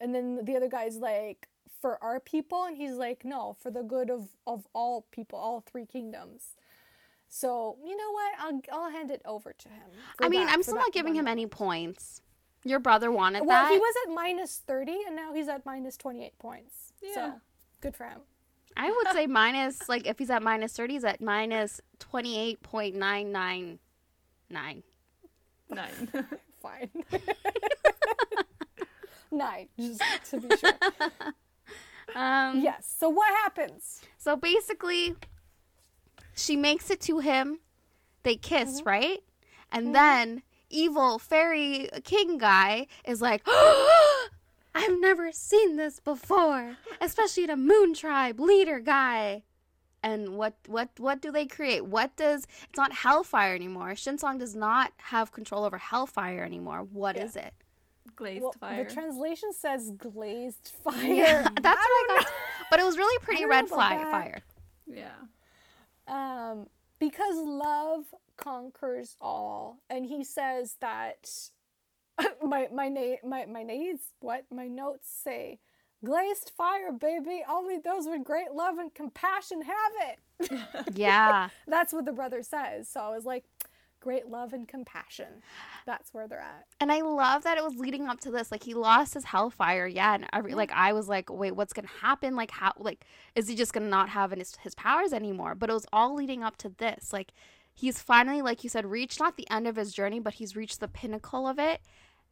[0.00, 1.48] And then the other guy's like,
[1.80, 5.60] "For our people," and he's like, "No, for the good of of all people, all
[5.60, 6.56] three kingdoms."
[7.28, 8.32] So you know what?
[8.38, 9.90] I'll I'll hand it over to him.
[10.20, 12.22] I mean, that- I'm still not giving one him any points.
[12.64, 13.64] Your brother wanted Well, that.
[13.64, 16.92] Well, he was at minus thirty, and now he's at minus twenty eight points.
[17.02, 17.14] Yeah.
[17.14, 17.32] So
[17.80, 18.20] good for him.
[18.76, 23.78] I would say minus, like, if he's at minus 30, he's at minus 28.999.
[24.50, 24.82] Nine.
[26.60, 26.90] fine.
[29.30, 30.72] Nine, just to be sure.
[32.14, 32.92] Um, Yes.
[32.98, 34.00] So what happens?
[34.18, 35.14] So basically,
[36.34, 37.58] she makes it to him.
[38.24, 38.88] They kiss, Mm-hmm.
[38.88, 39.18] right?
[39.72, 40.42] And then
[40.74, 43.42] evil fairy king guy is like,
[44.74, 49.44] I've never seen this before, especially the moon tribe leader guy.
[50.02, 51.86] And what what what do they create?
[51.86, 53.92] What does it's not hellfire anymore.
[53.92, 56.80] Shinsong does not have control over hellfire anymore.
[56.92, 57.46] What is Yeah.
[57.46, 57.54] it?
[58.16, 58.84] Glazed Well, fire.
[58.84, 61.02] the translation says glazed fire.
[61.02, 62.32] Yeah, that's what I don't got.
[62.70, 64.40] But it was really pretty red about flag fire.
[64.86, 65.12] yeah.
[66.06, 66.66] um,
[66.98, 68.04] because love
[68.36, 71.30] conquers all, and he says that
[72.42, 75.60] my my na- my my names what my notes say
[76.04, 77.42] glazed fire, baby.
[77.48, 80.18] Only those with great love and compassion have it.
[80.94, 81.48] Yeah.
[81.66, 82.88] That's what the brother says.
[82.88, 83.44] So I was like,
[84.00, 85.42] great love and compassion.
[85.86, 86.66] That's where they're at.
[86.78, 88.52] And I love that it was leading up to this.
[88.52, 90.14] Like he lost his hellfire, yeah.
[90.14, 92.36] And every, like I was like, wait, what's gonna happen?
[92.36, 92.72] Like how?
[92.76, 95.54] Like is he just gonna not have his his powers anymore?
[95.54, 97.12] But it was all leading up to this.
[97.12, 97.32] Like
[97.74, 100.80] he's finally, like you said, reached not the end of his journey, but he's reached
[100.80, 101.80] the pinnacle of it.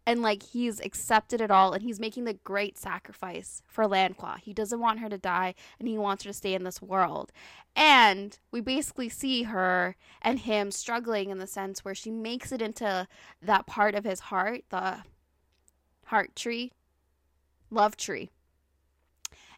[0.05, 4.39] And like he's accepted it all, and he's making the great sacrifice for Lanhua.
[4.41, 7.31] He doesn't want her to die, and he wants her to stay in this world.
[7.77, 12.61] And we basically see her and him struggling in the sense where she makes it
[12.61, 13.07] into
[13.43, 15.03] that part of his heart, the
[16.07, 16.73] heart tree,
[17.71, 18.31] love tree.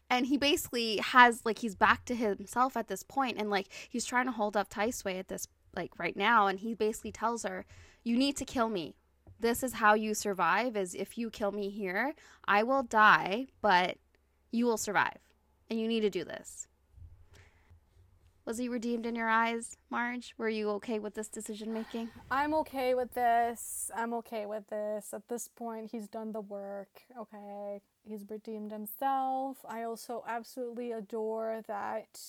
[0.09, 4.05] And he basically has like he's back to himself at this point and like he's
[4.05, 7.65] trying to hold up Taisui at this like right now and he basically tells her,
[8.03, 8.95] You need to kill me.
[9.39, 12.13] This is how you survive is if you kill me here,
[12.47, 13.97] I will die, but
[14.51, 15.19] you will survive.
[15.69, 16.67] And you need to do this.
[18.45, 20.35] Was he redeemed in your eyes, Marge?
[20.37, 22.11] Were you okay with this decision making?
[22.29, 23.89] I'm okay with this.
[23.95, 25.15] I'm okay with this.
[25.15, 27.01] At this point, he's done the work.
[27.19, 27.81] Okay.
[28.07, 29.65] He's redeemed himself.
[29.67, 32.19] I also absolutely adore that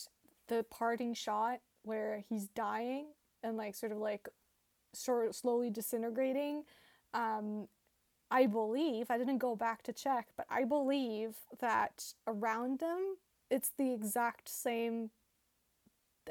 [0.49, 3.09] the parting shot where he's dying
[3.43, 4.29] and like sort of like
[4.95, 6.65] sort slowly disintegrating.
[7.15, 7.69] Um,
[8.31, 13.17] I believe, I didn't go back to check, but I believe that around them,
[13.51, 15.11] it's the exact same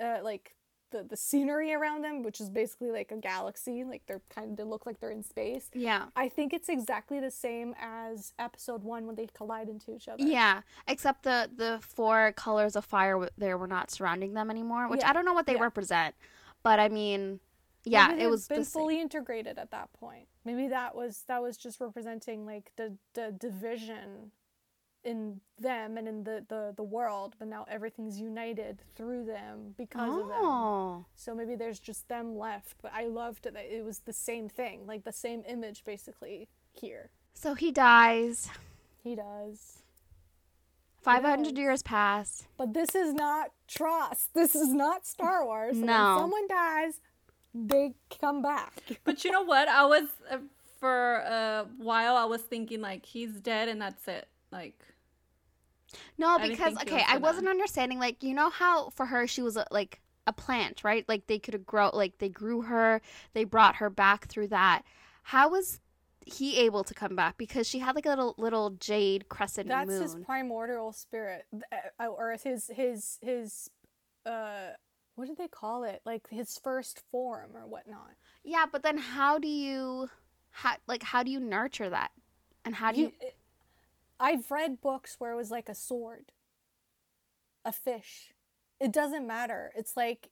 [0.01, 0.55] uh, like
[0.91, 3.83] the the scenery around them, which is basically like a galaxy.
[3.83, 5.69] Like they're kind of they look like they're in space.
[5.73, 6.05] Yeah.
[6.15, 10.23] I think it's exactly the same as episode one when they collide into each other.
[10.23, 15.01] Yeah, except the the four colors of fire there were not surrounding them anymore, which
[15.01, 15.61] Yeah, I don't know what they yeah.
[15.61, 16.15] represent,
[16.65, 17.39] but I mean,
[17.85, 20.27] yeah, Maybe it was been fully integrated at that point.
[20.43, 24.31] Maybe that was that was just representing like the the division
[25.03, 30.09] in them and in the the, the world, but now everything's united through them because
[30.09, 30.37] of them.
[30.41, 32.77] Oh, So maybe there's just them left.
[32.81, 37.11] But I loved that it was the same thing, like the same image basically here.
[37.35, 38.49] so he dies.
[39.03, 39.83] He does.
[41.05, 42.47] Five hundred years pass.
[42.57, 44.29] But this is not TROS.
[44.33, 45.77] This is not Star Wars.
[45.77, 46.15] So No.
[46.15, 46.99] When someone dies,
[47.53, 48.73] they come back.
[49.03, 49.67] But you know what?
[49.67, 50.37] I was uh,
[50.79, 52.15] for a while.
[52.15, 54.27] I was thinking like he's dead and that's it.
[54.51, 54.83] Like
[56.17, 57.99] No, because think he okay, was I wasn't understanding.
[57.99, 61.07] Like, you know how for her she was a, like a plant, right?
[61.07, 62.99] Like they could grow, like they grew her,
[63.33, 64.81] they brought her back through that.
[65.21, 65.81] How was
[66.25, 67.37] he able to come back?
[67.37, 69.77] Because she had like a little little jade crescent moon.
[69.77, 70.01] That's moon.
[70.01, 73.69] his primordial spirit, uh, or his his his
[74.25, 74.71] uh,
[75.15, 76.01] what did they call it?
[76.05, 78.11] Like his first form or whatnot.
[78.43, 80.09] Yeah, but then how do you,
[80.51, 82.11] how, like, how do you nurture that?
[82.63, 83.29] And how do you, He-
[84.19, 86.31] I've read books where it was like a sword,
[87.63, 88.33] a fish.
[88.79, 89.71] It doesn't matter.
[89.75, 90.29] It's like,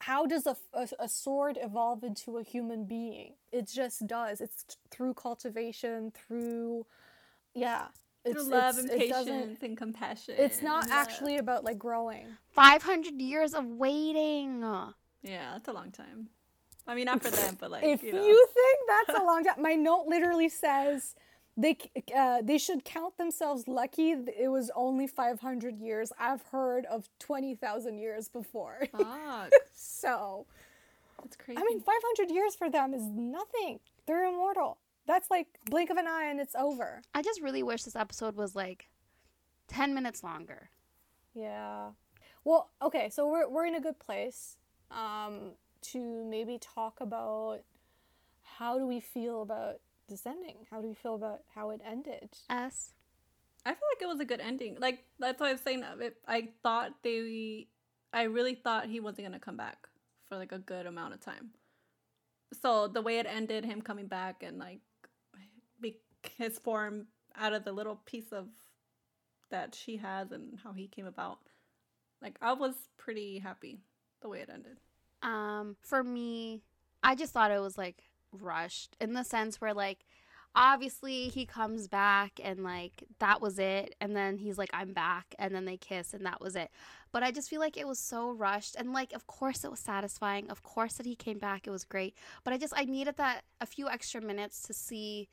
[0.00, 3.34] how does a, a, a sword evolve into a human being?
[3.52, 4.40] It just does.
[4.40, 6.86] It's t- through cultivation, through,
[7.54, 7.86] yeah.
[8.24, 10.34] It's through love it's- and patience and compassion.
[10.38, 10.94] It's not Yeah.
[10.96, 12.26] actually about like growing.
[12.52, 14.60] 500 years of waiting.
[15.22, 16.28] Yeah, that's a long time.
[16.86, 19.60] I mean, not for them, but like if you you, think that's a long time,
[19.62, 21.14] my note literally says
[21.60, 21.76] they
[22.16, 24.12] uh, they should count themselves lucky.
[24.12, 26.12] It was only 500 years.
[26.18, 28.86] I've heard of 20,000 years before.
[28.92, 30.46] Fuck, so,
[31.22, 31.60] that's crazy.
[31.60, 33.80] I mean, 500 years for them is nothing.
[34.06, 34.78] They're immortal.
[35.06, 37.02] That's like blink of an eye and it's over.
[37.14, 38.88] I just really wish this episode was like
[39.68, 40.70] 10 minutes longer.
[41.34, 41.90] Yeah.
[42.44, 44.56] Well, okay, so we're we're in a good place
[44.90, 47.60] um, to maybe talk about
[48.42, 49.80] how do we feel about
[50.10, 50.66] descending?
[50.70, 52.28] How do you feel about how it ended?
[52.50, 52.92] S.
[53.64, 54.76] I feel like it was a good ending.
[54.78, 55.84] Like that's why I was saying.
[56.00, 57.68] It, I thought they,
[58.12, 59.88] I really thought he wasn't gonna come back
[60.28, 61.50] for like a good amount of time.
[62.62, 64.80] So the way it ended, him coming back and like
[65.80, 66.00] be-
[66.36, 67.06] his form
[67.36, 68.48] out of the little piece of
[69.50, 71.38] that she has and how he came about.
[72.20, 73.80] Like I was pretty happy
[74.20, 74.78] the way it ended.
[75.22, 76.62] Um, for me,
[77.02, 80.04] I just thought it was like rushed in the sense where like
[80.54, 85.34] obviously he comes back and like that was it and then he's like I'm back
[85.38, 86.70] and then they kiss and that was it.
[87.12, 89.80] But I just feel like it was so rushed and like of course it was
[89.80, 90.50] satisfying.
[90.50, 92.14] Of course that he came back, it was great.
[92.44, 95.28] But I just I needed that a few extra minutes to see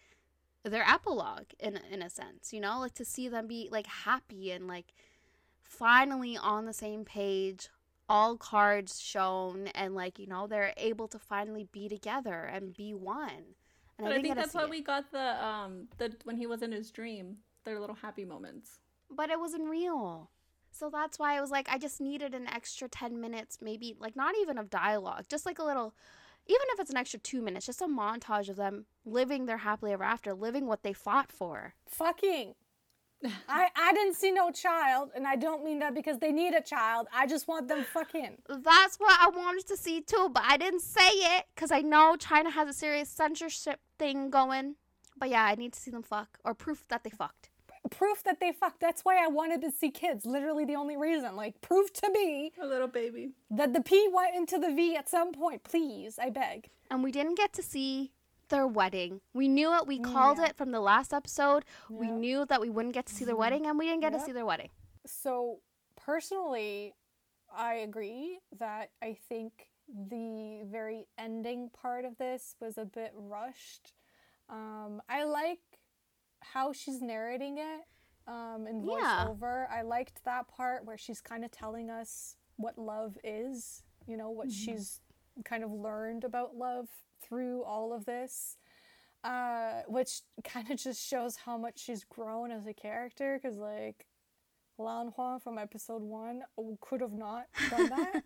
[0.64, 2.80] their epilogue in in a sense, you know?
[2.80, 4.94] Like to see them be like happy and like
[5.62, 7.70] finally on the same page
[8.10, 12.94] all cards shown and like you know they're able to finally be together and be
[12.94, 13.56] one.
[13.98, 14.70] And but I, I think that's why it.
[14.70, 18.80] we got the um the when he was in his dream their little happy moments.
[19.10, 20.32] But it wasn't real.
[20.72, 24.16] So that's why I was like I just needed an extra 10 minutes maybe like
[24.16, 25.96] not even of dialogue just like a little
[26.46, 29.92] even if it's an extra 2 minutes just a montage of them living their happily
[29.92, 31.74] ever after living what they fought for.
[31.88, 32.54] Fucking
[33.50, 36.62] I, I didn't see no child, and I don't mean that because they need a
[36.62, 37.08] child.
[37.14, 38.38] I just want them fucking.
[38.48, 42.16] That's what I wanted to see too, but I didn't say it because I know
[42.16, 44.76] China has a serious censorship thing going.
[45.20, 47.50] But yeah, I need to see them fuck or proof that they fucked.
[47.90, 48.82] Proof that they fucked.
[48.82, 50.26] That's why I wanted to see kids.
[50.26, 51.36] Literally the only reason.
[51.36, 55.10] Like proof to me a little baby that the P went into the V at
[55.10, 55.64] some point.
[55.64, 56.70] Please, I beg.
[56.92, 58.12] And we didn't get to see
[58.50, 59.22] their wedding.
[59.34, 59.88] We knew it.
[59.88, 60.48] We called yeah.
[60.48, 61.66] it from the last episode.
[61.90, 61.98] Yeah.
[61.98, 64.20] We knew that we wouldn't get to see their wedding, and we didn't get yeah.
[64.20, 64.70] to see their wedding.
[65.06, 65.60] So,
[65.96, 66.94] personally,
[67.56, 73.94] I agree that I think the very ending part of this was a bit rushed.
[74.50, 75.60] Um, I like
[76.42, 77.82] how she's narrating it
[78.28, 79.70] um, in voiceover.
[79.70, 84.30] I liked that part where she's kind of telling us what love is, you know,
[84.30, 84.72] what mm-hmm.
[84.72, 85.02] she's
[85.46, 86.88] kind of learned about love
[87.22, 88.58] through all of this,
[89.24, 93.40] uh, which kind of just shows how much she's grown as a character.
[93.42, 94.06] Because like
[94.78, 96.44] Lan Hua from episode one
[96.82, 98.24] could have not done that.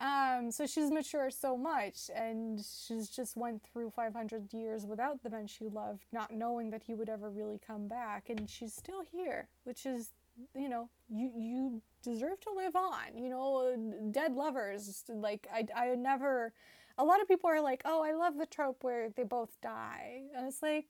[0.00, 5.30] um, so she's matured so much, and she's just went through 500 years without the
[5.30, 9.02] man she loved, not knowing that he would ever really come back, and she's still
[9.12, 10.10] here, which is,
[10.54, 13.16] you know, you you deserve to live on.
[13.16, 15.04] You know, dead lovers.
[15.08, 16.52] Like I I never
[16.98, 20.22] a lot of people are like, oh, I love the trope where they both die.
[20.34, 20.86] And it's like,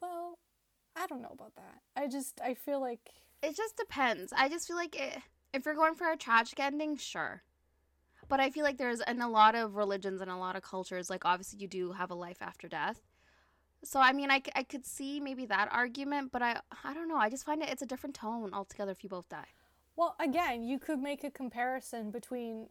[0.00, 0.38] well,
[0.94, 1.80] I don't know about that.
[1.96, 3.10] I just, I feel like.
[3.42, 4.32] It just depends.
[4.36, 5.18] I just feel like it,
[5.52, 7.42] if you're going for a tragic ending, sure.
[8.28, 11.08] But I feel like there's, in a lot of religions and a lot of cultures,
[11.08, 13.00] like obviously you do have a life after death.
[13.84, 17.18] So I mean, I, I could see maybe that argument, but I I don't know.
[17.18, 19.46] I just find it it's a different tone altogether if you both die.
[19.94, 22.68] Well, again, you could make a comparison between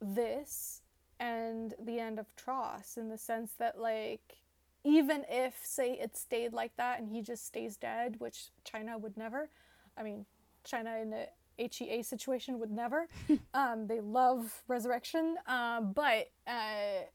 [0.00, 0.82] this
[1.18, 4.36] and the end of TROS in the sense that like
[4.84, 9.16] even if say it stayed like that and he just stays dead, which China would
[9.16, 9.50] never.
[9.96, 10.26] I mean,
[10.62, 11.26] China in a
[11.58, 13.08] HEA situation would never.
[13.54, 17.06] um, they love resurrection, um, but uh,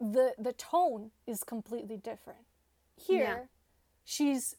[0.00, 2.40] the the tone is completely different.
[2.96, 3.38] Here, yeah.
[4.04, 4.56] she's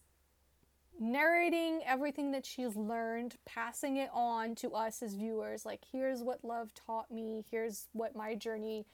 [1.00, 5.66] narrating everything that she's learned, passing it on to us as viewers.
[5.66, 8.86] Like, here's what love taught me, here's what my journey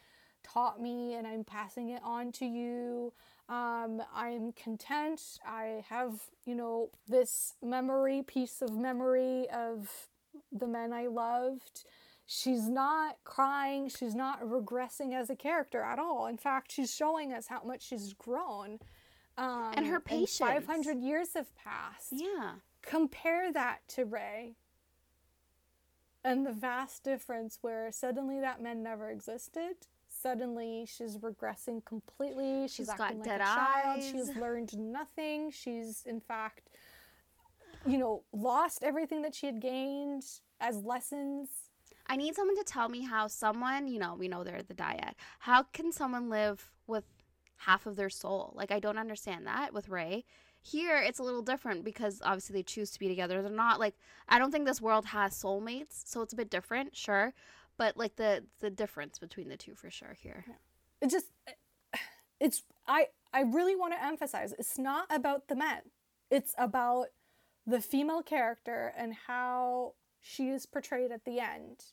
[0.43, 3.13] taught me, and I'm passing it on to you.
[3.49, 5.21] Um, I'm content.
[5.45, 10.07] I have, you know, this memory, piece of memory of
[10.51, 11.83] the men I loved.
[12.25, 16.27] She's not crying, she's not regressing as a character at all.
[16.27, 18.77] In fact, she's showing us how much she's grown
[19.39, 20.37] um, and her patience.
[20.37, 22.11] 500 years have passed.
[22.11, 22.51] Yeah.
[22.81, 24.55] Compare that to Rey
[26.23, 29.75] and the vast difference where suddenly that man never existed.
[30.09, 32.63] Suddenly she's regressing completely.
[32.63, 34.03] She's, she's acting like a child.
[34.03, 35.51] She's learned nothing.
[35.51, 36.69] She's, in fact,
[37.85, 40.23] you know, lost everything that she had gained
[40.59, 41.47] as lessons.
[42.07, 45.13] I need someone to tell me how someone, you know, we know they're the dyad.
[45.39, 47.05] How can someone live with
[47.59, 48.53] half of their soul.
[48.55, 50.25] Like I don't understand that with Rey.
[50.61, 53.41] Here it's a little different because obviously they choose to be together.
[53.41, 53.95] They're not like
[54.27, 57.33] I don't think this world has soulmates, so it's a bit different, sure.
[57.77, 60.45] But like the the difference between the two for sure here.
[60.47, 60.53] Yeah.
[61.01, 61.27] It just
[62.39, 65.81] it's I I really want to emphasize it's not about the men.
[66.31, 67.07] It's about
[67.67, 71.83] the female character and how she is portrayed at the end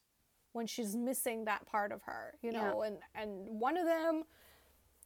[0.53, 2.87] when she's missing that part of her, you know, yeah.
[2.87, 4.25] and and one of them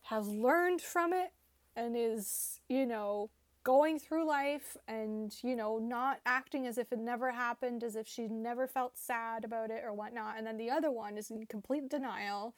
[0.02, 1.32] has learned from it
[1.76, 3.30] and is, you know,
[3.62, 8.08] going through life and, you know, not acting as if it never happened, as if
[8.08, 10.38] she never felt sad about it or whatnot.
[10.38, 12.54] And then the other one is in complete denial,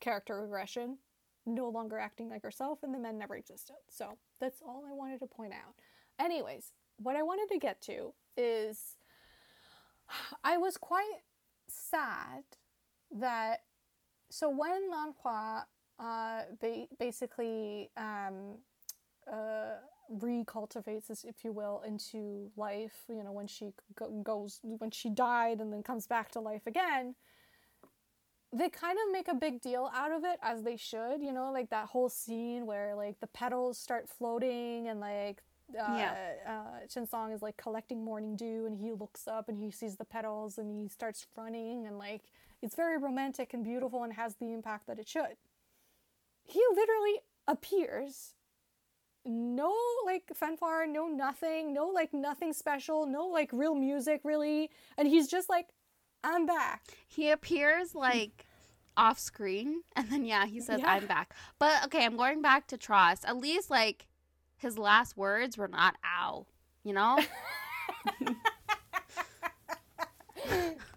[0.00, 0.98] character regression.
[1.46, 3.76] no longer acting like herself, and the men never existed.
[3.88, 5.74] So that's all I wanted to point out.
[6.18, 8.96] Anyways, what I wanted to get to is
[10.44, 11.22] I was quite
[11.68, 12.44] sad
[13.10, 13.60] that
[14.30, 15.64] so when Lanhua
[16.04, 18.58] uh, ba- basically um,
[19.30, 19.76] uh,
[20.22, 23.04] recultivates this, if you will, into life.
[23.08, 26.66] You know, when she go- goes, when she died and then comes back to life
[26.66, 27.14] again.
[28.52, 31.22] They kind of make a big deal out of it, as they should.
[31.22, 35.96] You know, like that whole scene where like the petals start floating and like uh,
[35.98, 36.14] Yeah.
[36.46, 39.96] uh, Chen Song is like collecting morning dew and he looks up and he sees
[39.96, 42.22] the petals and he starts running and like
[42.62, 45.36] it's very romantic and beautiful and has the impact that it should.
[46.44, 48.34] He literally appears
[49.26, 55.08] no like fanfare, no nothing, no like nothing special, no like real music really, and
[55.08, 55.68] he's just like,
[56.22, 56.82] I'm back.
[57.06, 58.46] He appears like
[58.96, 60.92] off screen, and then yeah, he says, Yeah.
[60.92, 64.06] "I'm back." But okay, I'm going back to TROS At least like
[64.56, 66.46] his last words were not "ow,"
[66.82, 67.18] you know.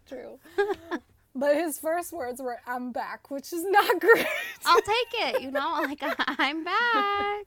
[0.07, 0.39] True.
[1.37, 4.25] but his first words were, I'm back, which is not great.
[4.65, 5.81] I'll take it, you know.
[5.83, 7.45] Like I'm back.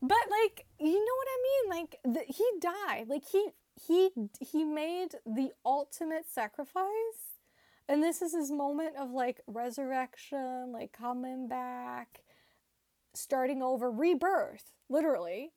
[0.00, 1.80] But like, you know what I mean?
[1.80, 3.06] Like the, he died.
[3.08, 3.48] Like he
[3.86, 4.10] he
[4.40, 7.38] he made the ultimate sacrifice.
[7.88, 12.22] And this is his moment of like resurrection, like coming back,
[13.14, 15.52] starting over, rebirth, literally.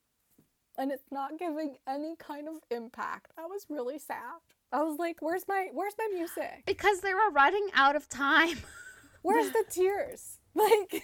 [0.77, 3.31] And it's not giving any kind of impact.
[3.37, 4.41] I was really sad.
[4.75, 6.63] I was like, where's my where's my music?
[6.65, 8.57] Because they were running out of time.
[9.21, 10.37] Where's the tears?
[10.55, 11.03] Like,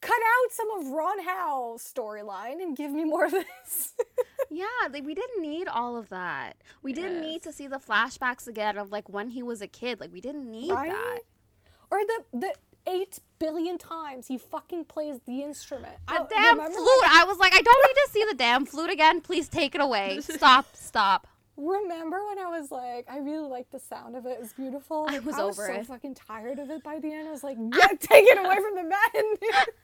[0.00, 3.94] cut out some of Ron Hao's storyline and give me more of this.
[4.50, 6.56] yeah, like, we didn't need all of that.
[6.82, 10.00] We didn't need to see the flashbacks again of like when he was a kid.
[10.00, 10.90] Like we didn't need Right?
[10.90, 11.20] that.
[11.92, 12.54] or the the
[12.88, 15.94] eight billion times he fucking plays the instrument.
[16.08, 17.04] The I- damn remember flute.
[17.08, 19.20] I was like, I don't need to see the damn flute again.
[19.20, 20.20] Please take it away.
[20.22, 21.28] Stop, stop.
[21.56, 24.30] Remember when I was like, I really liked the sound of it.
[24.30, 25.06] It was beautiful.
[25.08, 25.86] I Like, was I was over so it.
[25.86, 27.28] fucking tired of it by the end.
[27.28, 29.34] I was like, get take it away from the men.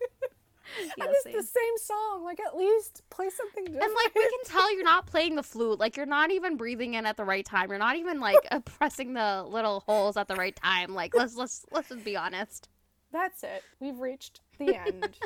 [0.98, 1.32] Yeah, and it's same.
[1.34, 2.24] the same song.
[2.24, 3.84] Like at least play something different.
[3.84, 5.78] And like we can tell you're not playing the flute.
[5.78, 7.70] Like you're not even breathing in at the right time.
[7.70, 10.94] You're not even like uh, pressing the little holes at the right time.
[10.94, 12.68] Like let's let's let's just be honest.
[13.12, 13.64] That's it.
[13.80, 15.16] We've reached the end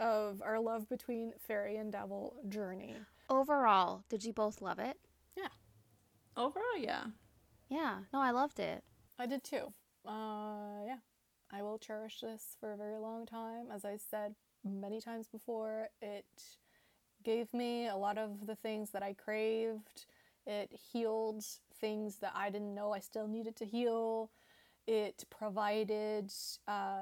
[0.00, 2.96] of our love between fairy and devil journey.
[3.30, 4.96] Overall, did you both love it?
[6.36, 7.04] Overall, yeah.
[7.68, 7.98] Yeah.
[8.12, 8.82] No, I loved it.
[9.18, 9.72] I did too.
[10.06, 10.98] Uh, yeah.
[11.52, 13.66] I will cherish this for a very long time.
[13.72, 14.34] As I said
[14.64, 16.24] many times before, it
[17.22, 20.06] gave me a lot of the things that I craved.
[20.46, 21.44] It healed
[21.78, 24.30] things that I didn't know I still needed to heal.
[24.86, 26.32] It provided,
[26.66, 27.00] uh,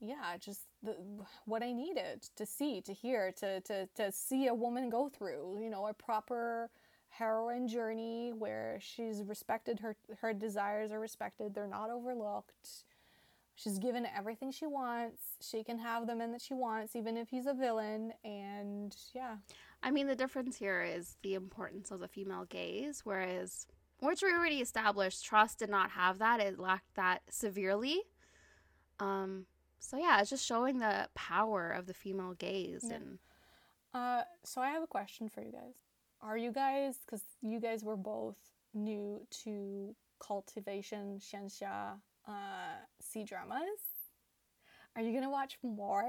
[0.00, 0.96] yeah, just the,
[1.44, 5.60] what I needed to see, to hear, to, to, to see a woman go through,
[5.62, 6.70] you know, a proper
[7.18, 12.84] heroine journey where she's respected her her desires are respected they're not overlooked
[13.54, 17.28] she's given everything she wants she can have the men that she wants even if
[17.30, 19.36] he's a villain and yeah
[19.82, 23.66] I mean, the difference here is the importance of the female gaze, whereas,
[24.00, 26.40] which we already established, TROS did not have that.
[26.40, 28.00] It lacked that severely.
[28.98, 29.46] Um,
[29.78, 32.96] so yeah, it's just showing the power of the female gaze, Yeah.
[32.96, 33.18] and
[33.94, 35.76] uh so i have a question for you guys
[36.26, 38.36] are you guys because you guys were both
[38.74, 41.94] new to cultivation xianxia
[42.28, 43.82] uh c dramas
[44.96, 46.04] are you gonna watch more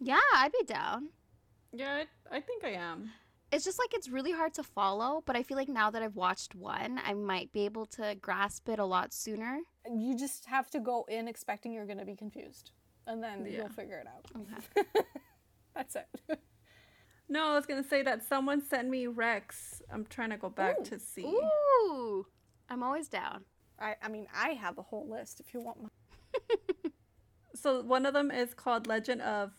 [0.00, 1.10] yeah, I'd be down.
[1.72, 3.10] Yeah, I, I think I am.
[3.52, 6.16] It's just like it's really hard to follow, but I feel like now that I've
[6.16, 9.60] watched one, I might be able to grasp it a lot sooner.
[9.88, 12.72] you just have to go in expecting you're gonna be confused
[13.06, 13.58] and then Yeah.
[13.58, 15.04] you'll figure it out Okay.
[15.76, 16.08] that's it
[17.28, 19.82] No, I was gonna say that someone sent me Rex.
[19.92, 20.84] I'm trying to go back Ooh.
[20.84, 21.24] to see.
[21.24, 22.26] Ooh,
[22.68, 23.44] I'm always down.
[23.80, 25.88] I, I mean, I have a whole list if you want my.
[27.54, 29.52] So one of them is called Legend of.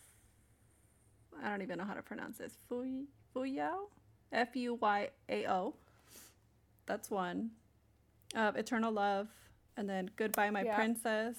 [1.41, 2.57] I don't even know how to pronounce this.
[2.69, 3.89] Fuy Fuyao,
[4.31, 5.75] F U Y A O.
[6.85, 7.51] That's one.
[8.35, 9.29] Uh, Eternal Love,
[9.77, 10.75] and then Goodbye My Yeah.
[10.75, 11.37] Princess.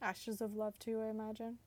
[0.00, 1.58] Ashes of Love too, I imagine.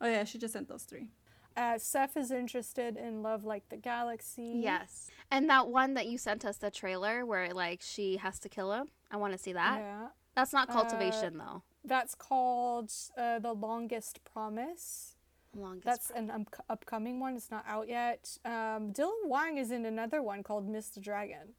[0.00, 1.08] Oh yeah, she just sent those three.
[1.56, 4.60] Uh, Seth is interested in Love Like the Galaxy.
[4.62, 5.10] Yes.
[5.30, 8.72] And that one that you sent us the trailer where like she has to kill
[8.72, 8.88] him.
[9.10, 9.78] I want to see that.
[9.78, 10.08] Yeah.
[10.34, 11.62] That's not Uh, cultivation though.
[11.84, 15.16] That's called uh, The Longest Promise.
[15.54, 15.86] Longest.
[15.86, 17.36] That's an um, upcoming one.
[17.36, 18.36] It's not out yet.
[18.44, 21.54] Um, Dylan Wang is in another one called Miss the Dragon.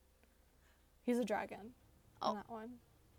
[1.03, 1.72] He's a dragon
[2.22, 2.32] Oh.
[2.32, 2.69] in that one.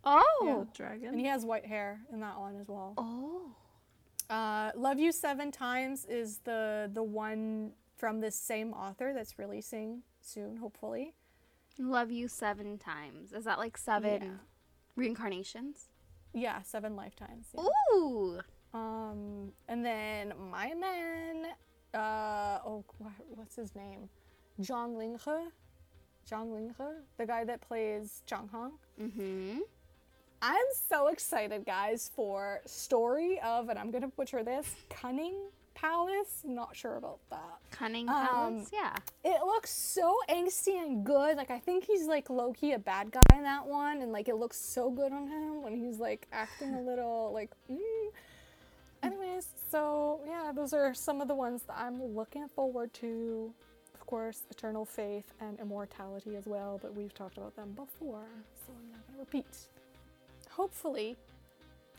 [0.05, 0.67] oh.
[0.79, 2.95] Yeah, And he has white hair in that one as well.
[2.97, 3.57] Oh.
[4.31, 10.03] Uh, Love You Seven Times is the the one from this same author that's releasing
[10.21, 11.15] soon, hopefully.
[11.79, 13.33] Love you seven times.
[13.33, 14.29] Is that like seven Yeah.
[14.97, 15.89] reincarnations?
[16.35, 17.47] Yeah, seven lifetimes.
[17.55, 17.65] yeah.
[17.95, 18.41] Ooh.
[18.75, 21.47] Um, and then my man,
[21.95, 22.85] uh, oh,
[23.31, 24.09] what's his name?
[24.61, 25.51] Zhang Linghe.
[26.29, 28.73] Zhang Linghe, the guy that plays Chong Hong.
[29.01, 29.61] Mm-hmm.
[30.41, 35.35] I'm so excited, guys, for Story of, and I'm gonna butcher this, Kunning
[35.75, 36.43] Palace.
[36.45, 37.59] Not sure about that.
[37.71, 38.71] Cunning Um, Palace.
[38.73, 38.95] Yeah.
[39.25, 41.37] It looks so angsty and good.
[41.37, 44.29] Like I think he's like low key a bad guy in that one, and like
[44.29, 47.51] it looks so good on him when he's like acting a little like.
[47.71, 48.11] Mm.
[49.03, 53.53] Anyways, so yeah, those are some of the ones that I'm looking forward to.
[53.95, 58.25] Of course, Eternal Faith and Immortality as well, but we've talked about them before,
[58.67, 59.47] so I'm not gonna repeat.
[60.59, 61.17] Hopefully,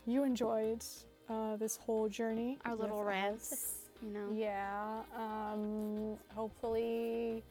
[0.06, 0.84] you enjoyed
[1.30, 2.58] uh, this whole journey.
[2.66, 3.42] Our little with rant.
[4.02, 4.28] You know.
[4.34, 5.00] Yeah.
[5.16, 7.42] Um, hopefully,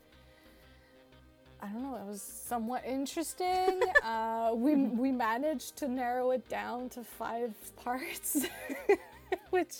[1.64, 1.95] I don't know.
[1.95, 3.81] It was somewhat interesting.
[4.03, 8.45] uh, we we managed to narrow it down to five parts,
[9.49, 9.77] which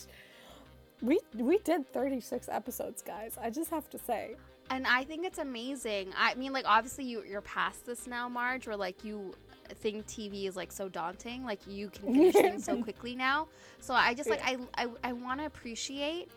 [1.04, 3.38] we we did thirty six episodes, guys.
[3.40, 4.36] I just have to say.
[4.72, 6.12] And I think it's amazing.
[6.18, 9.34] I mean, like, obviously, you, you're past this now, Marge, where, like, you
[9.76, 11.46] think TV is, like, so daunting.
[11.46, 13.48] Like, you can finish things so quickly now.
[13.80, 16.30] So I just, like, I, I, I want to appreciate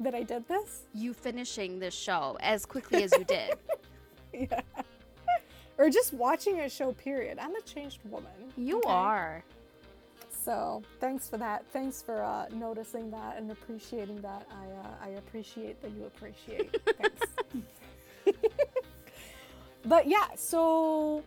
[0.00, 0.82] That I did this.
[0.94, 3.54] you finishing this show as quickly as you did.
[4.32, 4.60] Yeah.
[5.76, 6.92] Or just watching a show.
[6.92, 7.38] Period.
[7.40, 8.30] I'm a changed woman.
[8.56, 8.88] You okay?
[8.88, 9.44] are.
[10.30, 11.64] So thanks for that.
[11.72, 14.46] Thanks for uh, noticing that and appreciating that.
[14.50, 16.76] I uh, I appreciate that you appreciate.
[16.98, 17.26] thanks.
[19.84, 21.24] but yeah, so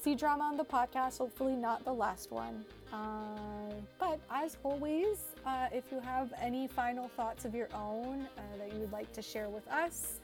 [0.00, 1.18] see drama on the podcast.
[1.18, 2.64] Hopefully not the last one.
[2.92, 8.40] Uh, but as always, uh, if you have any final thoughts of your own uh,
[8.58, 10.20] that you would like to share with us,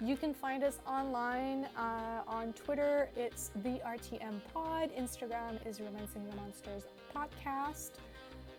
[0.00, 3.10] you can find us online uh, on Twitter.
[3.16, 4.90] It's the RTM Pod.
[4.96, 6.84] Instagram is Romancing the Monsters
[7.14, 7.90] Podcast.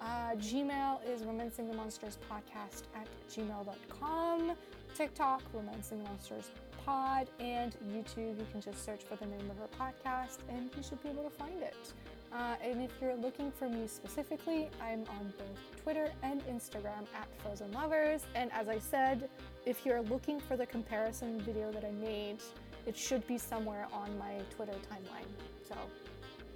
[0.01, 4.51] Uh, Gmail is Romancing the Monsters Podcast at gmail.com.
[4.95, 6.51] TikTok, Romancing the Monsters
[6.85, 8.37] Pod, and YouTube.
[8.39, 11.23] You can just search for the name of her podcast and you should be able
[11.23, 11.93] to find it.
[12.31, 17.27] Uh, and if you're looking for me specifically, I'm on both Twitter and Instagram at
[17.41, 18.21] Frozen Lovers.
[18.35, 19.29] And as I said,
[19.65, 22.37] if you're looking for the comparison video that I made,
[22.85, 25.27] it should be somewhere on my Twitter timeline.
[25.67, 25.75] So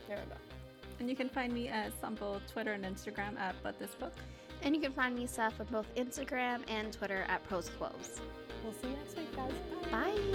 [0.08, 0.38] there we go.
[1.00, 4.14] And you can find me at on both Twitter and Instagram at But This Book.
[4.62, 8.22] And you can find me, Seth, on both Instagram and Twitter at Pros with Woes.
[8.64, 9.52] We'll see you next week, guys.
[9.92, 10.34] Bye.